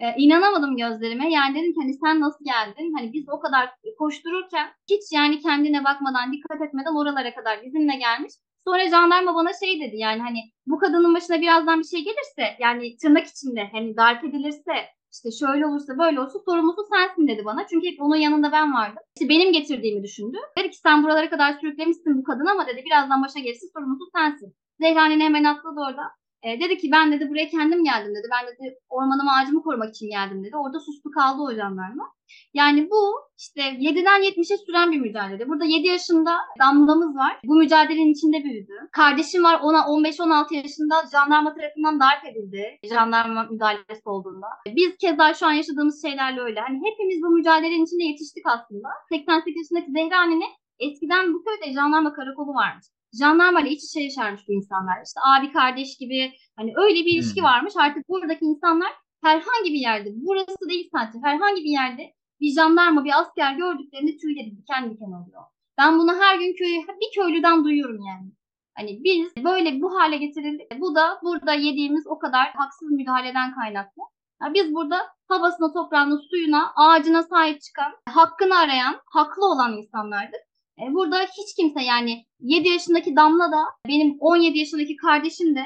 Ee, 0.00 0.14
inanamadım 0.16 0.76
gözlerime. 0.76 1.30
Yani 1.30 1.54
dedim 1.54 1.72
ki 1.72 1.80
hani 1.80 1.94
sen 1.94 2.20
nasıl 2.20 2.44
geldin? 2.44 2.94
Hani 2.96 3.12
biz 3.12 3.28
o 3.28 3.40
kadar 3.40 3.70
koştururken 3.98 4.68
hiç 4.90 5.02
yani 5.12 5.40
kendine 5.40 5.84
bakmadan, 5.84 6.32
dikkat 6.32 6.60
etmeden 6.62 6.94
oralara 6.94 7.34
kadar 7.34 7.62
bizimle 7.62 7.96
gelmiş. 7.96 8.32
Sonra 8.64 8.88
jandarma 8.88 9.34
bana 9.34 9.50
şey 9.64 9.80
dedi 9.80 9.96
yani 9.96 10.20
hani 10.20 10.38
bu 10.66 10.78
kadının 10.78 11.14
başına 11.14 11.40
birazdan 11.40 11.78
bir 11.78 11.84
şey 11.84 12.04
gelirse 12.04 12.56
yani 12.58 12.96
tırnak 12.96 13.26
içinde 13.26 13.68
hani 13.72 13.96
darp 13.96 14.24
edilirse 14.24 14.72
işte 15.16 15.46
şöyle 15.46 15.66
olursa 15.66 15.98
böyle 15.98 16.20
olursa 16.20 16.38
sorumlusu 16.38 16.82
sensin 16.92 17.28
dedi 17.28 17.44
bana. 17.44 17.66
Çünkü 17.66 17.86
hep 17.86 18.00
onun 18.00 18.16
yanında 18.16 18.52
ben 18.52 18.74
vardım. 18.74 19.02
İşte 19.16 19.28
benim 19.28 19.52
getirdiğimi 19.52 20.02
düşündü. 20.02 20.38
Dedi 20.58 20.70
ki 20.70 20.78
sen 20.78 21.02
buralara 21.02 21.30
kadar 21.30 21.52
sürüklemişsin 21.52 22.18
bu 22.18 22.24
kadını 22.24 22.50
ama 22.50 22.66
dedi 22.66 22.82
birazdan 22.86 23.22
başa 23.22 23.38
gelirse 23.38 23.66
sorumlusu 23.74 24.04
sensin. 24.16 24.56
Zehra'nın 24.80 25.20
hemen 25.20 25.44
atladı 25.44 25.80
orada. 25.88 26.02
E, 26.46 26.60
dedi 26.60 26.78
ki 26.78 26.88
ben 26.92 27.12
dedi 27.12 27.30
buraya 27.30 27.48
kendim 27.48 27.84
geldim 27.84 28.14
dedi. 28.14 28.28
Ben 28.32 28.46
dedi 28.46 28.78
ormanımı 28.88 29.30
ağacımı 29.32 29.62
korumak 29.62 29.90
için 29.90 30.10
geldim 30.10 30.44
dedi. 30.44 30.56
Orada 30.56 30.80
sustu 30.80 31.10
kaldı 31.10 31.42
o 31.42 31.54
jandarma. 31.54 32.12
Yani 32.54 32.90
bu 32.90 33.00
işte 33.38 33.60
7'den 33.60 34.20
70'e 34.22 34.56
süren 34.56 34.92
bir 34.92 35.00
mücadele. 35.00 35.48
Burada 35.48 35.64
7 35.64 35.86
yaşında 35.86 36.36
damlamız 36.58 37.16
var. 37.16 37.40
Bu 37.44 37.54
mücadelenin 37.54 38.12
içinde 38.12 38.44
büyüdü. 38.44 38.72
Kardeşim 38.92 39.44
var 39.44 39.60
ona 39.62 39.78
15-16 39.78 40.54
yaşında 40.54 40.94
jandarma 41.12 41.54
tarafından 41.54 42.00
darp 42.00 42.24
edildi. 42.24 42.78
Jandarma 42.84 43.42
müdahalesi 43.50 44.08
olduğunda. 44.08 44.46
Biz 44.66 44.96
keza 44.96 45.34
şu 45.34 45.46
an 45.46 45.52
yaşadığımız 45.52 46.02
şeylerle 46.02 46.40
öyle. 46.40 46.60
Hani 46.60 46.80
hepimiz 46.84 47.22
bu 47.22 47.30
mücadelenin 47.30 47.84
içinde 47.84 48.04
yetiştik 48.04 48.46
aslında. 48.46 48.88
88 49.08 49.56
yaşındaki 49.56 49.92
Zehra 49.92 50.18
annene 50.18 50.44
eskiden 50.78 51.34
bu 51.34 51.44
köyde 51.44 51.72
jandarma 51.72 52.12
karakolu 52.12 52.54
varmış. 52.54 52.86
Jandarma 53.18 53.60
ile 53.60 53.70
iç 53.70 53.84
içe 53.84 54.00
yaşarmış 54.00 54.42
bu 54.48 54.52
insanlar. 54.52 54.96
İşte 55.06 55.20
abi 55.36 55.52
kardeş 55.52 55.96
gibi 55.98 56.32
hani 56.56 56.72
öyle 56.76 56.94
bir 56.94 57.12
ilişki 57.14 57.40
Hmm. 57.40 57.48
varmış. 57.48 57.74
Artık 57.76 58.08
buradaki 58.08 58.44
insanlar 58.44 58.92
herhangi 59.24 59.72
bir 59.74 59.78
yerde, 59.78 60.08
burası 60.14 60.68
değil 60.68 60.88
sadece 60.92 61.18
herhangi 61.22 61.64
bir 61.64 61.70
yerde 61.70 62.12
bir 62.40 62.52
jandarma, 62.54 63.04
bir 63.04 63.20
asker 63.20 63.54
gördüklerinde 63.54 64.16
tüyleri 64.16 64.56
diken 64.56 64.90
diken 64.90 65.06
oluyor. 65.06 65.42
Ben 65.78 65.98
bunu 65.98 66.14
her 66.20 66.38
gün 66.38 66.54
köy, 66.58 66.68
bir 67.00 67.14
köylüden 67.22 67.64
duyuyorum 67.64 67.98
yani. 68.08 68.32
Hani 68.76 69.00
biz 69.04 69.44
böyle 69.44 69.82
bu 69.82 69.98
hale 69.98 70.16
getirildik. 70.16 70.80
Bu 70.80 70.94
da 70.94 71.18
burada 71.22 71.52
yediğimiz 71.54 72.06
o 72.06 72.18
kadar 72.18 72.48
haksız 72.54 72.90
müdahaleden 72.90 73.54
kaynaklı. 73.54 74.02
Ya 74.42 74.54
biz 74.54 74.74
burada 74.74 74.96
havasına, 75.28 75.72
toprağına, 75.72 76.18
suyuna, 76.30 76.72
ağacına 76.76 77.22
sahip 77.22 77.60
çıkan, 77.60 77.92
hakkını 78.08 78.58
arayan, 78.58 79.00
haklı 79.12 79.46
olan 79.46 79.72
insanlardık. 79.72 80.40
E, 80.82 80.94
burada 80.94 81.20
hiç 81.20 81.54
kimse 81.56 81.82
yani 81.82 82.24
7 82.40 82.68
yaşındaki 82.68 83.16
Damla 83.16 83.52
da 83.52 83.62
benim 83.88 84.16
17 84.20 84.58
yaşındaki 84.58 84.96
kardeşim 84.96 85.56
de 85.56 85.62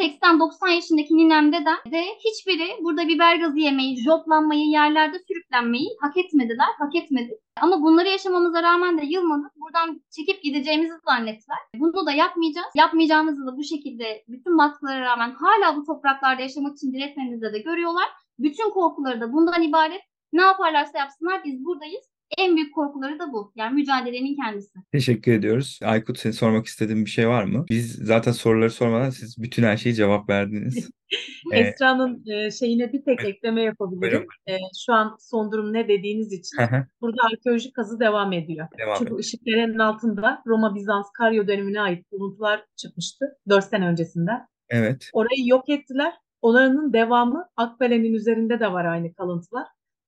80-90 0.00 0.74
yaşındaki 0.74 1.16
ninem 1.16 1.52
dedem 1.52 1.76
de 1.92 2.04
hiçbiri 2.24 2.84
burada 2.84 3.08
biber 3.08 3.36
gazı 3.36 3.58
yemeyi, 3.58 3.96
joplanmayı, 3.96 4.66
yerlerde 4.66 5.18
sürüklenmeyi 5.18 5.88
hak 6.00 6.16
etmediler, 6.16 6.68
hak 6.78 6.94
etmedik. 6.94 7.38
Ama 7.60 7.82
bunları 7.82 8.08
yaşamamıza 8.08 8.62
rağmen 8.62 8.98
de 8.98 9.04
yılmadık. 9.06 9.52
Buradan 9.56 10.02
çekip 10.16 10.42
gideceğimizi 10.42 10.94
zannettiler. 11.04 11.58
Bunu 11.74 12.06
da 12.06 12.12
yapmayacağız. 12.12 12.68
Yapmayacağımızı 12.74 13.46
da 13.46 13.56
bu 13.56 13.64
şekilde 13.64 14.24
bütün 14.28 14.58
baskılara 14.58 15.00
rağmen 15.00 15.30
hala 15.30 15.76
bu 15.76 15.84
topraklarda 15.84 16.42
yaşamak 16.42 16.76
için 16.76 16.92
diretmemizde 16.92 17.52
de 17.52 17.58
görüyorlar. 17.58 18.08
Bütün 18.38 18.70
korkuları 18.70 19.20
da 19.20 19.32
bundan 19.32 19.62
ibaret. 19.62 20.02
Ne 20.32 20.42
yaparlarsa 20.42 20.98
yapsınlar 20.98 21.44
biz 21.44 21.64
buradayız. 21.64 22.13
En 22.38 22.56
büyük 22.56 22.74
korkuları 22.74 23.18
da 23.18 23.32
bu. 23.32 23.52
Yani 23.56 23.74
mücadelenin 23.74 24.36
kendisi. 24.36 24.78
Teşekkür 24.92 25.32
ediyoruz. 25.32 25.80
Aykut 25.82 26.18
senin 26.18 26.34
sormak 26.34 26.66
istediğin 26.66 27.04
bir 27.04 27.10
şey 27.10 27.28
var 27.28 27.44
mı? 27.44 27.64
Biz 27.70 27.92
zaten 27.92 28.32
soruları 28.32 28.70
sormadan 28.70 29.10
siz 29.10 29.42
bütün 29.42 29.62
her 29.62 29.76
şeyi 29.76 29.94
cevap 29.94 30.28
verdiniz. 30.28 30.90
Esra'nın 31.52 32.24
e, 32.26 32.50
şeyine 32.50 32.92
bir 32.92 33.04
tek 33.04 33.24
ekleme 33.24 33.62
yapabilirim. 33.62 34.26
E, 34.48 34.56
şu 34.86 34.92
an 34.92 35.16
son 35.20 35.52
durum 35.52 35.72
ne 35.72 35.88
dediğiniz 35.88 36.32
için. 36.32 36.58
Burada 37.00 37.16
arkeolojik 37.32 37.74
kazı 37.74 38.00
devam 38.00 38.32
ediyor. 38.32 38.66
Devam 38.78 38.94
Çünkü 38.98 39.08
ediyor. 39.08 39.20
Işıkdere'nin 39.20 39.78
altında 39.78 40.42
Roma 40.46 40.74
Bizans 40.74 41.06
Karyo 41.18 41.48
dönemine 41.48 41.80
ait 41.80 42.12
buluntular 42.12 42.64
çıkmıştı 42.76 43.38
4 43.48 43.64
sene 43.64 43.88
öncesinde. 43.88 44.30
Evet. 44.68 45.10
Orayı 45.12 45.46
yok 45.46 45.68
ettiler. 45.68 46.12
Oranın 46.42 46.92
devamı 46.92 47.48
Akbelen'in 47.56 48.14
üzerinde 48.14 48.60
de 48.60 48.72
var 48.72 48.84
aynı 48.84 49.14
kalıntılar. 49.14 49.66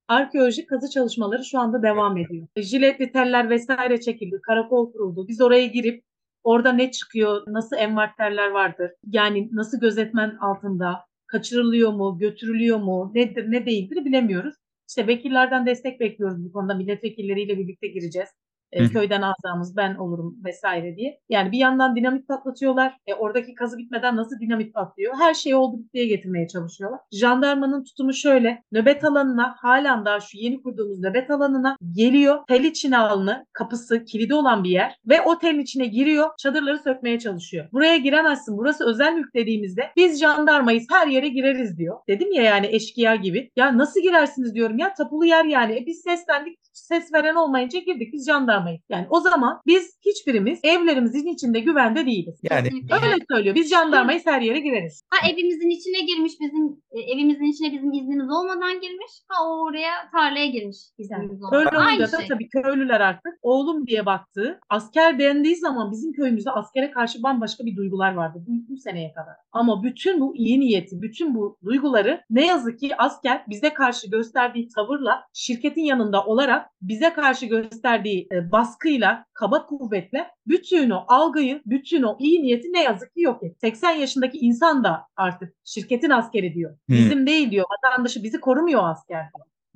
Arkeolojik 0.09 0.69
kazı 0.69 0.91
çalışmaları 0.91 1.45
şu 1.45 1.59
anda 1.59 1.83
devam 1.83 2.17
ediyor. 2.17 2.47
Jiletli 2.57 3.13
teller 3.13 3.51
vesaire 3.51 4.01
çekildi, 4.01 4.41
karakol 4.43 4.93
kuruldu. 4.93 5.29
Biz 5.29 5.41
oraya 5.41 5.67
girip 5.67 6.05
orada 6.45 6.73
ne 6.73 6.91
çıkıyor, 6.91 7.43
nasıl 7.47 7.77
envanterler 7.77 8.51
vardır, 8.51 8.91
yani 9.07 9.49
nasıl 9.53 9.81
gözetmen 9.81 10.37
altında, 10.41 11.07
kaçırılıyor 11.27 11.93
mu, 11.93 12.19
götürülüyor 12.19 12.79
mu, 12.79 13.13
nedir 13.15 13.51
ne 13.51 13.67
değildir 13.67 14.05
bilemiyoruz. 14.05 14.55
İşte 14.89 15.07
vekillerden 15.07 15.67
destek 15.67 16.01
bekliyoruz 16.01 16.45
bu 16.45 16.53
konuda. 16.53 16.75
Milletvekilleriyle 16.75 17.59
birlikte 17.59 17.87
gireceğiz. 17.87 18.29
E, 18.73 18.89
köyden 18.89 19.23
azamız 19.23 19.77
ben 19.77 19.95
olurum 19.95 20.37
vesaire 20.45 20.97
diye. 20.97 21.21
Yani 21.29 21.53
bir 21.53 21.59
yandan 21.59 21.97
dinamit 21.97 22.29
patlatıyorlar. 22.29 22.97
E, 23.07 23.15
oradaki 23.15 23.55
kazı 23.55 23.79
bitmeden 23.79 24.17
nasıl 24.17 24.41
dinamit 24.41 24.75
patlıyor? 24.75 25.15
Her 25.19 25.35
şeyi 25.35 25.57
oldu 25.57 25.79
bittiye 25.79 26.07
getirmeye 26.07 26.49
çalışıyorlar. 26.49 27.01
Jandarmanın 27.13 27.85
tutumu 27.85 28.13
şöyle. 28.13 28.63
Nöbet 28.73 29.05
alanına 29.05 29.55
halen 29.59 30.05
daha 30.05 30.21
şu 30.21 30.39
yeni 30.39 30.63
kurduğumuz 30.63 31.01
nöbet 31.01 31.31
alanına 31.31 31.77
geliyor. 31.93 32.39
Tel 32.49 32.65
içine 32.65 32.99
alını 32.99 33.47
kapısı 33.53 34.05
kilidi 34.05 34.35
olan 34.35 34.65
bir 34.65 34.71
yer 34.71 34.97
ve 35.09 35.21
o 35.23 35.39
telin 35.39 35.61
içine 35.61 35.87
giriyor. 35.87 36.31
Çadırları 36.39 36.79
sökmeye 36.79 37.19
çalışıyor. 37.19 37.69
Buraya 37.73 37.97
giremezsin. 37.97 38.59
Burası 38.59 38.87
özel 38.87 39.13
mülk 39.13 39.35
dediğimizde 39.35 39.83
biz 39.97 40.21
jandarmayız 40.21 40.87
her 40.91 41.07
yere 41.07 41.29
gireriz 41.29 41.79
diyor. 41.79 41.99
Dedim 42.09 42.33
ya 42.33 42.43
yani 42.43 42.67
eşkıya 42.67 43.17
gibi. 43.17 43.51
Ya 43.57 43.79
nasıl 43.79 44.01
girersiniz 44.01 44.55
diyorum 44.55 44.79
ya 44.79 44.95
tapulu 44.95 45.25
yer 45.25 45.45
yani. 45.45 45.77
E, 45.77 45.87
biz 45.87 46.01
seslendik 46.01 46.59
ses 46.73 47.13
veren 47.13 47.35
olmayınca 47.35 47.79
girdik 47.79 48.13
biz 48.13 48.27
jandarmayız. 48.67 48.83
Yani 48.89 49.07
o 49.11 49.21
zaman 49.21 49.61
biz 49.67 49.99
hiçbirimiz 50.07 50.61
evlerimizin 50.63 51.27
içinde 51.27 51.61
güvende 51.61 52.07
değiliz. 52.07 52.41
Yani. 52.51 52.69
Öyle 52.91 53.17
söylüyor. 53.31 53.55
Biz 53.55 53.71
jandarmayız 53.71 54.27
her 54.27 54.41
yere 54.41 54.61
gireriz. 54.61 55.03
Ha 55.11 55.29
evimizin 55.31 55.71
içine 55.71 56.07
girmiş 56.07 56.33
bizim 56.41 56.81
e, 56.91 57.01
evimizin 57.01 57.45
içine 57.45 57.73
bizim 57.73 57.93
iznimiz 57.93 58.31
olmadan 58.31 58.81
girmiş. 58.81 59.13
Ha 59.29 59.45
o 59.45 59.69
oraya 59.69 60.11
tarlaya 60.13 60.47
girmiş 60.47 60.77
iznimiz 60.99 61.43
olmadan. 61.43 61.59
Öyle 61.59 61.69
Aynı 61.69 61.97
olunca 61.97 62.13
da 62.13 62.19
şey. 62.19 62.29
tabii 62.29 62.49
köylüler 62.49 63.01
artık 63.01 63.33
oğlum 63.43 63.87
diye 63.87 64.07
baktığı 64.07 64.61
asker 64.69 65.19
dendiği 65.19 65.57
zaman 65.57 65.93
bizim 65.93 66.13
köyümüzde 66.13 66.51
askere 66.51 66.91
karşı 66.91 67.23
bambaşka 67.23 67.65
bir 67.65 67.77
duygular 67.77 68.15
vardı 68.15 68.39
bu, 68.47 68.53
bu 68.69 68.77
seneye 68.77 69.13
kadar. 69.13 69.35
Ama 69.53 69.83
bütün 69.83 70.21
bu 70.21 70.37
iyi 70.37 70.61
niyeti, 70.61 71.03
bütün 71.03 71.35
bu 71.35 71.59
duyguları 71.65 72.21
ne 72.31 72.47
yazık 72.47 72.79
ki 72.81 72.97
asker 72.99 73.45
bize 73.49 73.75
karşı 73.75 74.11
gösterdiği 74.11 74.69
tavırla 74.69 75.25
şirketin 75.33 75.85
yanında 75.85 76.25
olarak 76.25 76.71
bize 76.83 77.13
karşı 77.13 77.47
gösterdiği 77.47 78.27
e, 78.33 78.46
baskıyla, 78.53 79.25
kaba 79.33 79.67
kuvvetle 79.67 80.31
bütün 80.47 80.91
o 80.91 81.05
algıyı, 81.09 81.63
bütün 81.67 82.03
o 82.03 82.17
iyi 82.19 82.43
niyeti 82.43 82.73
ne 82.73 82.83
yazık 82.83 83.15
ki 83.15 83.21
yok 83.21 83.43
etti. 83.43 83.57
80 83.61 83.91
yaşındaki 83.91 84.39
insan 84.39 84.85
da 84.85 85.07
artık 85.17 85.55
şirketin 85.65 86.11
askeri 86.11 86.55
diyor. 86.55 86.77
Bizim 86.89 87.27
değil 87.27 87.51
diyor. 87.51 87.67
Vatandaşı 87.71 88.23
bizi 88.23 88.41
korumuyor 88.41 88.91
asker 88.91 89.27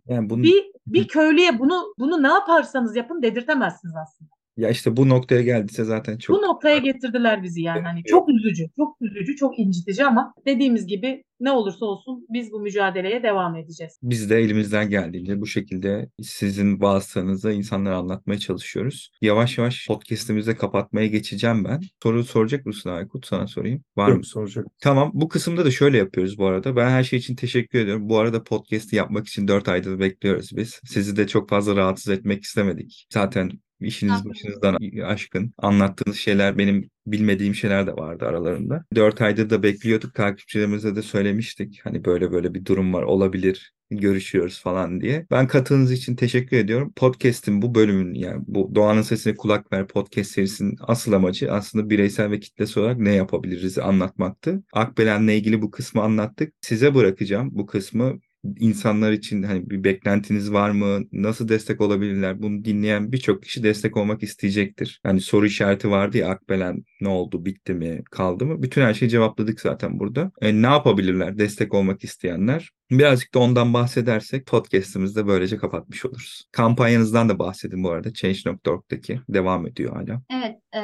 yani 0.08 0.30
bunu 0.30 0.42
Bir 0.42 0.72
bir 0.86 1.08
köylüye 1.08 1.58
bunu 1.58 1.94
bunu 1.98 2.22
ne 2.22 2.28
yaparsanız 2.28 2.96
yapın 2.96 3.22
dedirtemezsiniz 3.22 3.94
aslında. 3.96 4.30
Ya 4.60 4.70
işte 4.70 4.96
bu 4.96 5.08
noktaya 5.08 5.42
geldiyse 5.42 5.84
zaten 5.84 6.18
çok 6.18 6.36
Bu 6.36 6.42
noktaya 6.42 6.78
getirdiler 6.78 7.42
bizi 7.42 7.62
yani 7.62 7.82
hani 7.82 8.04
çok 8.04 8.28
üzücü, 8.28 8.66
çok 8.76 8.96
üzücü, 9.00 9.36
çok 9.36 9.58
incitici 9.58 10.04
ama 10.04 10.34
dediğimiz 10.46 10.86
gibi 10.86 11.24
ne 11.40 11.50
olursa 11.50 11.86
olsun 11.86 12.26
biz 12.32 12.52
bu 12.52 12.60
mücadeleye 12.60 13.22
devam 13.22 13.56
edeceğiz. 13.56 13.98
Biz 14.02 14.30
de 14.30 14.38
elimizden 14.38 14.90
geldiğince 14.90 15.40
bu 15.40 15.46
şekilde 15.46 16.10
sizin 16.22 16.80
vasıtanızı 16.80 17.52
insanlara 17.52 17.96
anlatmaya 17.96 18.38
çalışıyoruz. 18.38 19.10
Yavaş 19.22 19.58
yavaş 19.58 19.86
podcast'imizi 19.86 20.56
kapatmaya 20.56 21.06
geçeceğim 21.06 21.64
ben. 21.64 21.80
Soru 22.02 22.24
soracak 22.24 22.66
mısın 22.66 22.90
Aykut? 22.90 23.26
Sana 23.26 23.46
sorayım. 23.46 23.84
Var 23.96 24.08
mı? 24.08 24.14
Yok, 24.14 24.26
soracak. 24.26 24.66
Tamam. 24.80 25.10
Bu 25.14 25.28
kısımda 25.28 25.64
da 25.64 25.70
şöyle 25.70 25.98
yapıyoruz 25.98 26.38
bu 26.38 26.46
arada. 26.46 26.76
Ben 26.76 26.90
her 26.90 27.04
şey 27.04 27.18
için 27.18 27.36
teşekkür 27.36 27.78
ediyorum. 27.78 28.08
Bu 28.08 28.18
arada 28.18 28.44
podcast'i 28.44 28.96
yapmak 28.96 29.26
için 29.26 29.48
4 29.48 29.68
aydır 29.68 29.98
bekliyoruz 29.98 30.50
biz. 30.56 30.80
Sizi 30.84 31.16
de 31.16 31.26
çok 31.26 31.48
fazla 31.48 31.76
rahatsız 31.76 32.08
etmek 32.12 32.42
istemedik. 32.42 33.06
Zaten 33.12 33.50
İşiniz 33.80 34.28
başınızdan 34.28 34.78
aşkın. 35.04 35.52
Anlattığınız 35.58 36.16
şeyler 36.16 36.58
benim 36.58 36.90
bilmediğim 37.06 37.54
şeyler 37.54 37.86
de 37.86 37.92
vardı 37.92 38.26
aralarında. 38.26 38.84
Dört 38.94 39.20
aydır 39.20 39.50
da 39.50 39.62
bekliyorduk. 39.62 40.14
Takipçilerimize 40.14 40.96
de 40.96 41.02
söylemiştik. 41.02 41.80
Hani 41.84 42.04
böyle 42.04 42.32
böyle 42.32 42.54
bir 42.54 42.64
durum 42.64 42.94
var 42.94 43.02
olabilir 43.02 43.72
görüşüyoruz 43.90 44.60
falan 44.60 45.00
diye. 45.00 45.26
Ben 45.30 45.46
katılınız 45.46 45.92
için 45.92 46.16
teşekkür 46.16 46.56
ediyorum. 46.56 46.92
Podcast'in 46.96 47.62
bu 47.62 47.74
bölümün 47.74 48.14
yani 48.14 48.44
bu 48.46 48.74
Doğanın 48.74 49.02
Sesine 49.02 49.34
Kulak 49.34 49.72
Ver 49.72 49.86
podcast 49.86 50.30
serisinin 50.30 50.76
asıl 50.80 51.12
amacı 51.12 51.52
aslında 51.52 51.90
bireysel 51.90 52.30
ve 52.30 52.40
kitlesi 52.40 52.80
olarak 52.80 52.98
ne 52.98 53.14
yapabiliriz 53.14 53.78
anlatmaktı. 53.78 54.62
Akbelen'le 54.72 55.28
ilgili 55.28 55.62
bu 55.62 55.70
kısmı 55.70 56.02
anlattık. 56.02 56.54
Size 56.60 56.94
bırakacağım 56.94 57.48
bu 57.52 57.66
kısmı 57.66 58.20
insanlar 58.58 59.12
için 59.12 59.42
hani 59.42 59.70
bir 59.70 59.84
beklentiniz 59.84 60.52
var 60.52 60.70
mı? 60.70 61.00
Nasıl 61.12 61.48
destek 61.48 61.80
olabilirler? 61.80 62.42
Bunu 62.42 62.64
dinleyen 62.64 63.12
birçok 63.12 63.42
kişi 63.42 63.62
destek 63.62 63.96
olmak 63.96 64.22
isteyecektir. 64.22 65.00
Yani 65.04 65.20
soru 65.20 65.46
işareti 65.46 65.90
vardı 65.90 66.18
ya 66.18 66.28
Akbelen 66.28 66.84
ne 67.00 67.08
oldu? 67.08 67.44
Bitti 67.44 67.74
mi? 67.74 68.02
Kaldı 68.10 68.46
mı? 68.46 68.62
Bütün 68.62 68.82
her 68.82 68.94
şeyi 68.94 69.08
cevapladık 69.10 69.60
zaten 69.60 69.98
burada. 69.98 70.32
E, 70.40 70.62
ne 70.62 70.66
yapabilirler 70.66 71.38
destek 71.38 71.74
olmak 71.74 72.04
isteyenler? 72.04 72.70
Birazcık 72.90 73.34
da 73.34 73.38
ondan 73.38 73.74
bahsedersek 73.74 74.46
podcast'imizi 74.46 75.16
de 75.16 75.26
böylece 75.26 75.56
kapatmış 75.56 76.04
oluruz. 76.06 76.44
Kampanyanızdan 76.52 77.28
da 77.28 77.38
bahsedin 77.38 77.84
bu 77.84 77.90
arada. 77.90 78.12
Change.org'daki 78.12 79.20
devam 79.28 79.66
ediyor 79.66 79.96
hala. 79.96 80.20
Evet, 80.30 80.56
e, 80.72 80.80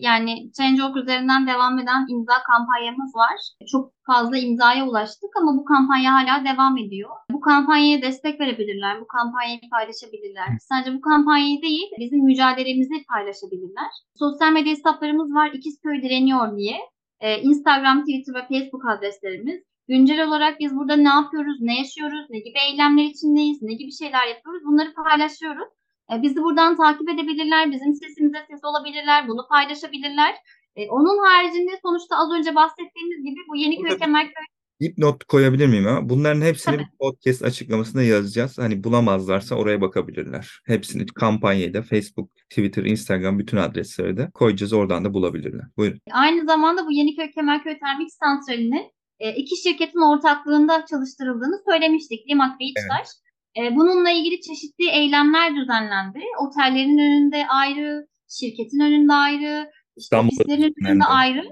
yani 0.00 0.52
Change.org 0.56 0.96
üzerinden 0.96 1.46
devam 1.46 1.78
eden 1.78 2.06
imza 2.08 2.32
kampanyamız 2.46 3.14
var. 3.14 3.36
Çok 3.72 3.92
fazla 4.06 4.38
imzaya 4.38 4.88
ulaştık 4.88 5.30
ama 5.40 5.56
bu 5.58 5.64
kampanya 5.64 6.12
hala 6.14 6.44
devam 6.44 6.78
ediyor. 6.78 7.10
Bu 7.30 7.40
kampanyaya 7.40 8.02
destek 8.02 8.40
verebilirler, 8.40 9.00
bu 9.00 9.06
kampanyayı 9.06 9.60
paylaşabilirler. 9.70 10.48
Sadece 10.60 10.94
bu 10.94 11.00
kampanyayı 11.00 11.62
değil, 11.62 11.90
bizim 11.98 12.24
mücadelemizi 12.24 13.04
paylaşabilirler. 13.08 13.90
Sosyal 14.18 14.52
medya 14.52 14.72
hesaplarımız 14.72 15.34
var, 15.34 15.50
İkizköy 15.54 16.02
Direniyor 16.02 16.56
diye. 16.56 16.76
E, 17.20 17.38
Instagram, 17.38 18.00
Twitter 18.00 18.34
ve 18.34 18.42
Facebook 18.48 18.84
adreslerimiz. 18.88 19.69
Güncel 19.90 20.28
olarak 20.28 20.60
biz 20.60 20.76
burada 20.76 20.96
ne 20.96 21.08
yapıyoruz, 21.08 21.56
ne 21.60 21.78
yaşıyoruz, 21.78 22.26
ne 22.30 22.38
gibi 22.38 22.58
eylemler 22.68 23.04
içindeyiz, 23.04 23.62
ne 23.62 23.74
gibi 23.74 23.92
şeyler 23.92 24.26
yapıyoruz 24.26 24.62
bunları 24.64 24.94
paylaşıyoruz. 24.94 25.68
E, 26.12 26.22
bizi 26.22 26.36
buradan 26.36 26.76
takip 26.76 27.08
edebilirler, 27.08 27.72
bizim 27.72 27.94
sesimize 27.94 28.38
ses 28.50 28.60
olabilirler, 28.64 29.28
bunu 29.28 29.48
paylaşabilirler. 29.48 30.34
E, 30.76 30.88
onun 30.88 31.18
haricinde 31.24 31.70
sonuçta 31.82 32.16
az 32.16 32.32
önce 32.38 32.54
bahsettiğimiz 32.54 33.24
gibi 33.24 33.40
bu 33.48 33.56
Yeniköy 33.56 33.90
Burada- 33.90 34.04
Kemerköy 34.04 34.44
Dipnot 34.80 35.24
koyabilir 35.24 35.66
miyim 35.66 35.86
ama 35.86 36.08
bunların 36.08 36.40
hepsini 36.40 36.78
bir 36.78 36.86
podcast 37.00 37.42
açıklamasında 37.42 38.02
yazacağız. 38.02 38.58
Hani 38.58 38.84
bulamazlarsa 38.84 39.54
oraya 39.54 39.80
bakabilirler. 39.80 40.60
Hepsini 40.66 41.06
kampanyayı 41.06 41.74
da 41.74 41.82
Facebook, 41.82 42.30
Twitter, 42.50 42.84
Instagram 42.84 43.38
bütün 43.38 43.56
adresleri 43.56 44.16
de 44.16 44.30
koyacağız. 44.34 44.72
Oradan 44.72 45.04
da 45.04 45.14
bulabilirler. 45.14 45.66
Buyurun. 45.76 46.00
Aynı 46.10 46.44
zamanda 46.46 46.86
bu 46.86 46.92
Yeniköy 46.92 47.30
Kemerköy 47.30 47.78
Termik 47.78 48.12
Santrali'nin 48.12 48.90
e, 49.20 49.34
iki 49.34 49.56
şirketin 49.56 50.00
ortaklığında 50.00 50.86
çalıştırıldığını 50.90 51.62
söylemiştik. 51.70 52.28
Limak 52.28 52.60
ve 52.60 52.64
İçtaş. 52.64 53.08
E, 53.56 53.76
bununla 53.76 54.10
ilgili 54.10 54.40
çeşitli 54.40 54.88
eylemler 54.88 55.56
düzenlendi. 55.56 56.20
Otellerin 56.46 56.98
önünde 56.98 57.46
ayrı, 57.48 58.06
şirketin 58.28 58.80
önünde 58.80 59.12
ayrı, 59.12 59.70
işte 59.96 60.16
ofislerin 60.16 60.74
önünde 60.86 61.04
ayrı. 61.04 61.44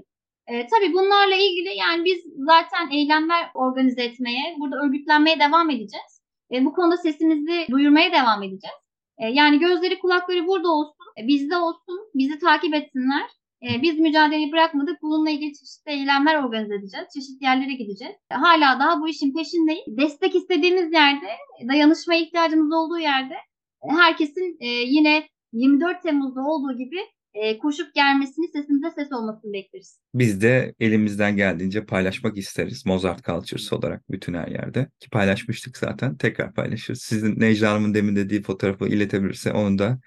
E, 0.46 0.66
tabii 0.66 0.92
bunlarla 0.92 1.34
ilgili 1.34 1.76
yani 1.76 2.04
biz 2.04 2.18
zaten 2.36 2.90
eylemler 2.90 3.50
organize 3.54 4.02
etmeye, 4.02 4.56
burada 4.58 4.76
örgütlenmeye 4.76 5.40
devam 5.40 5.70
edeceğiz. 5.70 6.22
E, 6.52 6.64
bu 6.64 6.72
konuda 6.72 6.96
sesimizi 6.96 7.66
duyurmaya 7.70 8.12
devam 8.12 8.42
edeceğiz. 8.42 8.76
E, 9.18 9.26
yani 9.26 9.58
gözleri 9.58 9.98
kulakları 9.98 10.46
burada 10.46 10.68
olsun, 10.68 11.06
e, 11.20 11.26
bizde 11.26 11.56
olsun, 11.56 11.98
bizi 12.14 12.38
takip 12.38 12.74
etsinler. 12.74 13.30
E, 13.62 13.82
biz 13.82 13.98
mücadeleyi 13.98 14.52
bırakmadık. 14.52 15.02
Bununla 15.02 15.30
ilgili 15.30 15.52
çeşitli 15.52 15.92
eylemler 15.92 16.44
organize 16.44 16.74
edeceğiz. 16.74 17.06
Çeşitli 17.14 17.44
yerlere 17.44 17.74
gideceğiz. 17.74 18.14
Hala 18.30 18.80
daha 18.80 19.00
bu 19.00 19.08
işin 19.08 19.34
peşindeyiz. 19.34 19.98
Destek 19.98 20.34
istediğimiz 20.34 20.92
yerde, 20.92 21.26
dayanışmaya 21.68 22.20
ihtiyacımız 22.20 22.72
olduğu 22.72 22.98
yerde 22.98 23.34
herkesin 23.80 24.56
e, 24.60 24.66
yine 24.66 25.28
24 25.52 26.02
Temmuz'da 26.02 26.40
olduğu 26.40 26.78
gibi 26.78 26.98
e, 27.34 27.58
koşup 27.58 27.94
gelmesini, 27.94 28.48
sesimize 28.48 28.90
ses 28.90 29.12
olmasını 29.12 29.52
bekleriz. 29.52 30.00
Biz 30.14 30.42
de 30.42 30.74
elimizden 30.80 31.36
geldiğince 31.36 31.84
paylaşmak 31.84 32.38
isteriz. 32.38 32.86
Mozart 32.86 33.24
Cultures 33.24 33.72
olarak 33.72 34.10
bütün 34.10 34.34
her 34.34 34.48
yerde. 34.48 34.90
Ki 35.00 35.10
paylaşmıştık 35.10 35.76
zaten. 35.76 36.16
Tekrar 36.16 36.54
paylaşırız. 36.54 37.02
Sizin 37.02 37.40
Necla 37.40 37.70
Hanım'ın 37.70 37.94
demin 37.94 38.16
dediği 38.16 38.42
fotoğrafı 38.42 38.88
iletebilirse 38.88 39.52
onu 39.52 39.78
da 39.78 39.98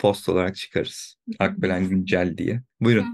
post 0.00 0.28
olarak 0.28 0.56
çıkarız. 0.56 1.16
Akbelen 1.38 1.88
Güncel 1.88 2.38
diye. 2.38 2.62
Buyurun. 2.80 3.04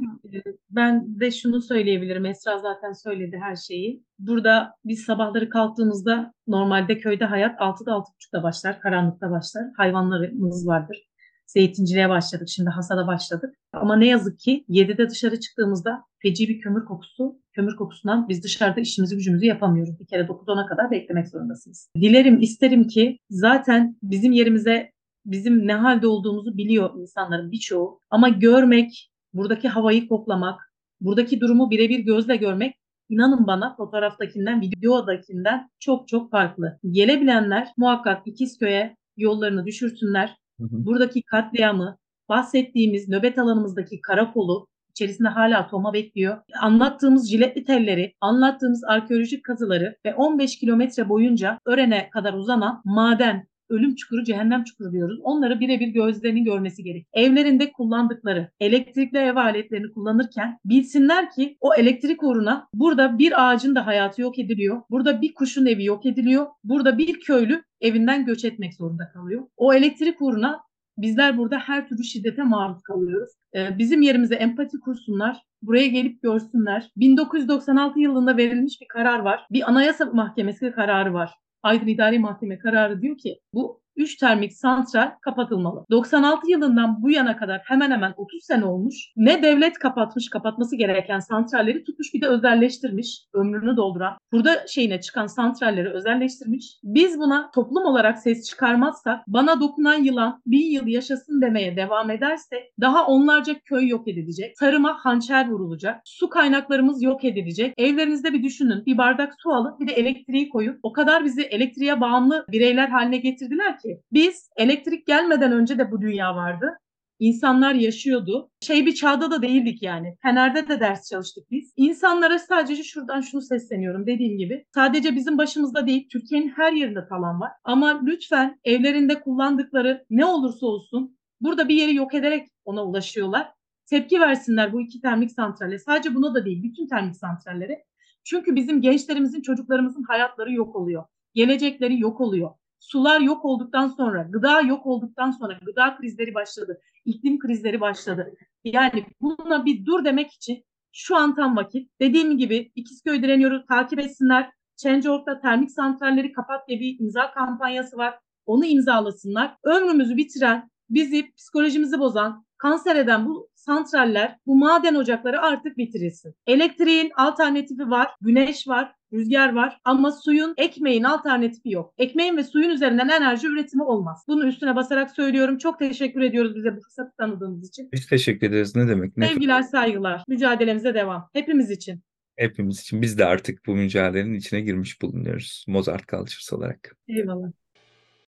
Ben 0.70 1.20
de 1.20 1.30
şunu 1.30 1.62
söyleyebilirim. 1.62 2.26
Esra 2.26 2.58
zaten 2.58 2.92
söyledi 2.92 3.38
her 3.42 3.56
şeyi. 3.56 4.04
Burada 4.18 4.74
biz 4.84 5.00
sabahları 5.00 5.50
kalktığımızda 5.50 6.32
normalde 6.46 6.98
köyde 6.98 7.24
hayat 7.24 7.60
6'da 7.60 7.90
6.30'da 7.90 8.42
başlar. 8.42 8.80
Karanlıkta 8.80 9.30
başlar. 9.30 9.64
Hayvanlarımız 9.76 10.66
vardır. 10.66 10.98
Zeytinciliğe 11.46 12.08
başladık. 12.08 12.48
Şimdi 12.48 12.70
hasada 12.70 13.06
başladık. 13.06 13.54
Ama 13.72 13.96
ne 13.96 14.06
yazık 14.06 14.38
ki 14.38 14.64
7'de 14.68 15.08
dışarı 15.08 15.40
çıktığımızda 15.40 16.02
feci 16.18 16.48
bir 16.48 16.60
kömür 16.60 16.84
kokusu. 16.84 17.40
Kömür 17.52 17.76
kokusundan 17.76 18.28
biz 18.28 18.44
dışarıda 18.44 18.80
işimizi 18.80 19.16
gücümüzü 19.16 19.46
yapamıyoruz. 19.46 20.00
Bir 20.00 20.06
kere 20.06 20.22
9-10'a 20.22 20.66
kadar 20.66 20.90
beklemek 20.90 21.28
zorundasınız. 21.28 21.90
Dilerim, 21.96 22.40
isterim 22.40 22.86
ki 22.88 23.18
zaten 23.30 23.96
bizim 24.02 24.32
yerimize 24.32 24.95
bizim 25.26 25.66
ne 25.66 25.74
halde 25.74 26.06
olduğumuzu 26.06 26.56
biliyor 26.56 26.90
insanların 26.96 27.52
birçoğu. 27.52 28.00
Ama 28.10 28.28
görmek, 28.28 29.10
buradaki 29.32 29.68
havayı 29.68 30.08
koklamak, 30.08 30.72
buradaki 31.00 31.40
durumu 31.40 31.70
birebir 31.70 31.98
gözle 31.98 32.36
görmek 32.36 32.74
inanın 33.08 33.46
bana 33.46 33.76
fotoğraftakinden, 33.76 34.60
videodakinden 34.60 35.70
çok 35.78 36.08
çok 36.08 36.30
farklı. 36.30 36.78
Gelebilenler 36.90 37.68
muhakkak 37.76 38.26
İkizköy'e 38.26 38.96
yollarını 39.16 39.66
düşürsünler. 39.66 40.36
Hı 40.60 40.64
hı. 40.64 40.86
Buradaki 40.86 41.22
katliamı, 41.22 41.98
bahsettiğimiz 42.28 43.08
nöbet 43.08 43.38
alanımızdaki 43.38 44.00
karakolu, 44.00 44.66
içerisinde 44.90 45.28
hala 45.28 45.68
Toma 45.68 45.92
bekliyor. 45.92 46.38
Anlattığımız 46.60 47.30
jiletli 47.30 47.64
telleri, 47.64 48.14
anlattığımız 48.20 48.84
arkeolojik 48.84 49.44
kazıları 49.44 49.96
ve 50.06 50.14
15 50.14 50.58
kilometre 50.58 51.08
boyunca 51.08 51.58
Ören'e 51.66 52.10
kadar 52.10 52.34
uzanan 52.34 52.82
maden, 52.84 53.46
ölüm 53.68 53.94
çukuru, 53.94 54.24
cehennem 54.24 54.64
çukuru 54.64 54.92
diyoruz. 54.92 55.20
Onları 55.22 55.60
birebir 55.60 55.88
gözlerinin 55.88 56.44
görmesi 56.44 56.82
gerek. 56.82 57.06
Evlerinde 57.12 57.72
kullandıkları 57.72 58.50
elektrikli 58.60 59.18
ev 59.18 59.36
aletlerini 59.36 59.92
kullanırken 59.92 60.58
bilsinler 60.64 61.30
ki 61.30 61.56
o 61.60 61.74
elektrik 61.74 62.22
uğruna 62.22 62.68
burada 62.74 63.18
bir 63.18 63.48
ağacın 63.48 63.74
da 63.74 63.86
hayatı 63.86 64.22
yok 64.22 64.38
ediliyor. 64.38 64.82
Burada 64.90 65.20
bir 65.20 65.34
kuşun 65.34 65.66
evi 65.66 65.84
yok 65.84 66.06
ediliyor. 66.06 66.46
Burada 66.64 66.98
bir 66.98 67.20
köylü 67.20 67.62
evinden 67.80 68.26
göç 68.26 68.44
etmek 68.44 68.74
zorunda 68.74 69.08
kalıyor. 69.08 69.42
O 69.56 69.74
elektrik 69.74 70.22
uğruna 70.22 70.60
bizler 70.98 71.38
burada 71.38 71.58
her 71.58 71.88
türlü 71.88 72.04
şiddete 72.04 72.42
maruz 72.42 72.82
kalıyoruz. 72.82 73.30
Ee, 73.56 73.78
bizim 73.78 74.02
yerimize 74.02 74.34
empati 74.34 74.80
kursunlar. 74.80 75.42
Buraya 75.62 75.86
gelip 75.86 76.22
görsünler. 76.22 76.90
1996 76.96 78.00
yılında 78.00 78.36
verilmiş 78.36 78.80
bir 78.80 78.88
karar 78.88 79.18
var. 79.18 79.46
Bir 79.50 79.70
anayasa 79.70 80.04
mahkemesi 80.04 80.72
kararı 80.72 81.14
var. 81.14 81.30
Aydın 81.66 81.86
İdari 81.86 82.18
Mahkeme 82.18 82.58
kararı 82.58 83.02
diyor 83.02 83.18
ki 83.18 83.40
bu 83.54 83.82
3 83.96 84.16
termik 84.16 84.52
santral 84.52 85.10
kapatılmalı. 85.20 85.84
96 85.90 86.50
yılından 86.50 87.02
bu 87.02 87.10
yana 87.10 87.36
kadar 87.36 87.60
hemen 87.64 87.90
hemen 87.90 88.14
30 88.16 88.44
sene 88.44 88.64
olmuş. 88.64 89.12
Ne 89.16 89.42
devlet 89.42 89.78
kapatmış, 89.78 90.30
kapatması 90.30 90.76
gereken 90.76 91.18
santralleri 91.18 91.84
tutmuş 91.84 92.14
bir 92.14 92.20
de 92.20 92.26
özelleştirmiş. 92.26 93.22
Ömrünü 93.34 93.76
dolduran. 93.76 94.16
Burada 94.32 94.66
şeyine 94.68 95.00
çıkan 95.00 95.26
santralleri 95.26 95.90
özelleştirmiş. 95.90 96.78
Biz 96.84 97.18
buna 97.18 97.50
toplum 97.50 97.84
olarak 97.84 98.18
ses 98.18 98.48
çıkarmazsak 98.48 99.20
bana 99.26 99.60
dokunan 99.60 100.02
yılan 100.02 100.42
bin 100.46 100.70
yıl 100.70 100.86
yaşasın 100.86 101.42
demeye 101.42 101.76
devam 101.76 102.10
ederse 102.10 102.56
daha 102.80 103.06
onlarca 103.06 103.54
köy 103.64 103.88
yok 103.88 104.08
edilecek. 104.08 104.56
Tarıma 104.56 104.96
hançer 104.98 105.48
vurulacak. 105.48 106.00
Su 106.04 106.28
kaynaklarımız 106.28 107.02
yok 107.02 107.24
edilecek. 107.24 107.74
Evlerinizde 107.78 108.32
bir 108.32 108.42
düşünün. 108.42 108.86
Bir 108.86 108.98
bardak 108.98 109.34
su 109.38 109.50
alın 109.50 109.76
bir 109.80 109.88
de 109.88 109.92
elektriği 109.92 110.48
koyun. 110.48 110.78
O 110.82 110.92
kadar 110.92 111.24
bizi 111.24 111.42
elektriğe 111.42 112.00
bağımlı 112.00 112.46
bireyler 112.52 112.88
haline 112.88 113.16
getirdiler 113.16 113.78
ki. 113.78 113.85
Biz 114.12 114.50
elektrik 114.56 115.06
gelmeden 115.06 115.52
önce 115.52 115.78
de 115.78 115.90
bu 115.90 116.00
dünya 116.00 116.36
vardı. 116.36 116.78
İnsanlar 117.18 117.74
yaşıyordu. 117.74 118.50
Şey 118.60 118.86
bir 118.86 118.94
çağda 118.94 119.30
da 119.30 119.42
değildik 119.42 119.82
yani. 119.82 120.16
Fener'de 120.22 120.68
de 120.68 120.80
ders 120.80 121.08
çalıştık 121.10 121.50
biz. 121.50 121.72
İnsanlara 121.76 122.38
sadece 122.38 122.82
şuradan 122.82 123.20
şunu 123.20 123.42
sesleniyorum 123.42 124.06
dediğim 124.06 124.38
gibi. 124.38 124.64
Sadece 124.74 125.16
bizim 125.16 125.38
başımızda 125.38 125.86
değil, 125.86 126.08
Türkiye'nin 126.12 126.48
her 126.48 126.72
yerinde 126.72 127.08
talan 127.08 127.40
var. 127.40 127.52
Ama 127.64 128.02
lütfen 128.04 128.60
evlerinde 128.64 129.20
kullandıkları 129.20 130.04
ne 130.10 130.24
olursa 130.24 130.66
olsun 130.66 131.18
burada 131.40 131.68
bir 131.68 131.74
yeri 131.74 131.94
yok 131.94 132.14
ederek 132.14 132.48
ona 132.64 132.84
ulaşıyorlar. 132.84 133.52
Tepki 133.86 134.20
versinler 134.20 134.72
bu 134.72 134.80
iki 134.80 135.00
termik 135.00 135.32
santrale. 135.32 135.78
Sadece 135.78 136.14
buna 136.14 136.34
da 136.34 136.44
değil, 136.44 136.62
bütün 136.62 136.88
termik 136.88 137.16
santrallere. 137.16 137.84
Çünkü 138.24 138.56
bizim 138.56 138.80
gençlerimizin, 138.80 139.42
çocuklarımızın 139.42 140.02
hayatları 140.02 140.52
yok 140.52 140.76
oluyor. 140.76 141.04
Gelecekleri 141.34 142.00
yok 142.00 142.20
oluyor. 142.20 142.50
Sular 142.78 143.20
yok 143.20 143.44
olduktan 143.44 143.88
sonra, 143.88 144.22
gıda 144.22 144.60
yok 144.60 144.86
olduktan 144.86 145.30
sonra, 145.30 145.58
gıda 145.66 145.96
krizleri 145.96 146.34
başladı, 146.34 146.80
iklim 147.04 147.38
krizleri 147.38 147.80
başladı. 147.80 148.34
Yani 148.64 149.06
buna 149.20 149.64
bir 149.64 149.86
dur 149.86 150.04
demek 150.04 150.32
için 150.32 150.64
şu 150.92 151.16
an 151.16 151.34
tam 151.34 151.56
vakit. 151.56 151.90
Dediğim 152.00 152.38
gibi 152.38 152.72
İkizköy 152.74 153.22
direniyoruz, 153.22 153.66
takip 153.66 153.98
etsinler. 153.98 154.50
Change.org'da 154.76 155.40
termik 155.40 155.70
santralleri 155.70 156.32
kapat 156.32 156.68
diye 156.68 156.80
bir 156.80 157.00
imza 157.00 157.30
kampanyası 157.30 157.96
var. 157.96 158.18
Onu 158.46 158.64
imzalasınlar. 158.64 159.56
Ömrümüzü 159.64 160.16
bitiren, 160.16 160.70
bizi 160.90 161.34
psikolojimizi 161.34 161.98
bozan, 161.98 162.45
kanser 162.58 162.96
eden 162.96 163.26
bu 163.26 163.48
santraller, 163.54 164.36
bu 164.46 164.56
maden 164.56 164.94
ocakları 164.94 165.40
artık 165.40 165.78
bitirilsin. 165.78 166.34
Elektriğin 166.46 167.10
alternatifi 167.16 167.90
var, 167.90 168.08
güneş 168.20 168.68
var, 168.68 168.92
rüzgar 169.12 169.54
var 169.54 169.80
ama 169.84 170.12
suyun, 170.12 170.54
ekmeğin 170.56 171.02
alternatifi 171.02 171.70
yok. 171.70 171.94
Ekmeğin 171.98 172.36
ve 172.36 172.42
suyun 172.42 172.70
üzerinden 172.70 173.08
enerji 173.08 173.46
üretimi 173.46 173.82
olmaz. 173.82 174.24
Bunu 174.28 174.46
üstüne 174.46 174.76
basarak 174.76 175.10
söylüyorum. 175.10 175.58
Çok 175.58 175.78
teşekkür 175.78 176.20
ediyoruz 176.20 176.56
bize 176.56 176.76
bu 176.76 176.80
fırsatı 176.80 177.16
tanıdığınız 177.18 177.68
için. 177.68 177.88
Biz 177.92 178.06
teşekkür 178.06 178.46
ederiz. 178.46 178.76
Ne 178.76 178.88
demek? 178.88 179.16
Ne 179.16 179.28
Sevgiler, 179.28 179.62
saygılar. 179.62 180.22
Mücadelemize 180.28 180.94
devam. 180.94 181.28
Hepimiz 181.32 181.70
için. 181.70 182.02
Hepimiz 182.36 182.80
için 182.80 183.02
biz 183.02 183.18
de 183.18 183.24
artık 183.24 183.66
bu 183.66 183.74
mücadelenin 183.74 184.34
içine 184.34 184.60
girmiş 184.60 185.02
bulunuyoruz 185.02 185.64
Mozart 185.68 186.08
Cultures 186.08 186.52
olarak. 186.52 186.96
Eyvallah. 187.08 187.48